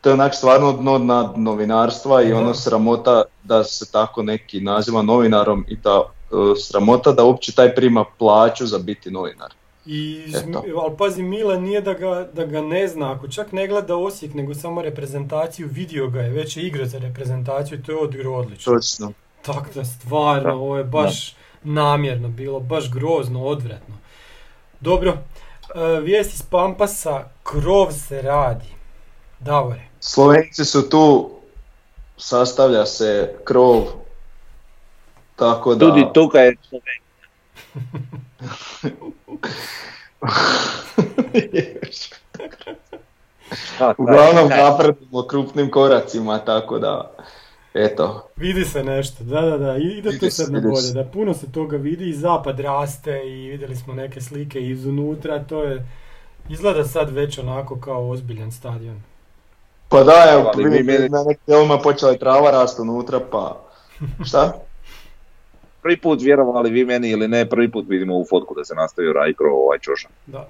[0.00, 2.36] to je onak stvarno dno nad novinarstva i Da.
[2.36, 7.74] ono sramota da se tako neki naziva novinarom i ta e, sramota da uopće taj
[7.74, 9.52] prima plaću za biti novinar.
[9.86, 10.64] I, Eto.
[10.82, 14.34] ali pazi, Mile nije da ga, da ga ne zna, ako čak ne gleda Osijek,
[14.34, 18.34] nego samo reprezentaciju, vidio ga je, već je igra za reprezentaciju i to je odigrao
[18.34, 18.74] odlično.
[18.74, 19.12] Točno.
[19.42, 23.94] Tak da stvarno, Da, ovo je baš namjerno bilo, baš grozno, odvratno.
[24.80, 28.68] Dobro, e, vijest iz Pampasa, krov se radi.
[29.40, 31.30] Davore, Slovenci su tu,
[32.16, 33.84] sastavlja se krov,
[35.36, 35.86] tako da...
[35.86, 37.04] Tudi tukaj je Slovenija.
[43.98, 47.10] Uglavnom napredujemo krupnim koracima, tako da,
[47.74, 51.34] eto, vidi se nešto, da, da, da, ide to se, sad na bolje, da puno
[51.34, 55.86] se toga vidi i zapad raste i vidjeli smo neke slike izunutra, to je,
[56.48, 59.02] izgleda sad već onako kao ozbiljan stadion.
[59.88, 63.60] pa da, evo, vidim, na nekim počela je trava rast unutra, pa,
[64.24, 64.52] šta?
[65.84, 69.12] Prvi put vjerovali vi meni ili ne, prvi put vidimo u fotku da se nastavio
[69.12, 70.10] Rajkro ovaj čošak.
[70.26, 70.48] Da.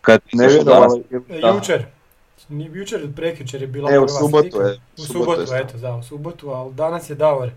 [0.00, 1.48] Kad Ne izašlo vidim, danas, ali- E, da.
[1.48, 1.84] Jučer,
[2.50, 4.58] jučer, prekjučer je bila E, u prva subotu slika.
[4.60, 5.60] je, U subotu subotu, je.
[5.60, 7.50] eto, da, u subotu, ali danas je Davor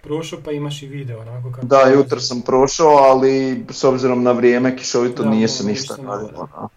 [0.00, 1.66] prošao pa imaš i video onako kako...
[1.66, 3.32] Da, jutro sam prošao, ali
[3.70, 6.12] s obzirom na vrijeme kišovito Da, nije se ništa radilo.
[6.22, 6.68] moglo, da.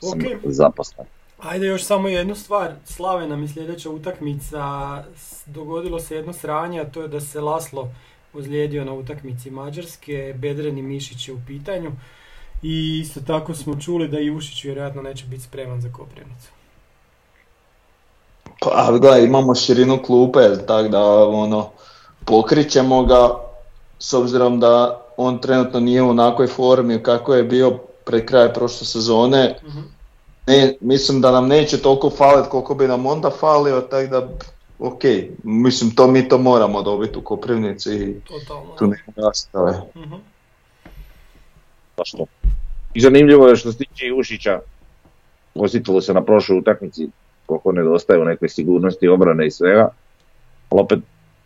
[0.00, 0.24] sam Ok.
[0.44, 1.06] zaposlen.
[1.40, 4.64] Ajde još samo jednu stvar, Slave nam je sljedeća utakmica,
[5.46, 7.88] dogodilo se jedno sranje, a to je da se Laslo
[8.34, 11.92] ozlijedio na utakmici Mađarske, bedreni mišić je u pitanju
[12.62, 16.48] i isto tako smo čuli da i Ušić vjerojatno neće biti spreman za Koprivnicu.
[18.60, 21.70] Pa gledaj, imamo širinu klupe, tako da ono,
[22.24, 23.28] pokrićemo ga
[23.98, 28.86] s obzirom da on trenutno nije u onakvoj formi kako je bio pred kraj prošle
[28.86, 29.56] sezone.
[29.66, 29.80] Mhm.
[30.46, 34.28] Ne, mislim da nam neće toliko falit koliko bi nam onda falio, tako da
[34.80, 35.02] ok,
[35.44, 38.74] mislim to mi to moramo dobiti u Koprivnici i Totalno.
[38.78, 39.82] tu nema rastave.
[39.96, 40.14] Mhm.
[41.96, 42.26] Baš to.
[42.94, 44.60] I zanimljivo je što se tiče Ušića,
[45.54, 47.08] osjetilo se na prošloj utakmici
[47.46, 49.88] koliko nedostaje u nekoj sigurnosti obrane i svega,
[50.70, 50.98] ali opet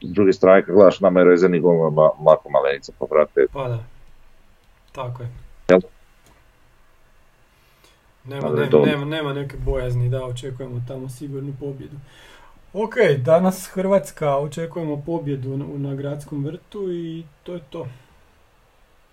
[0.02, 3.46] s druge strane kad gledaš nama je rezervni gol ma, Marko Malenica povrate.
[3.52, 3.84] Pa da.
[4.92, 5.28] Tako je.
[5.68, 5.80] Jel?
[8.24, 11.96] Nema, nema, nema, nema neke bojazni da očekujemo tamo sigurnu pobjedu.
[12.76, 17.86] Ok, danas Hrvatska očekujemo pobjedu na, na gradskom vrtu i to je to.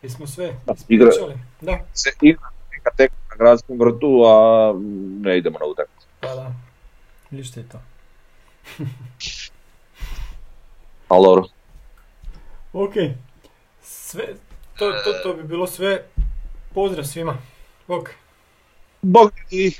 [0.01, 0.53] Jesmo sve
[0.87, 1.39] Igra, ispričali?
[1.61, 4.73] Da, se igra neka tek na gradskom vrtu, a
[5.21, 6.07] ne idemo na utakmicu.
[6.19, 6.53] pa da.
[7.31, 7.79] Ništa je to.
[11.07, 11.43] Ali dobro.
[12.73, 12.93] Ok,
[13.81, 14.27] sve,
[14.77, 16.03] to, to, to bi bilo sve.
[16.73, 17.37] Pozdrav svima.
[17.87, 18.09] Ok.
[19.01, 19.73] Bog i